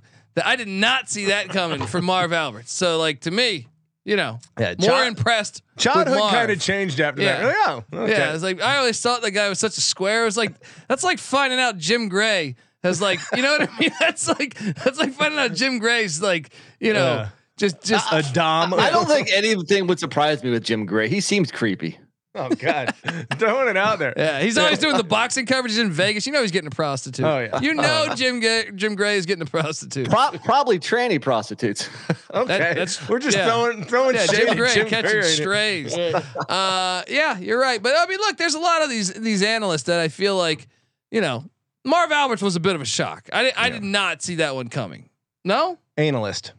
[0.44, 2.68] I did not see that coming from Marv Albert.
[2.70, 3.68] So like to me,
[4.06, 5.62] you know, Yeah, more child- impressed.
[5.76, 7.42] with Childhood kind of changed after Yeah.
[7.42, 7.56] that.
[7.68, 8.12] Oh, okay.
[8.14, 10.24] Yeah, it's like I always thought the guy was such a square.
[10.24, 10.54] It was like
[10.88, 13.92] that's like finding out Jim Gray has like you know what I mean.
[14.00, 17.30] That's like that's like finding out Jim Gray's like you know Yeah.
[17.58, 18.74] just just a dom.
[18.74, 21.08] I don't think anything would surprise me with Jim Gray.
[21.10, 22.00] He seems creepy.
[22.36, 22.94] Oh God,
[23.38, 24.14] throwing it out there.
[24.16, 26.28] Yeah, he's always doing the boxing coverages in Vegas.
[26.28, 27.26] You know he's getting a prostitute.
[27.26, 27.60] Oh, yeah.
[27.60, 30.10] You know Jim Gray, Jim Gray is getting a prostitute.
[30.10, 31.90] Pro- probably tranny prostitutes.
[32.32, 33.48] Okay, That- that's- we're just yeah.
[33.48, 35.98] throwing throwing Yeah, Jim Gray Jim catching Gray strays.
[35.98, 37.82] Uh, yeah, you're right.
[37.82, 40.68] But I mean, look, there's a lot of these these analysts that I feel like,
[41.10, 41.46] you know,
[41.84, 43.28] Marv Alberts was a bit of a shock.
[43.34, 45.10] I did, I did not see that one coming.
[45.44, 45.80] No.
[45.98, 46.52] Analyst.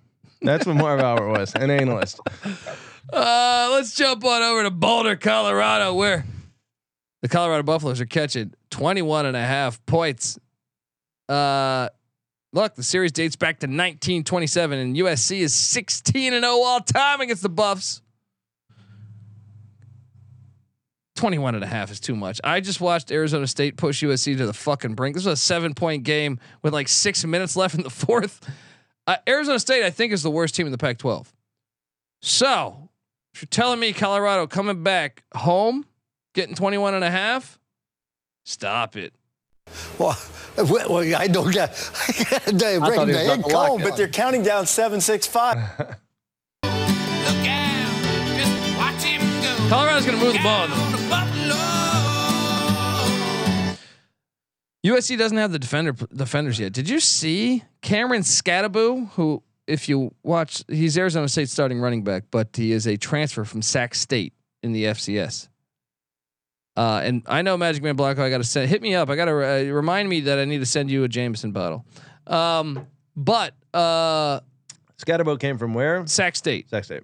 [0.43, 2.19] That's what Marv Albert was, an analyst.
[3.13, 6.25] Uh, let's jump on over to Boulder, Colorado, where
[7.23, 10.39] the Colorado Buffaloes are catching 21 and a half points.
[11.29, 11.89] Uh,
[12.53, 17.21] look, the series dates back to 1927, and USC is 16 and 0 all time
[17.21, 18.03] against the Buffs.
[21.17, 22.41] 21 and a half is too much.
[22.43, 25.15] I just watched Arizona State push USC to the fucking brink.
[25.15, 28.41] This was a seven point game with like six minutes left in the fourth.
[29.07, 31.33] Uh, Arizona State, I think, is the worst team in the Pac 12.
[32.23, 32.90] So,
[33.41, 35.87] you're telling me Colorado coming back home,
[36.35, 37.59] getting 21 and a half,
[38.45, 39.15] stop it.
[39.99, 40.19] Well,
[40.57, 41.71] well, well, I don't get.
[42.47, 43.85] They thought bring the was about lock home, it.
[43.85, 45.59] but they're counting down seven, six, five.
[49.69, 50.67] Colorado's going to move the ball.
[50.67, 50.75] though.
[54.85, 56.73] USC doesn't have the defender defenders yet.
[56.73, 62.25] Did you see Cameron Skattebo, who, if you watch, he's Arizona State starting running back,
[62.31, 65.49] but he is a transfer from Sac State in the FCS.
[66.77, 68.21] Uh, and I know Magic Man Blacko.
[68.21, 69.11] I got to send hit me up.
[69.11, 71.85] I got to uh, remind me that I need to send you a Jameson bottle.
[72.27, 74.41] Um, but uh,
[74.99, 76.07] Skattebo came from where?
[76.07, 76.71] Sac State.
[76.71, 77.03] Sac State.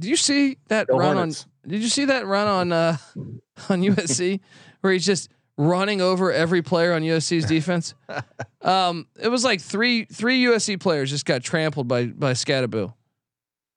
[0.00, 1.46] Did you see that Go run Hornets.
[1.64, 1.70] on?
[1.70, 2.96] Did you see that run on uh,
[3.68, 4.40] on USC
[4.80, 7.94] where he's just running over every player on USC's defense?
[8.62, 12.94] Um, it was like three three USC players just got trampled by by Skattebo.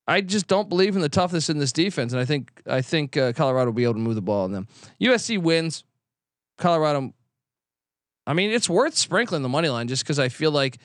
[0.06, 3.16] I just don't believe in the toughness in this defense, and I think I think
[3.16, 4.66] uh, Colorado will be able to move the ball on them.
[5.00, 5.84] USC wins.
[6.58, 7.12] Colorado.
[8.26, 10.78] I mean, it's worth sprinkling the money line just because I feel like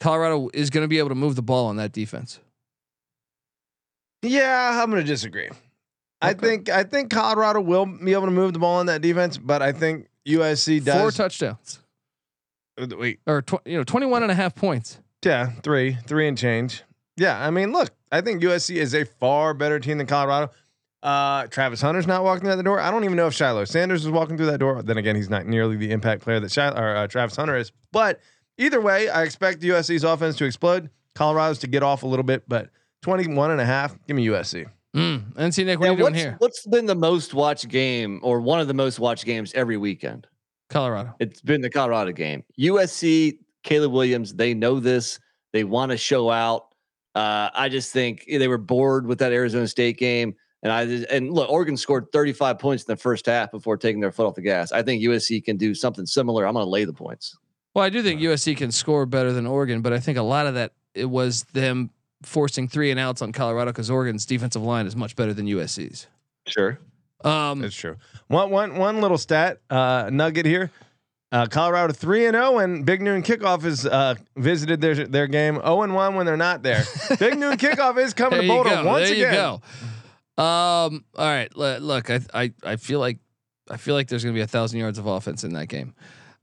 [0.00, 2.38] Colorado is going to be able to move the ball on that defense.
[4.22, 5.50] Yeah, I'm going to disagree.
[6.22, 9.36] I think I think Colorado will be able to move the ball on that defense,
[9.38, 11.00] but I think USC does.
[11.00, 11.80] Four touchdowns.
[12.78, 14.98] Wait, or tw- you know 21 and a half points.
[15.24, 16.82] yeah, three, three and change.
[17.16, 20.52] Yeah, I mean, look, I think USC is a far better team than Colorado.
[21.02, 22.80] Uh, Travis Hunter's not walking out the door.
[22.80, 24.82] I don't even know if Shiloh Sanders is walking through that door.
[24.82, 27.70] Then again, he's not nearly the impact player that Shiloh, or, uh, Travis Hunter is.
[27.92, 28.20] But
[28.58, 30.90] either way, I expect USC's offense to explode.
[31.14, 32.70] Colorado's to get off a little bit, but
[33.02, 34.66] 21 and a half, give me USC.
[34.94, 35.34] Mm.
[35.34, 36.36] NC Nick, what yeah, are you doing here?
[36.38, 40.26] What's been the most watched game or one of the most watched games every weekend?
[40.70, 41.14] Colorado.
[41.18, 42.44] It's been the Colorado game.
[42.58, 45.18] USC, Caleb Williams, they know this.
[45.52, 46.74] They want to show out.
[47.14, 50.34] Uh, I just think they were bored with that Arizona State game.
[50.62, 50.82] And I
[51.14, 54.34] and look, Oregon scored 35 points in the first half before taking their foot off
[54.34, 54.72] the gas.
[54.72, 56.46] I think USC can do something similar.
[56.46, 57.36] I'm going to lay the points.
[57.74, 60.46] Well, I do think USC can score better than Oregon, but I think a lot
[60.46, 61.90] of that it was them
[62.24, 66.06] forcing three and outs on Colorado because Oregon's defensive line is much better than USC's.
[66.46, 66.78] Sure.
[67.22, 67.96] Um, That's true.
[68.28, 70.70] One one one little stat uh, nugget here.
[71.32, 75.54] Uh, Colorado three and zero, and Big Noon Kickoff has uh, visited their their game
[75.54, 76.84] zero and one when they're not there.
[77.18, 78.84] Big Noon Kickoff is coming to Boulder go.
[78.84, 79.32] once there again.
[79.34, 79.60] you
[80.36, 80.42] go.
[80.42, 81.50] Um, all right.
[81.56, 83.18] l- Look, I, I I feel like
[83.70, 85.94] I feel like there's gonna be a thousand yards of offense in that game.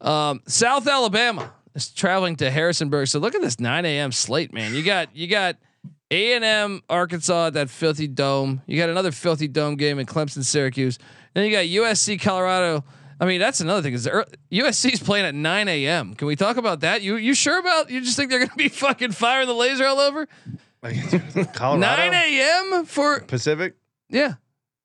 [0.02, 3.08] Um, South Alabama is traveling to Harrisonburg.
[3.08, 4.12] So look at this 9 a.m.
[4.12, 4.74] slate, man.
[4.74, 5.58] You got you got
[6.12, 8.62] A and M Arkansas at that filthy dome.
[8.68, 11.00] You got another filthy dome game in Clemson Syracuse.
[11.34, 12.84] Then you got USC Colorado.
[13.20, 13.94] I mean, that's another thing.
[13.94, 14.08] Is
[14.52, 16.16] USC's playing at 9 a.m.
[16.16, 17.02] Can we talk about that?
[17.02, 17.90] You you sure about?
[17.90, 20.28] You just think they're gonna be fucking firing the laser all over?
[21.54, 22.86] Colorado 9 a.m.
[22.86, 23.76] for Pacific.
[24.10, 24.34] yeah.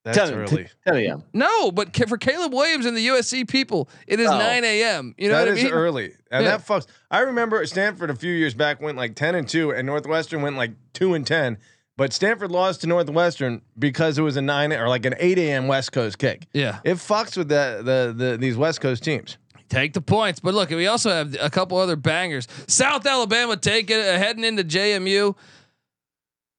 [0.06, 0.68] That's 10, early.
[0.86, 1.22] 10 a.m.
[1.32, 4.38] No, but ca- for Caleb Williams and the USC people, it is Oh.
[4.38, 5.14] 9 a.m.
[5.18, 5.72] You know That what I is mean?
[5.72, 6.56] early, and Yeah.
[6.56, 6.86] that fucks.
[7.10, 10.56] I remember Stanford a few years back went like ten and two, and Northwestern went
[10.56, 11.58] like two and ten.
[11.96, 15.66] But Stanford lost to Northwestern because it was a nine or like an eight a.m.
[15.66, 16.46] West Coast kick.
[16.52, 16.78] Yeah.
[16.84, 19.38] It fucks with the the, the these West Coast teams.
[19.68, 20.38] Take the points.
[20.38, 22.46] But look, we also have a couple other bangers.
[22.68, 25.34] South Alabama taking it, uh, heading into JMU.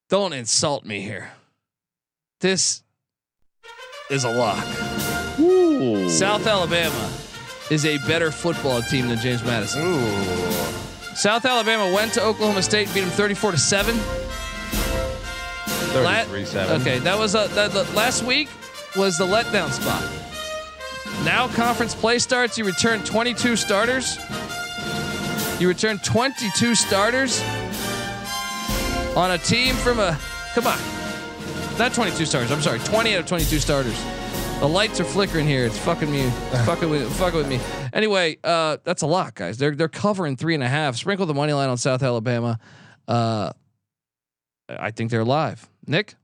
[0.09, 1.31] Don't insult me here.
[2.41, 2.83] This
[4.09, 4.63] is a lock.
[6.09, 7.11] South Alabama
[7.69, 9.99] is a better football team than James Madison.
[11.15, 13.97] South Alabama went to Oklahoma State, beat them 34 to 7.
[15.95, 16.81] La- 33-7.
[16.81, 18.49] Okay, that was a, that, that last week
[18.95, 20.03] was the letdown spot.
[21.25, 22.57] Now conference play starts.
[22.57, 24.17] You return 22 starters.
[25.59, 27.41] You return 22 starters
[29.15, 30.17] on a team from a
[30.53, 30.77] come on,
[31.77, 32.51] not 22 starters.
[32.51, 34.03] I'm sorry, 20 out of 22 starters.
[34.59, 35.65] The lights are flickering here.
[35.65, 36.21] It's fucking me.
[36.21, 36.31] It's
[36.65, 37.59] fucking with, fucking with me.
[37.93, 39.59] Anyway, uh, that's a lot, guys.
[39.59, 40.95] They're they're covering three and a half.
[40.95, 42.57] Sprinkle the money line on South Alabama.
[43.07, 43.51] Uh,
[44.67, 45.69] I think they're live.
[45.85, 46.15] Nick.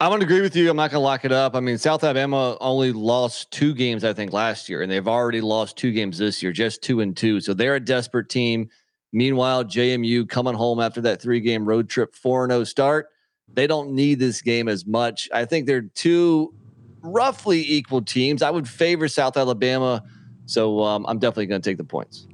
[0.00, 0.70] I'm to agree with you.
[0.70, 1.56] I'm not going to lock it up.
[1.56, 5.40] I mean, South Alabama only lost two games, I think, last year, and they've already
[5.40, 7.40] lost two games this year, just two and two.
[7.40, 8.68] So they're a desperate team.
[9.12, 13.08] Meanwhile, JMU coming home after that three game road trip, 4 0 start.
[13.54, 15.28] They don't need this game as much.
[15.32, 16.54] I think they're two
[17.02, 18.42] roughly equal teams.
[18.42, 20.02] I would favor South Alabama.
[20.46, 22.26] So um, I'm definitely going to take the points.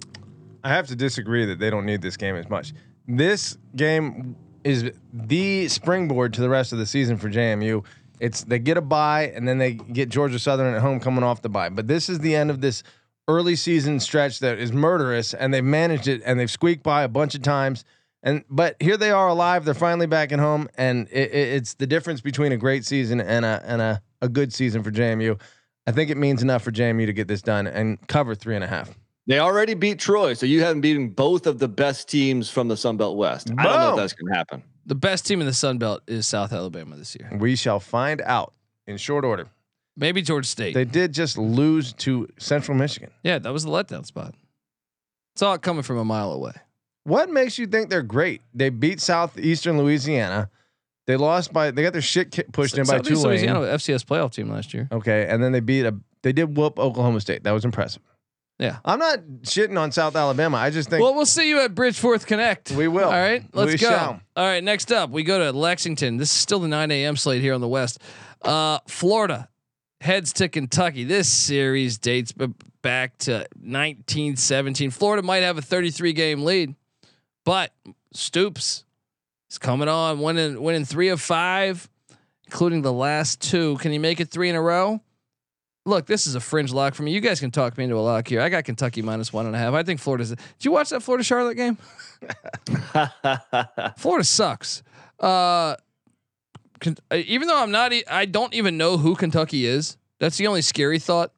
[0.63, 2.73] I have to disagree that they don't need this game as much.
[3.07, 7.85] This game is the springboard to the rest of the season for JMU.
[8.19, 11.43] It's they get a bye and then they get Georgia Southern at home coming off
[11.43, 11.69] the bye.
[11.69, 12.83] But this is the end of this
[13.29, 17.09] early season stretch that is murderous and they've managed it and they've squeaked by a
[17.09, 17.85] bunch of times.
[18.25, 19.67] And but here they are alive.
[19.67, 23.21] They're finally back at home, and it, it, it's the difference between a great season
[23.21, 25.39] and a and a, a good season for JMU.
[25.87, 28.65] I think it means enough for JMU to get this done and cover three and
[28.65, 28.99] a half.
[29.27, 32.77] They already beat Troy, so you haven't beaten both of the best teams from the
[32.79, 33.51] Sun Belt West.
[33.59, 34.63] I don't know if that's going to happen.
[34.87, 37.31] The best team in the Sun Belt is South Alabama this year.
[37.39, 38.55] We shall find out
[38.87, 39.49] in short order.
[39.97, 40.75] Maybe Georgia State.
[40.75, 43.11] They did just lose to Central Michigan.
[43.23, 44.35] yeah, that was the letdown spot.
[45.37, 46.53] Saw it coming from a mile away.
[47.05, 48.43] What makes you think they're great?
[48.55, 50.51] They beat Southeastern Louisiana.
[51.07, 53.39] They lost by they got their shit ki- pushed in by Southeast Tulane.
[53.39, 54.89] Louisiana FCS playoff team last year.
[54.91, 57.45] Okay, and then they beat a they did whoop Oklahoma State.
[57.45, 58.03] That was impressive.
[58.59, 58.79] Yeah.
[58.85, 60.57] I'm not shitting on South Alabama.
[60.59, 62.71] I just think Well, we'll see you at Bridgeforth Connect.
[62.71, 63.07] We will.
[63.07, 63.89] All right, let's We go.
[63.91, 64.21] shall.
[64.37, 66.17] All right, next up, we go to Lexington.
[66.19, 67.17] This is still the 9 a.m.
[67.17, 68.01] slate here on the West.
[68.43, 69.49] Uh, Florida
[70.01, 71.03] heads to Kentucky.
[71.05, 72.33] This series dates
[72.81, 74.91] back to 1917.
[74.91, 76.75] Florida might have a 33 game lead,
[77.45, 77.73] but
[78.13, 78.85] Stoops
[79.51, 81.89] is coming on, winning winning three of five,
[82.47, 83.77] including the last two.
[83.79, 85.01] Can he make it three in a row?
[85.87, 87.13] Look, this is a fringe lock for me.
[87.13, 88.41] You guys can talk me into a lock here.
[88.41, 89.75] I got Kentucky minus one and a half.
[89.75, 90.31] I think Florida's.
[90.31, 91.77] Did you watch that Florida Charlotte game?
[93.99, 94.83] Florida sucks.
[95.21, 95.77] Uh,
[96.87, 99.97] uh, even though I'm not, I don't even know who Kentucky is.
[100.21, 101.33] That's the only scary thought.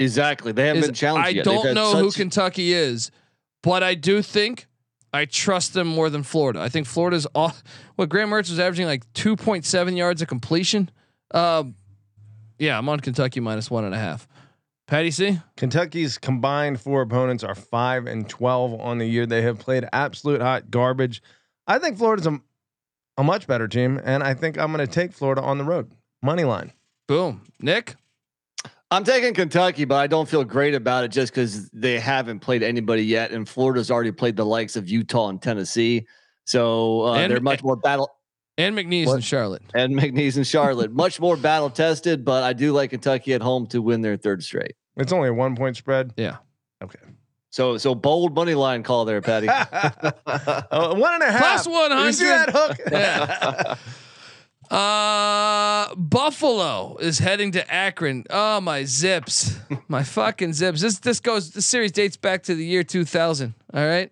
[0.00, 0.50] exactly.
[0.52, 1.44] They haven't been challenged I yet.
[1.44, 3.10] Don't know who Kentucky is,
[3.62, 4.66] but I do think
[5.12, 6.60] I trust them more than Florida.
[6.60, 7.62] I think Florida's off.
[7.96, 10.90] What Graham Mertz was averaging like 2.7 yards of completion.
[11.32, 11.74] Um,
[12.58, 14.26] yeah, I'm on Kentucky minus one and a half.
[14.86, 15.40] Patty C.
[15.56, 19.26] Kentucky's combined four opponents are five and twelve on the year.
[19.26, 21.22] They have played absolute hot garbage.
[21.66, 22.40] I think Florida's a,
[23.16, 25.90] a much better team, and I think I'm going to take Florida on the road
[26.22, 26.72] money line.
[27.06, 27.42] Boom.
[27.60, 27.96] Nick.
[28.92, 32.62] I'm taking Kentucky, but I don't feel great about it just because they haven't played
[32.62, 36.06] anybody yet, and Florida's already played the likes of Utah and Tennessee,
[36.44, 38.10] so uh, And- they're much more battle.
[38.58, 39.14] And McNeese What?
[39.14, 39.62] and Charlotte.
[39.74, 43.66] And McNeese and Charlotte, much more battle tested, but I do like Kentucky at home
[43.68, 44.74] to win their third straight.
[44.98, 46.12] It's only a one point spread.
[46.18, 46.36] Yeah.
[46.84, 46.98] Okay.
[47.48, 49.48] So, so bold money line call there, Patty.
[50.26, 51.64] Uh, one and a half.
[51.64, 52.04] Plus 100.
[52.06, 52.78] You see that hook?
[52.92, 53.76] Yeah.
[54.72, 58.24] Uh, Buffalo is heading to Akron.
[58.30, 59.58] Oh my zips,
[59.88, 60.80] my fucking zips.
[60.80, 61.50] This this goes.
[61.50, 63.52] The series dates back to the year 2000.
[63.74, 64.10] All right.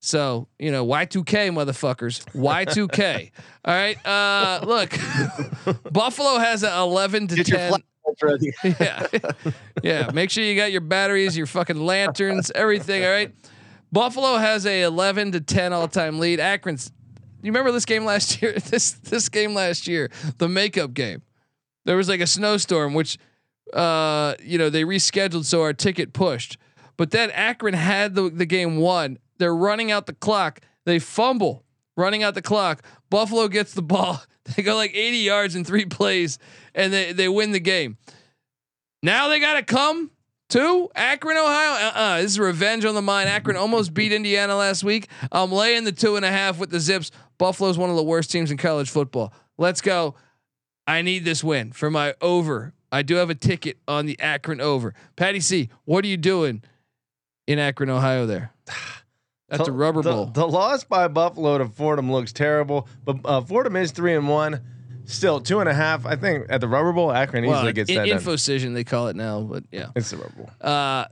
[0.00, 2.24] So you know Y2K motherfuckers.
[2.32, 3.32] Y2K.
[3.64, 4.06] all right.
[4.06, 4.96] Uh, look,
[5.92, 7.72] Buffalo has an 11 to Get 10.
[8.22, 8.52] ready.
[8.78, 9.06] yeah.
[9.82, 10.10] yeah.
[10.14, 13.04] Make sure you got your batteries, your fucking lanterns, everything.
[13.04, 13.34] All right.
[13.90, 16.38] Buffalo has a 11 to 10 all time lead.
[16.38, 16.92] Akron's.
[17.42, 18.54] You remember this game last year?
[18.70, 21.22] This this game last year, the makeup game.
[21.84, 23.18] There was like a snowstorm, which,
[23.72, 26.58] uh, you know, they rescheduled so our ticket pushed.
[26.96, 29.18] But then Akron had the the game won.
[29.38, 30.60] They're running out the clock.
[30.84, 31.64] They fumble,
[31.96, 32.82] running out the clock.
[33.10, 34.22] Buffalo gets the ball.
[34.56, 36.38] They go like 80 yards in three plays,
[36.74, 37.98] and they they win the game.
[39.02, 40.10] Now they got to come
[40.48, 41.88] Two, Akron, Ohio.
[41.88, 42.22] Uh-uh.
[42.22, 43.28] This is revenge on the mind.
[43.28, 45.08] Akron almost beat Indiana last week.
[45.32, 47.10] I'm laying the two and a half with the Zips.
[47.36, 49.32] Buffalo's one of the worst teams in college football.
[49.58, 50.14] Let's go.
[50.86, 52.74] I need this win for my over.
[52.92, 54.94] I do have a ticket on the Akron over.
[55.16, 56.62] Patty C, what are you doing
[57.48, 58.26] in Akron, Ohio?
[58.26, 58.52] There
[59.48, 60.26] That's the Rubber the, Bowl.
[60.26, 64.60] The loss by Buffalo to Fordham looks terrible, but uh, Fordham is three and one.
[65.06, 66.04] Still two and a half.
[66.04, 68.18] I think at the Rubber Bowl, Akron well, easily gets in, that done.
[68.18, 69.88] Infocision they call it now, but yeah.
[69.94, 70.50] It's the Rubber Bowl.
[70.60, 71.06] Uh,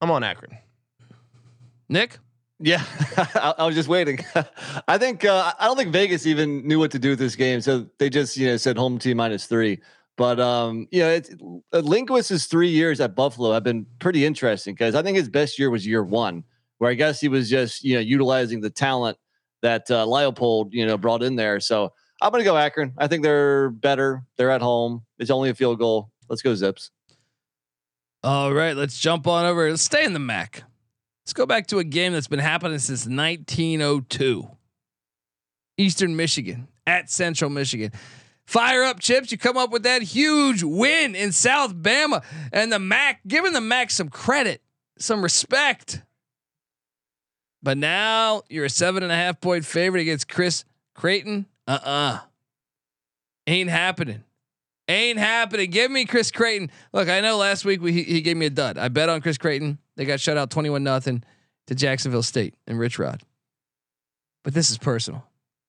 [0.00, 0.56] I'm on Akron.
[1.88, 2.18] Nick,
[2.58, 2.82] Yeah,
[3.16, 4.24] I, I was just waiting.
[4.88, 7.60] I think uh, I don't think Vegas even knew what to do with this game,
[7.60, 9.80] so they just you know said home team minus three.
[10.16, 11.30] But um, you know, it's,
[11.72, 15.58] uh, Linguist's three years at Buffalo have been pretty interesting because I think his best
[15.58, 16.44] year was year one,
[16.78, 19.18] where I guess he was just you know utilizing the talent
[19.62, 21.60] that uh, Leipold you know brought in there.
[21.60, 22.94] So I'm gonna go Akron.
[22.96, 24.22] I think they're better.
[24.36, 25.02] They're at home.
[25.18, 26.10] It's only a field goal.
[26.28, 26.90] Let's go Zips.
[28.22, 29.68] All right, let's jump on over.
[29.68, 30.62] Let's stay in the MAC.
[31.24, 34.48] Let's go back to a game that's been happening since 1902.
[35.76, 37.92] Eastern Michigan at Central Michigan.
[38.46, 39.32] Fire up chips.
[39.32, 43.60] You come up with that huge win in South Bama and the MAC, giving the
[43.60, 44.62] MAC some credit,
[44.98, 46.02] some respect.
[47.62, 51.46] But now you're a seven and a half point favorite against Chris Creighton.
[51.66, 51.90] Uh uh-uh.
[51.90, 52.18] uh.
[53.46, 54.22] Ain't happening.
[54.88, 55.70] Ain't happening.
[55.70, 56.70] Give me Chris Creighton.
[56.92, 58.76] Look, I know last week we, he, he gave me a dud.
[58.78, 59.78] I bet on Chris Creighton.
[59.96, 61.24] They got shut out 21 nothing
[61.66, 63.22] to Jacksonville State and Rich Rod.
[64.42, 65.24] But this is personal.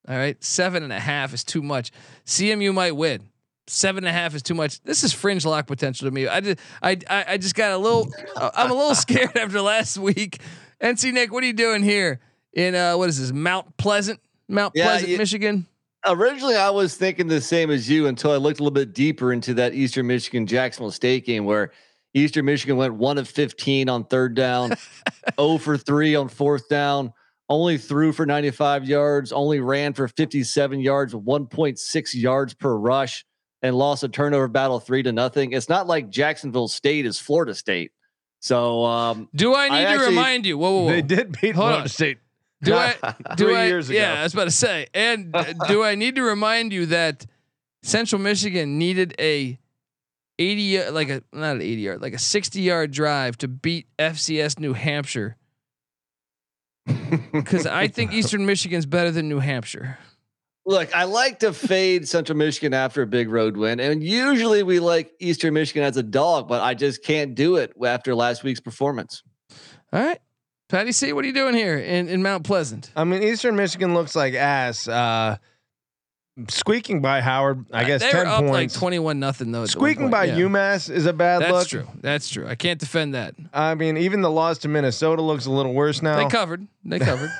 [0.08, 0.42] All right.
[0.44, 1.92] Seven and a half is too much.
[2.26, 3.30] CMU might win.
[3.68, 4.82] Seven and a half is too much.
[4.82, 6.28] This is fringe lock potential to me.
[6.28, 9.98] I just, I, I, I just got a little, I'm a little scared after last
[9.98, 10.40] week.
[10.82, 12.20] NC Nick, what are you doing here
[12.54, 13.32] in, uh, what is this?
[13.32, 15.66] Mount Pleasant, Mount Yeah, Pleasant, you- Michigan.
[16.08, 19.34] Originally, I was thinking the same as you until I looked a little bit deeper
[19.34, 21.72] into that Eastern Michigan Jacksonville State game where
[22.14, 24.74] Eastern Michigan went one of 15 on third down,
[25.40, 27.12] 0 for 3 on fourth down,
[27.50, 33.26] only threw for 95 yards, only ran for 57 yards, 1.6 yards per rush,
[33.62, 35.52] and lost a turnover battle three to nothing.
[35.54, 37.92] It's not like Jacksonville State is Florida State.
[38.40, 40.58] So, um, Do I need I to actually- remind you?
[40.58, 40.90] Whoa, whoa, whoa.
[40.92, 41.88] They did beat Hold Florida on.
[41.90, 42.18] State.
[42.66, 43.16] Do not I?
[43.36, 43.66] Do I?
[43.68, 43.98] years ago.
[44.00, 44.88] Yeah, I was about to say.
[44.94, 45.34] And
[45.68, 47.26] do I need to remind you that
[47.84, 49.58] Central Michigan needed a
[50.40, 53.88] eighty, y- like a not an eighty yard, like a sixty yard drive to beat
[53.98, 55.38] FCS New Hampshire?
[57.32, 59.98] Because I think Eastern Michigan's better than New Hampshire.
[60.66, 64.80] Look, I like to fade Central Michigan after a big road win, and usually we
[64.80, 68.60] like Eastern Michigan as a dog, but I just can't do it after last week's
[68.62, 69.22] performance.
[69.94, 70.20] All right,
[70.76, 72.92] Patty C, what are you doing here in, in Mount Pleasant?
[72.98, 74.88] I mean, Eastern Michigan looks like ass.
[74.90, 75.38] Uh,
[76.50, 78.76] squeaking by Howard, I guess Uh, they ten were up like points.
[78.78, 79.64] twenty one nothing though.
[79.64, 80.36] at the one Squeaking by Yeah.
[80.36, 81.60] UMass is a bad That's look.
[81.62, 81.88] That's true.
[82.02, 82.46] That's true.
[82.48, 83.36] I can't defend that.
[83.54, 86.18] I mean, even the loss to Minnesota looks a little worse now.
[86.18, 86.68] They covered.
[86.84, 87.32] They covered.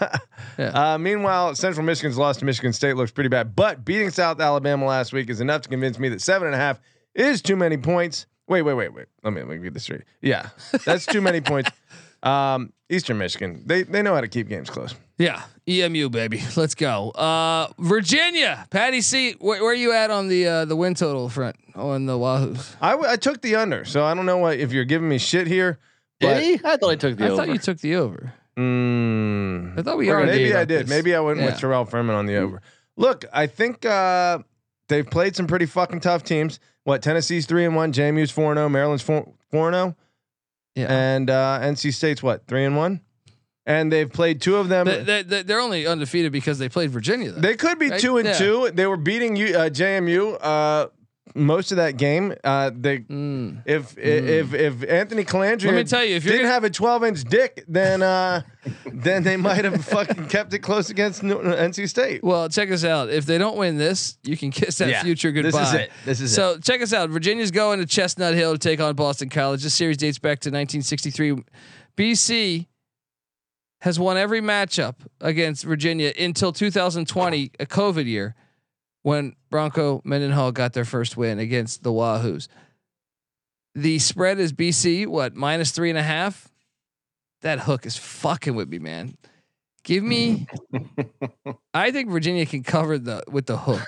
[0.58, 3.58] Uh, meanwhile, Central Michigan's loss to Michigan State looks pretty bad.
[3.58, 6.58] But beating South Alabama last week is enough to convince me that seven and a
[6.58, 6.80] half
[7.14, 8.26] is too many points.
[8.48, 9.08] Wait, wait, wait, wait.
[9.24, 10.04] Let me let me get this straight.
[10.22, 10.50] Yeah,
[10.86, 11.72] that's too many points.
[12.24, 14.96] Um, Eastern Michigan, they they know how to keep games close.
[15.18, 16.44] Yeah, EMU baby.
[16.56, 17.12] Let's go.
[17.12, 19.34] Uh, Virginia, Patty C.
[19.40, 22.76] Where, where are you at on the uh, the win total front on the Wahoos?
[22.82, 25.18] I, w- I took the under, so I don't know what if you're giving me
[25.18, 25.80] shit here.
[26.20, 26.54] Did But he?
[26.64, 27.38] I thought I took the I over.
[27.38, 28.34] thought you took the over.
[28.58, 30.32] mm, I thought we We're already.
[30.44, 30.82] maybe I did.
[30.86, 30.90] this.
[30.90, 31.46] Maybe I went Yeah.
[31.48, 32.62] with Terrell Furman on the over.
[32.98, 34.40] Look, I think uh,
[34.88, 36.60] they've played some pretty fucking tough teams.
[36.84, 39.96] What Tennessee's three and one, JMU's four and zero, Maryland's four four and zero,
[40.76, 40.88] Yeah.
[40.94, 43.02] and uh, NC State's what three and one,
[43.66, 44.86] and they've played two of them.
[44.86, 47.32] They, they, they- they're only undefeated because they played Virginia.
[47.32, 47.42] Though.
[47.42, 48.00] They could be Right?
[48.00, 48.34] two and Yeah.
[48.38, 48.72] two.
[48.74, 50.88] They were beating you, uh, JMU uh,
[51.36, 52.34] most of that game.
[52.44, 53.62] Uh, they Mm.
[53.66, 56.70] if if if Anthony Colandrea Let me tell you, if you're didn't gonna- have a
[56.70, 58.42] 12 inch dick, then uh,
[58.86, 62.24] then they might have fucking kept it close against NC State.
[62.24, 63.10] Well, check us out.
[63.10, 65.68] If they don't win this, you can kiss that Yeah, future this goodbye.
[65.68, 65.92] is it.
[66.06, 67.10] This is so check us out.
[67.10, 69.62] Virginia's going to Chestnut Hill to take on Boston College.
[69.64, 71.36] This series dates back to 1963.
[71.98, 72.68] BC
[73.82, 78.36] has won every matchup against Virginia until 2020, a COVID year,
[79.06, 82.48] when Bronco Mendenhall got their first win against the Wahoos.
[83.76, 86.50] The spread is BC what minus three and a half.
[87.42, 89.16] That hook is fucking with me, man.
[89.84, 90.48] Give me.
[91.76, 93.88] I think Virginia can cover the with the hook.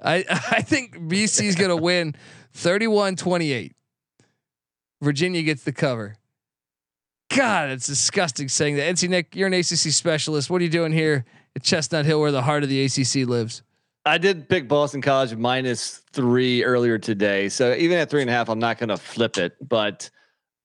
[0.00, 2.14] I I think BC's gonna win
[2.54, 3.72] 31-28.
[5.02, 6.14] Virginia gets the cover.
[7.34, 8.94] God, it's disgusting saying that.
[8.94, 10.50] NC Nick, you're an ACC specialist.
[10.50, 11.24] What are you doing here
[11.56, 13.64] at Chestnut Hill, where the heart of the ACC lives?
[14.06, 17.48] I did pick Boston College minus three earlier today.
[17.48, 19.56] So even at three and a half, I'm not going to flip it.
[19.60, 20.08] But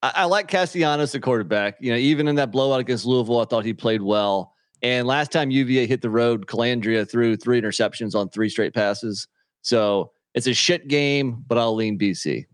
[0.02, 1.78] I, I like Castellanos, the quarterback.
[1.82, 4.54] You know, even in that blowout against Louisville, I thought he played well.
[4.82, 9.28] And last time UVA hit the road, Colandrea threw three interceptions on three straight passes.
[9.64, 12.46] So it's a shit game, but I'll lean BC.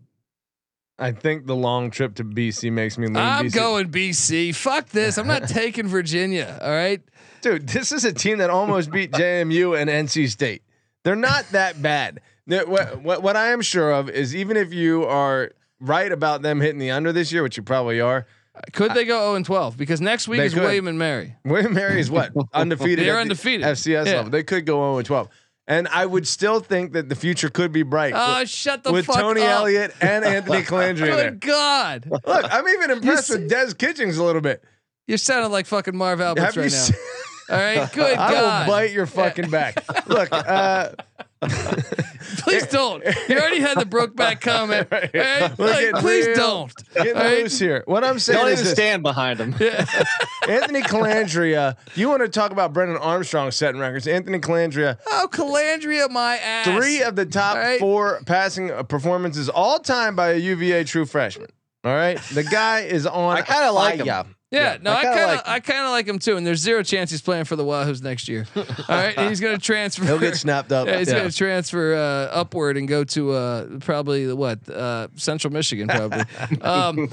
[0.98, 3.54] I think the long trip to BC makes me lean I'm BC.
[3.54, 4.54] going BC.
[4.54, 5.18] Fuck this.
[5.18, 6.58] I'm not taking Virginia.
[6.62, 7.02] All right.
[7.40, 10.62] Dude, this is a team that almost beat JMU and NC State.
[11.04, 12.20] They're not that bad.
[12.46, 16.60] What, what, what I am sure of is even if you are right about them
[16.60, 18.26] hitting the under this year, which you probably are,
[18.72, 19.76] Could they go 0 and 12?
[19.76, 20.62] Because next week is could.
[20.62, 21.34] William and Mary.
[21.44, 23.00] William and Mary is what undefeated.
[23.06, 23.66] They're at the undefeated.
[23.66, 24.12] FCS Yeah.
[24.16, 24.30] level.
[24.30, 25.28] They could go 0 and 12,
[25.68, 28.12] and I would still think that the future could be bright.
[28.14, 29.60] Oh, with- shut the with fuck Tony up.
[29.60, 31.30] Elliott and Anthony Colandrea there.
[31.30, 32.06] Good God.
[32.10, 34.62] Look, I'm even impressed You with Des Kitchings a little bit.
[35.06, 36.86] You're sounding like fucking Marv Alberts right now.
[37.46, 37.92] Seen- All right.
[37.94, 38.66] Good I God.
[38.68, 39.84] will bite your fucking back.
[40.08, 40.90] Look, uh,
[42.38, 43.02] Please don't.
[43.28, 44.86] You already had the broke back comment.
[44.92, 45.58] All right?
[45.58, 46.72] We're Like, getting please real- don't.
[46.94, 47.38] getting All right?
[47.42, 47.82] loose here.
[47.86, 48.72] What I'm saying Don't is even this.
[48.74, 49.52] stand behind him.
[50.48, 51.76] Anthony Colandrea.
[51.96, 54.06] You want to talk about Brennan Armstrong setting records?
[54.06, 56.66] Anthony Colandrea, Oh, Colandrea, my ass.
[56.66, 57.80] three of the top All right.
[57.80, 61.48] four passing uh, performances all time by a UVA true freshman.
[61.84, 63.36] All right, the guy is on.
[63.36, 64.36] I kinda like him.
[64.52, 66.36] Yeah, no, I I kinda like I kind of like him too.
[66.36, 68.46] And there's zero chance he's playing for the Wahoos next year.
[68.56, 70.04] All right, he's going to transfer.
[70.04, 70.86] He'll get snapped up.
[70.86, 71.20] Yeah, he's Yeah.
[71.20, 75.88] going to transfer uh, upward and go to uh, probably the what uh, Central Michigan,
[75.88, 76.20] probably.
[76.60, 77.08] um,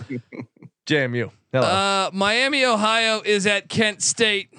[0.86, 1.32] JMU.
[1.52, 1.66] Hello.
[1.66, 4.50] uh, Miami, Ohio is at Kent State.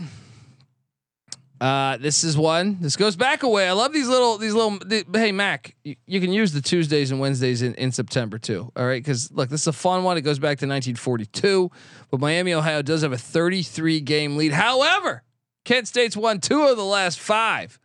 [1.61, 2.79] Uh, this is one.
[2.81, 3.69] This goes back away.
[3.69, 4.79] I love these little, these little.
[4.79, 8.73] The, hey, Mac, you, you can use the Tuesdays and Wednesdays in, in September too.
[8.75, 10.17] All right, because look, this is a fun one.
[10.17, 11.71] It goes back to 1942,
[12.11, 14.53] but Miami, Ohio does have a 33 game lead.
[14.53, 15.23] However,
[15.67, 17.79] Kent State's won two of the last five,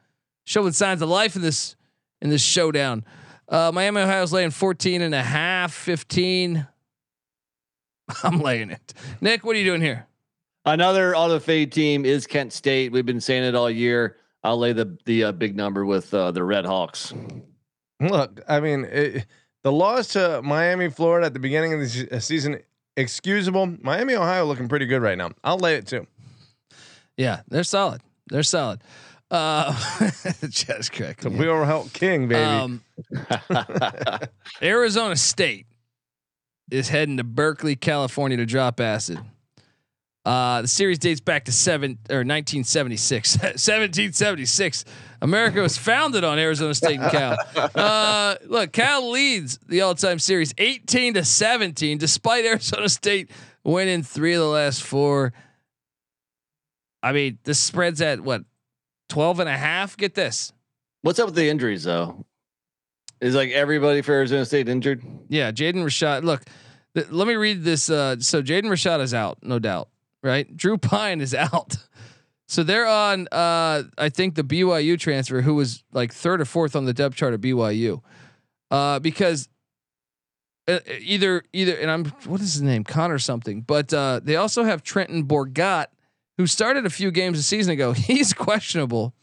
[0.45, 1.75] showing signs of life in this
[2.21, 3.03] in this showdown.
[3.49, 6.65] Uh, Miami, Ohio's laying 14 and a half, 15.
[8.23, 8.93] I'm laying it.
[9.19, 10.07] Nick, what are you doing here?
[10.65, 12.91] Another auto fade team is Kent State.
[12.91, 14.17] We've been saying it all year.
[14.43, 17.13] I'll lay the the uh, big number with uh, the Red Hawks.
[17.99, 19.25] Look, I mean, it,
[19.63, 22.59] the loss to Miami, Florida at the beginning of the uh, season,
[22.97, 23.65] excusable.
[23.81, 25.31] Miami, Ohio, looking pretty good right now.
[25.43, 26.07] I'll lay it too.
[27.17, 28.01] Yeah, they're solid.
[28.27, 28.81] They're solid.
[29.31, 29.73] Uh,
[30.49, 31.21] just correct.
[31.21, 32.41] The Will Help King, baby.
[32.41, 32.83] Um,
[34.61, 35.67] Arizona State
[36.69, 39.19] is heading to Berkeley, California to drop acid.
[40.25, 44.85] Uh, the series dates back to seven or 1976, 1776.
[45.21, 47.37] America was founded on Arizona State and Cal.
[47.75, 53.29] Uh, look, Cal leads the all-time series 18 to 17, despite Arizona State
[53.63, 55.33] winning three of the last four.
[57.03, 58.43] I mean, this spreads at what
[59.09, 59.95] 12 and a half.
[59.95, 60.53] Get this.
[61.01, 62.25] What's up with the injuries though?
[63.21, 65.03] Is like everybody for Arizona State injured?
[65.29, 66.23] Yeah, Jaden Rashada.
[66.23, 66.43] Look,
[66.95, 67.89] th- let me read this.
[67.89, 69.89] Uh, so Jaden Rashada is out, no doubt.
[70.25, 71.77] Right, Drew Pyne is out.
[72.47, 73.27] So they're on.
[73.31, 77.15] Uh, I think the BYU transfer, who was like third or fourth on the depth
[77.15, 78.01] chart of BYU,
[78.71, 79.47] uh, because
[80.67, 84.63] uh, either either and I'm what is his name Connor something, but uh, they also
[84.63, 85.87] have Trenton Bourguet,
[86.37, 87.91] who started a few games a season ago.
[87.93, 89.13] He's questionable.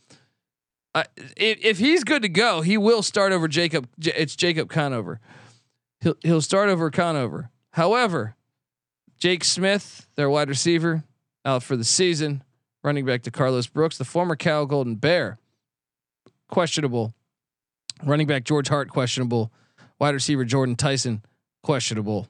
[0.94, 1.04] Uh,
[1.38, 3.88] if, if he's good to go, he will start over Jacob.
[3.98, 5.20] J- It's Jacob Conover.
[6.00, 7.50] He'll he'll start over Conover.
[7.72, 8.36] However,
[9.22, 11.04] Jake Smith, their wide receiver,
[11.44, 12.42] out for the season.
[12.82, 15.38] Running back to Carlos Brooks, the former Cal Golden Bear,
[16.48, 17.14] questionable.
[18.02, 19.52] Running back George Hart questionable.
[20.00, 21.22] Wide receiver Jordan Tyson
[21.62, 22.26] questionable.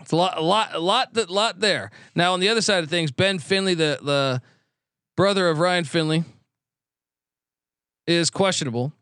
[0.00, 1.90] It's a lot, a lot, a lot, that lot there.
[2.14, 4.42] Now on the other side of things, Ben Finley, the the
[5.16, 6.22] brother of Ryan Finley,
[8.06, 8.92] is questionable,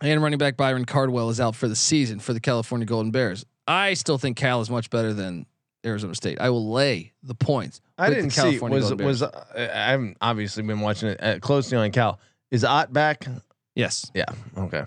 [0.00, 3.44] and running back Byron Cardwell is out for the season for the California Golden Bears.
[3.66, 5.46] I still think Cal is much better than
[5.84, 6.40] Arizona State.
[6.40, 7.80] I will lay the points.
[7.98, 11.76] I didn't see California was was uh, I haven't obviously been watching it uh, closely
[11.76, 12.18] on Cal.
[12.50, 13.26] Is Ott back?
[13.74, 14.10] yes.
[14.14, 14.26] Yeah.
[14.56, 14.84] Okay.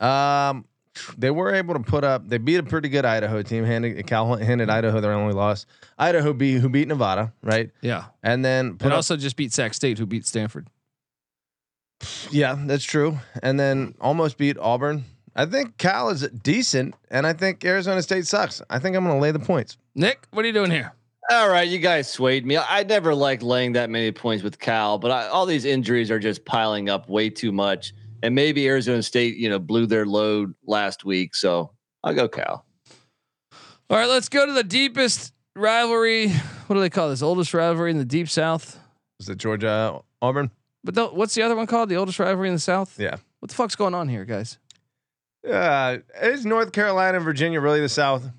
[0.00, 0.64] Um,
[1.16, 2.28] they were able to put up.
[2.28, 3.64] They beat a pretty good Idaho team.
[3.64, 5.66] Handed Cal handed Idaho their only loss.
[5.98, 7.70] Idaho beat who beat Nevada, right?
[7.80, 8.06] Yeah.
[8.22, 10.68] And then put And also just beat Sac State, who beat Stanford.
[12.30, 13.18] yeah, that's true.
[13.42, 15.04] And then almost beat Auburn.
[15.36, 18.60] I think Cal is decent, and I think Arizona State sucks.
[18.68, 19.76] I think I'm going to lay the points.
[19.94, 20.92] Nick, what are you doing here?
[21.30, 22.56] All right, you guys swayed me.
[22.56, 26.18] I never liked laying that many points with Cal, but I, all these injuries are
[26.18, 27.92] just piling up way too much.
[28.22, 31.72] And maybe Arizona State, you know, blew their load last week, so
[32.02, 32.64] I'll go Cal.
[33.88, 36.28] All right, let's go to the deepest rivalry.
[36.30, 37.22] What do they call this?
[37.22, 38.78] Oldest rivalry in the deep South.
[39.18, 40.50] Is it Georgia Auburn?
[40.82, 41.88] But the, what's the other one called?
[41.88, 42.98] The oldest rivalry in the South.
[42.98, 43.16] Yeah.
[43.40, 44.58] What the fuck's going on here, guys?
[45.48, 48.30] Uh, is North Carolina and Virginia really the South?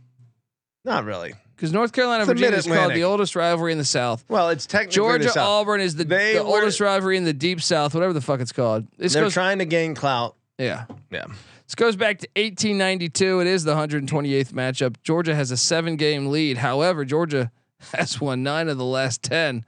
[0.84, 1.34] Not really.
[1.56, 4.24] because North Carolina It's Virginia is called the oldest rivalry in the South.
[4.28, 5.40] Well, it's technically the Georgia.
[5.40, 8.52] Auburn is the, the were- oldest rivalry in the Deep South, whatever the fuck it's
[8.52, 8.88] called.
[8.98, 10.36] This They're goes, trying to gain clout.
[10.58, 10.86] yeah.
[11.12, 11.26] Yeah.
[11.68, 13.40] This goes back to 1892.
[13.42, 14.96] It is the 128th matchup.
[15.04, 16.58] Georgia has a seven game lead.
[16.58, 17.50] However, Georgia
[17.94, 19.64] has won nine of the last 10.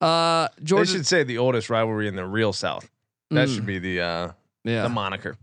[0.00, 2.88] Uh, They Georgia, should say the oldest rivalry in the real South.
[3.30, 3.54] That Mm.
[3.54, 4.32] should be the uh,
[4.64, 4.84] yeah.
[4.84, 5.36] the moniker.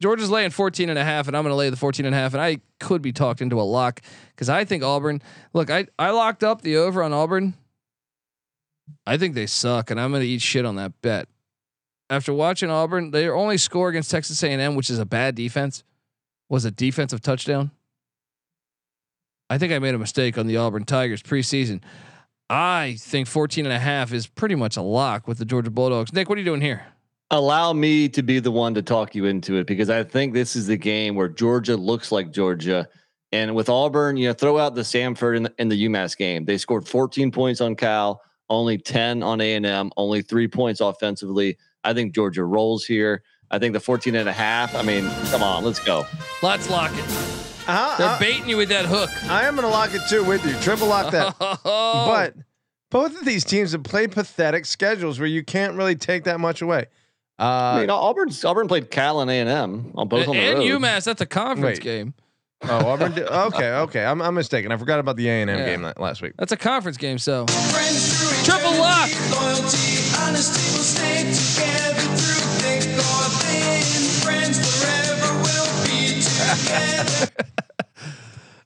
[0.00, 2.18] Georgia's laying 14 and a half, and I'm going to lay the 14 and a
[2.18, 4.00] half, and I could be talked into a lock
[4.34, 5.20] because I think Auburn.
[5.52, 7.54] Look, I I locked up the over on Auburn.
[9.06, 11.28] I think they suck, and I'm going to eat shit on that bet.
[12.08, 15.84] After watching Auburn, their only score against Texas A&M, which is a bad defense,
[16.48, 17.70] was a defensive touchdown.
[19.48, 21.82] I think I made a mistake on the Auburn Tigers preseason.
[22.48, 26.12] I think 14 and a half is pretty much a lock with the Georgia Bulldogs.
[26.12, 26.84] Nick, what are you doing here?
[27.32, 30.56] Allow me to be the one to talk you into it because I think this
[30.56, 32.88] is the game where Georgia looks like Georgia.
[33.32, 36.44] And with Auburn, you know, throw out the Samford and the, and the UMass game.
[36.44, 41.56] They scored 14 points on Cal, only 10 on A&M, only three points offensively.
[41.84, 43.22] I think Georgia rolls here.
[43.52, 44.74] I think the 14 and a half.
[44.74, 46.06] I mean, come on, let's go.
[46.42, 47.04] Let's lock it.
[47.68, 49.10] Uh-huh, They're uh, baiting you with that hook.
[49.30, 50.54] I am going to lock it too with you.
[50.60, 51.36] Triple lock that.
[51.64, 52.06] Oh.
[52.06, 52.34] But
[52.90, 56.62] both of these teams have played pathetic schedules where you can't really take that much
[56.62, 56.86] away.
[57.40, 57.42] Uh,
[57.76, 60.82] I mean, Auburn's Auburn played Cal and A&M on both on the and road.
[60.82, 61.82] UMass, that's a conference Wait.
[61.82, 62.14] game.
[62.64, 63.12] oh, Auburn.
[63.14, 64.04] Did, okay, okay.
[64.04, 64.70] I'm, I'm mistaken.
[64.70, 66.34] I forgot about the A and M game la- last week.
[66.38, 67.16] That's a conference game.
[67.16, 67.46] So
[68.44, 69.08] triple lock.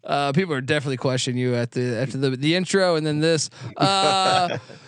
[0.05, 3.48] Uh, people are definitely questioning you at the after the the intro and then this.
[3.76, 4.59] Uh,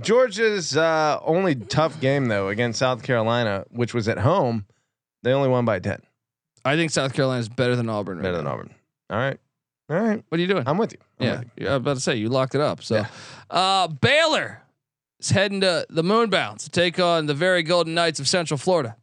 [0.00, 4.66] Georgia's uh, only tough game though against South Carolina, which was at home,
[5.22, 6.00] they only won by ten.
[6.64, 8.18] I think South Carolina is better than Auburn.
[8.18, 8.52] Right Better than now.
[8.52, 8.74] Auburn.
[9.10, 9.38] All right,
[9.88, 10.22] all right.
[10.28, 10.64] What are you doing?
[10.66, 10.98] I'm with you.
[11.20, 11.64] I'm yeah, with you.
[11.64, 12.82] yeah, I was about to say you locked it up.
[12.82, 13.04] So,
[13.50, 14.62] uh, Baylor
[15.20, 18.96] is heading to the Moonbounce to take on the very Golden Knights of Central Florida.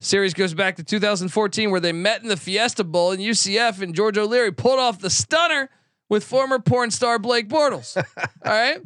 [0.00, 3.94] Series goes back to 2014, where they met in the Fiesta Bowl, and UCF and
[3.94, 5.70] George O'Leary pulled off the stunner
[6.08, 7.96] with former porn star Blake Bortles.
[8.44, 8.80] All right,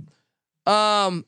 [0.66, 1.24] um,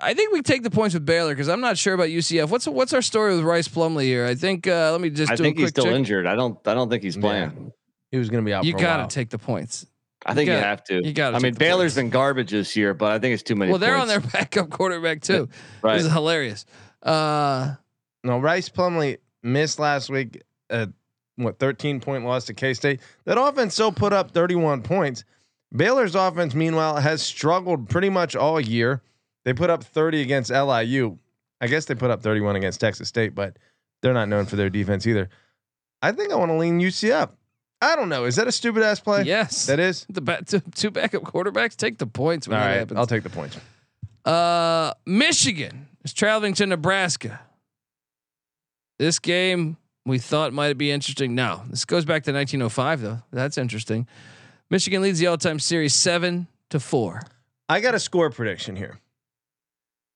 [0.00, 2.48] I think we take the points with Baylor because I'm not sure about UCF.
[2.48, 4.26] What's what's our story with Rhys Plumlee here?
[4.26, 5.94] I think uh, let me just I do think a quick he's still check.
[5.94, 6.26] injured.
[6.26, 6.58] I don't.
[6.66, 7.20] I don't think he's Yeah.
[7.22, 7.72] playing.
[8.10, 8.64] He was going to be out.
[8.64, 9.86] You gotta take the points.
[10.24, 11.04] I think you, gotta- have to.
[11.06, 11.94] you gotta I mean, the Baylor's points.
[11.96, 13.70] been garbage this year, but I think it's too many.
[13.70, 15.48] Well, they're on their backup quarterback too.
[15.82, 15.96] right.
[15.96, 16.64] This is hilarious.
[17.02, 17.74] Uh,
[18.24, 20.42] No, Rhys Plumlee missed last week.
[20.70, 20.86] Uh,
[21.44, 23.00] what 13 point loss to K State.
[23.24, 25.24] That offense still put up 31 points.
[25.74, 29.00] Baylor's offense, meanwhile, has struggled pretty much all year.
[29.44, 31.18] They put up 30 against LIU.
[31.60, 33.56] I guess they put up 31 against Texas State, but
[34.02, 35.28] they're not known for their defense either.
[36.02, 37.30] I think I want to lean UCF.
[37.80, 38.24] I don't know.
[38.26, 39.22] Is that a stupid ass play?
[39.24, 40.04] yes, That is.
[40.08, 42.78] the ba- two, two backup quarterbacks take the points when All that right.
[42.78, 42.98] happens.
[42.98, 43.56] I'll take the points.
[44.24, 47.40] Uh, Michigan is traveling to Nebraska.
[48.98, 51.34] This game we thought might be interesting.
[51.34, 53.18] Now, this goes back to 1905 though.
[53.32, 54.06] That's interesting.
[54.70, 57.22] Michigan leads the all-time series seven to four.
[57.68, 58.98] I got a score prediction here.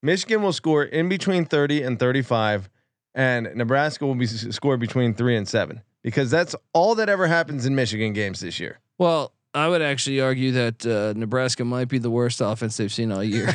[0.03, 2.69] Michigan will score in between 30 and 35,
[3.15, 7.27] and Nebraska will be s- score between three and seven because that's all that ever
[7.27, 8.79] happens in Michigan games this year.
[8.99, 13.11] Well, I would actually argue that uh, Nebraska might be the worst offense they've seen
[13.11, 13.49] all year.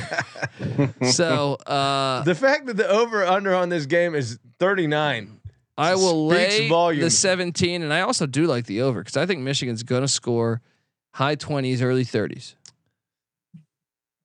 [1.11, 5.39] so uh, The fact that the over under on this game is 39.
[5.81, 7.03] I will lay volumes.
[7.03, 10.07] the 17, and I also do like the over because I think Michigan's going to
[10.07, 10.61] score
[11.13, 12.55] high 20s, early 30s.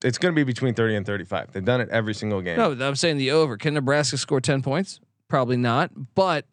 [0.04, 1.52] It's going to be between 30 and 35.
[1.52, 2.58] They've done it every single game.
[2.58, 3.56] No, I'm saying the over.
[3.56, 5.00] Can Nebraska score 10 points?
[5.28, 6.46] Probably not, but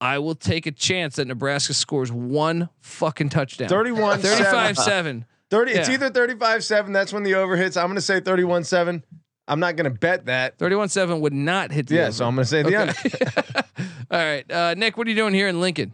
[0.00, 3.68] I will take a chance that Nebraska scores one fucking touchdown.
[3.68, 5.24] 31 35 7.
[5.50, 7.76] 30 it's either 35 7 that's when the over hits.
[7.76, 9.02] I'm going to say 31 7.
[9.48, 10.58] I'm not going to bet that.
[10.58, 12.12] 31 7 would not hit the Yeah, over.
[12.12, 12.94] so I'm going to say the under.
[14.10, 14.50] All right.
[14.50, 15.92] Uh, Nick, what are you doing here in Lincoln?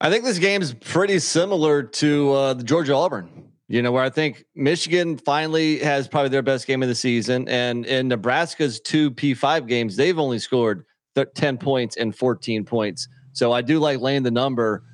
[0.00, 3.28] I think this game's pretty similar to uh, the Georgia Auburn.
[3.68, 7.48] You know, where I think Michigan finally has probably their best game of the season,
[7.48, 13.08] and in Nebraska's two P5 games, they've only scored th- 10 points and 14 points.
[13.32, 14.84] So I do like laying the number.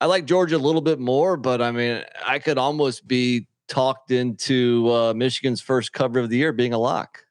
[0.00, 4.10] I like Georgia a little bit more, but I mean, I could almost be talked
[4.10, 7.22] into uh, Michigan's first cover of the year being a lock.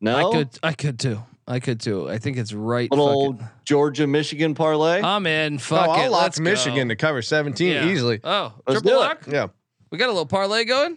[0.00, 1.22] No, I could I could too.
[1.46, 2.08] I could too.
[2.08, 2.90] I think it's right.
[2.90, 5.02] little fucking- Georgia Michigan parlay.
[5.02, 5.56] I'm in.
[5.56, 6.10] Oh, Fuck I'll it.
[6.10, 6.94] lock Let's Michigan go.
[6.94, 7.86] to cover 17 Yeah.
[7.86, 8.20] easily.
[8.24, 9.00] Oh, Let's triple do it.
[9.00, 9.22] lock.
[9.30, 9.46] Yeah.
[9.90, 10.96] We got a little parlay going.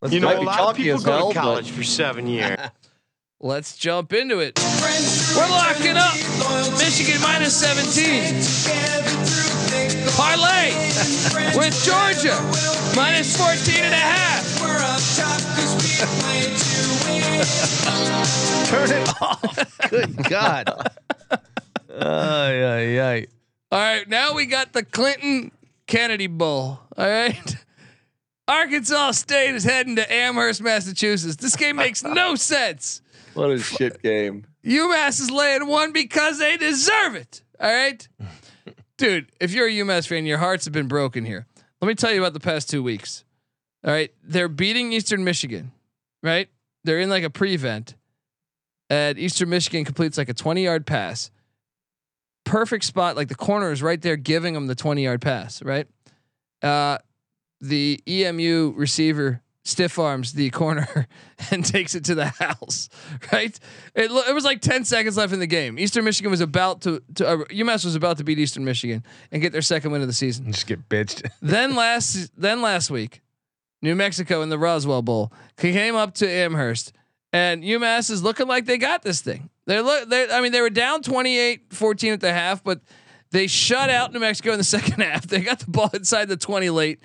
[0.00, 2.58] Let's You know, a lot of people go hell, to but- college for seven years.
[3.40, 4.58] Let's jump into it.
[5.36, 6.14] We're locking up
[6.78, 9.63] Michigan minus 17.
[11.56, 12.36] With Georgia
[12.96, 14.44] minus 14 and a half.
[18.68, 19.78] Turn it off.
[19.90, 20.90] Good God.
[21.90, 23.26] Ay, ay, ay.
[23.70, 25.50] All right, now we got the Clinton
[25.86, 26.80] Kennedy Bowl.
[26.96, 27.56] All right.
[28.46, 31.36] Arkansas State is heading to Amherst, Massachusetts.
[31.36, 33.00] This game makes no sense.
[33.34, 34.46] What a shit game.
[34.64, 37.42] UMass is laying one because they deserve it.
[37.60, 38.06] All right.
[38.96, 41.46] Dude, if you're a UMass fan, your hearts have been broken here.
[41.80, 43.24] Let me tell you about the past two weeks.
[43.84, 44.12] All right.
[44.22, 45.72] They're beating Eastern Michigan,
[46.22, 46.48] right?
[46.84, 47.94] They're in like a prevent.
[48.88, 51.30] And Eastern Michigan completes like a 20 yard pass.
[52.44, 53.16] Perfect spot.
[53.16, 55.88] Like the corner is right there giving them the 20 yard pass, right?
[56.62, 56.98] Uh,
[57.60, 61.08] the EMU receiver stiff arms the corner
[61.50, 62.88] and takes it to the house.
[63.32, 63.58] Right?
[63.94, 65.78] It, lo- it was like ten seconds left in the game.
[65.78, 69.40] Eastern Michigan was about to, to uh, UMass was about to beat Eastern Michigan and
[69.40, 70.52] get their second win of the season.
[70.52, 71.28] Just get bitched.
[71.42, 73.22] then last then last week,
[73.82, 76.92] New Mexico in the Roswell Bowl came up to Amherst,
[77.32, 79.48] and UMass is looking like they got this thing.
[79.66, 80.08] They're look.
[80.08, 82.80] They I mean they were down 28-14 at the half, but
[83.30, 85.26] they shut out New Mexico in the second half.
[85.26, 87.00] They got the ball inside the twenty late.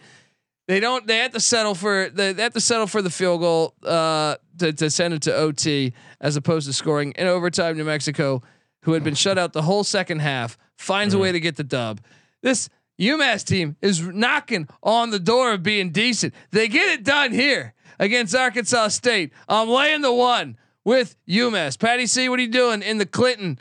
[0.69, 1.07] They don't.
[1.07, 2.11] They had to settle for.
[2.13, 5.35] They, they have to settle for the field goal uh, to to send it to
[5.35, 7.75] OT as opposed to scoring in overtime.
[7.75, 8.43] New Mexico,
[8.83, 11.63] who had been shut out the whole second half, finds a way to get the
[11.63, 12.01] dub.
[12.43, 12.69] This
[13.01, 16.35] UMass team is knocking on the door of being decent.
[16.51, 19.33] They get it done here against Arkansas State.
[19.47, 20.55] I'm laying the one
[20.85, 21.79] with UMass.
[21.79, 23.59] Patty C, what are you doing in the Clinton?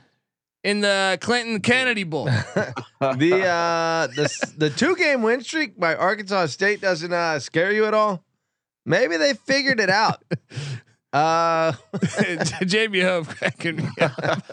[0.69, 2.24] In the Clinton Kennedy Bowl,
[3.01, 7.86] the uh the the two game win streak by Arkansas State doesn't uh scare you
[7.86, 8.23] at all.
[8.85, 10.23] Maybe they figured it out.
[11.11, 11.73] Uh,
[12.66, 14.45] Jamie Hope cracking me up.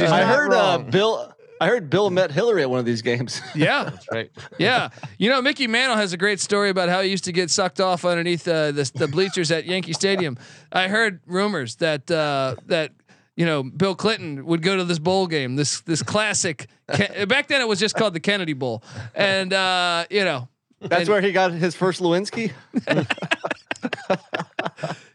[0.00, 0.78] I heard uh.
[0.78, 1.32] Bill.
[1.60, 3.40] I heard Bill met Hillary at one of these games.
[3.54, 4.32] Yeah, right.
[4.58, 4.88] yeah.
[5.16, 7.80] You know, Mickey Mantle has a great story about how he used to get sucked
[7.80, 10.38] off underneath uh, the, the bleachers at Yankee Stadium.
[10.72, 12.90] I heard rumors that uh, that
[13.36, 16.68] you know Bill Clinton would go to this bowl game, this this classic.
[17.28, 18.82] Back then, it was just called the Kennedy Bowl,
[19.14, 20.48] and uh, you know,
[20.80, 22.52] That's And- where he got his first Lewinsky.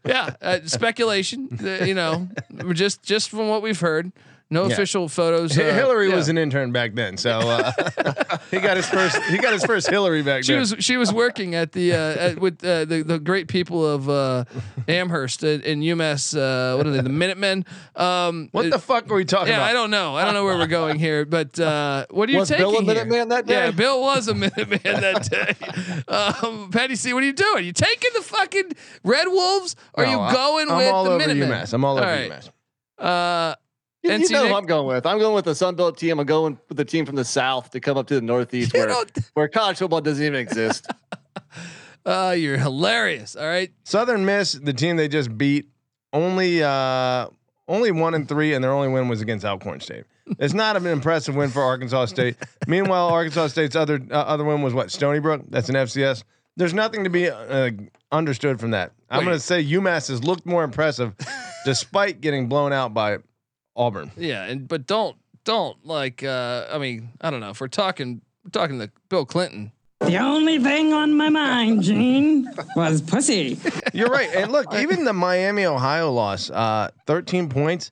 [0.05, 1.49] yeah, uh, speculation.
[1.61, 2.27] Uh, you know,
[2.73, 4.11] just just from what we've heard,
[4.49, 4.73] no Yeah.
[4.73, 5.57] official photos.
[5.57, 6.15] Uh, Hillary yeah.
[6.15, 7.71] was an intern back then, so uh,
[8.51, 9.17] he got his first.
[9.23, 10.59] He got his first Hillary back She then.
[10.61, 14.07] was she was working at the uh, at, with uh, the the great people of
[14.09, 14.45] uh,
[14.87, 16.35] Amherst in, in UMass.
[16.37, 17.01] Uh, what are they?
[17.01, 17.65] The Minutemen.
[17.95, 19.57] Um, what the fuck are we talking about?
[19.57, 19.69] Yeah, about?
[19.69, 20.15] I don't know.
[20.15, 22.77] I don't know where we're going here, but uh, what are you Was taking Bill
[22.77, 23.05] a here?
[23.05, 23.65] Minuteman that day?
[23.65, 23.71] Yeah.
[23.71, 26.05] Bill was a Minuteman that day.
[26.07, 27.65] Um, Patty C, what are you doing?
[27.65, 28.71] You taking the fucking
[29.03, 29.75] Red Wolves?
[29.93, 31.49] Or are No, you I- going I'm with all the over Minutemen?
[31.49, 31.73] UMass.
[31.73, 32.31] I'm all over right.
[32.31, 32.49] UMass.
[32.97, 33.55] Uh,
[34.05, 35.05] You, you NC know Nick- who I'm going with.
[35.05, 36.19] I'm going with the Sun Belt team.
[36.19, 38.87] I'm going with the team from the South to come up to the Northeast where,
[38.87, 40.87] don't- where college football doesn't even exist.
[42.05, 43.35] uh, you're hilarious.
[43.35, 43.71] All right.
[43.83, 45.69] Southern Miss, the team they just beat,
[46.13, 47.27] only uh
[47.67, 50.03] only one and three, and their only win was against Alcorn State.
[50.39, 52.35] It's not an impressive win for Arkansas State.
[52.67, 55.41] Meanwhile, Arkansas State's other uh, other win was what Stony Brook.
[55.49, 56.23] That's an FCS.
[56.57, 57.71] There's nothing to be uh,
[58.11, 58.93] understood from that.
[59.09, 61.13] I'm going to say UMass has looked more impressive,
[61.65, 63.17] despite getting blown out by
[63.75, 64.11] Auburn.
[64.17, 68.21] Yeah, and but don't don't like uh I mean, I don't know, if we're talking
[68.43, 69.71] we're talking to Bill Clinton.
[70.01, 73.57] The only thing on my mind, Gene, was pussy.
[73.93, 74.29] You're right.
[74.35, 77.91] And look, even the Miami Ohio loss, uh, 13 points,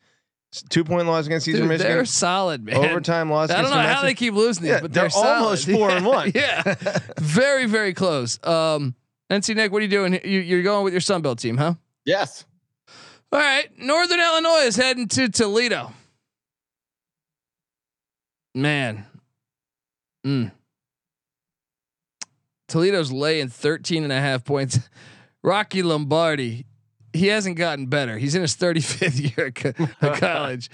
[0.69, 1.91] two point loss against Eastern Dude, Michigan.
[1.95, 2.75] they're solid, man.
[2.75, 5.07] Overtime loss I don't against know New how they keep losing these, Yeah, but they're
[5.09, 5.77] they're, almost solid.
[5.77, 6.31] four and one.
[6.35, 6.75] yeah,
[7.19, 8.37] very very close.
[8.45, 8.93] Um,
[9.31, 10.13] NC Nick, what are you doing?
[10.25, 11.75] You, you're going with your Sun Belt team, huh?
[12.05, 12.45] yes.
[13.33, 15.91] All right, Northern Illinois is heading to Toledo.
[18.53, 19.07] Man,
[20.23, 20.51] mm.
[22.67, 24.77] Toledo's laying 13 and a half points.
[25.43, 26.67] Rocky Lombardi,
[27.11, 28.19] he hasn't gotten better.
[28.19, 29.47] He's in his 35th year
[30.11, 30.69] of college.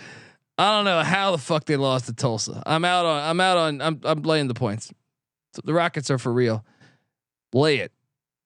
[0.57, 2.61] I don't know how the fuck they lost to Tulsa.
[2.65, 3.23] I'm out on.
[3.23, 3.81] I'm out on.
[3.81, 4.01] I'm.
[4.03, 4.91] I'm laying the points.
[5.53, 6.65] So the Rockets are for real.
[7.53, 7.93] Lay it.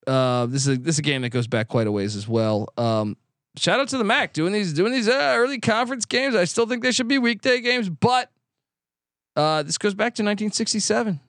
[0.06, 2.28] Uh, this is a, this is a game that goes back quite a ways as
[2.28, 2.68] well.
[2.78, 3.18] Um,
[3.58, 6.36] shout out to the MAC doing these doing these uh, early conference games.
[6.36, 8.32] I still think they should be weekday games, but
[9.36, 11.20] uh, this goes back to 1967.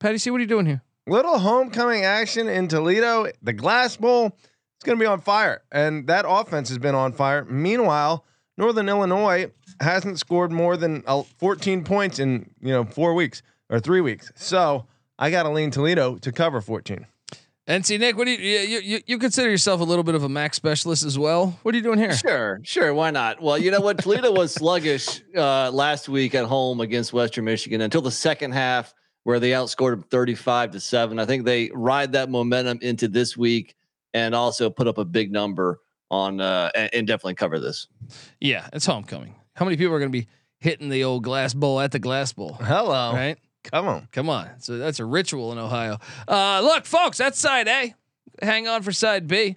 [0.00, 0.82] Patty C, what are you doing here?
[1.06, 3.26] Little homecoming action in Toledo.
[3.42, 4.26] The Glass Bowl.
[4.26, 7.44] is going to be on fire, and that offense has been on fire.
[7.44, 8.24] Meanwhile,
[8.56, 9.50] Northern Illinois
[9.80, 14.30] hasn't scored more than uh, 14 points in you know four weeks or three weeks.
[14.36, 14.86] So
[15.18, 17.06] I got to lean Toledo to cover 14.
[17.72, 20.28] NC Nick, what do you, you you you consider yourself a little bit of a
[20.28, 21.58] MAC specialist as well?
[21.62, 22.14] What are you doing here?
[22.14, 22.92] Sure, sure.
[22.92, 23.40] Why not?
[23.40, 23.98] Well, you know what?
[23.98, 28.92] Toledo was sluggish uh, last week at home against Western Michigan until the second half.
[29.24, 31.18] where they outscored them 35 to 7.
[31.18, 33.74] I think they ride that momentum into this week
[34.12, 35.78] and also put up a big number
[36.10, 37.86] on uh and, and definitely cover this.
[38.40, 39.34] Yeah, it's homecoming.
[39.54, 40.26] How many people are going to be
[40.58, 42.54] hitting the old glass bowl at the glass bowl?
[42.60, 43.14] Hello.
[43.14, 43.38] Right?
[43.64, 44.08] Come on.
[44.12, 44.48] Come on.
[44.58, 45.98] So that's a ritual in Ohio.
[46.26, 47.94] Uh, look, folks, that's side A.
[48.40, 49.56] Hang on for side B.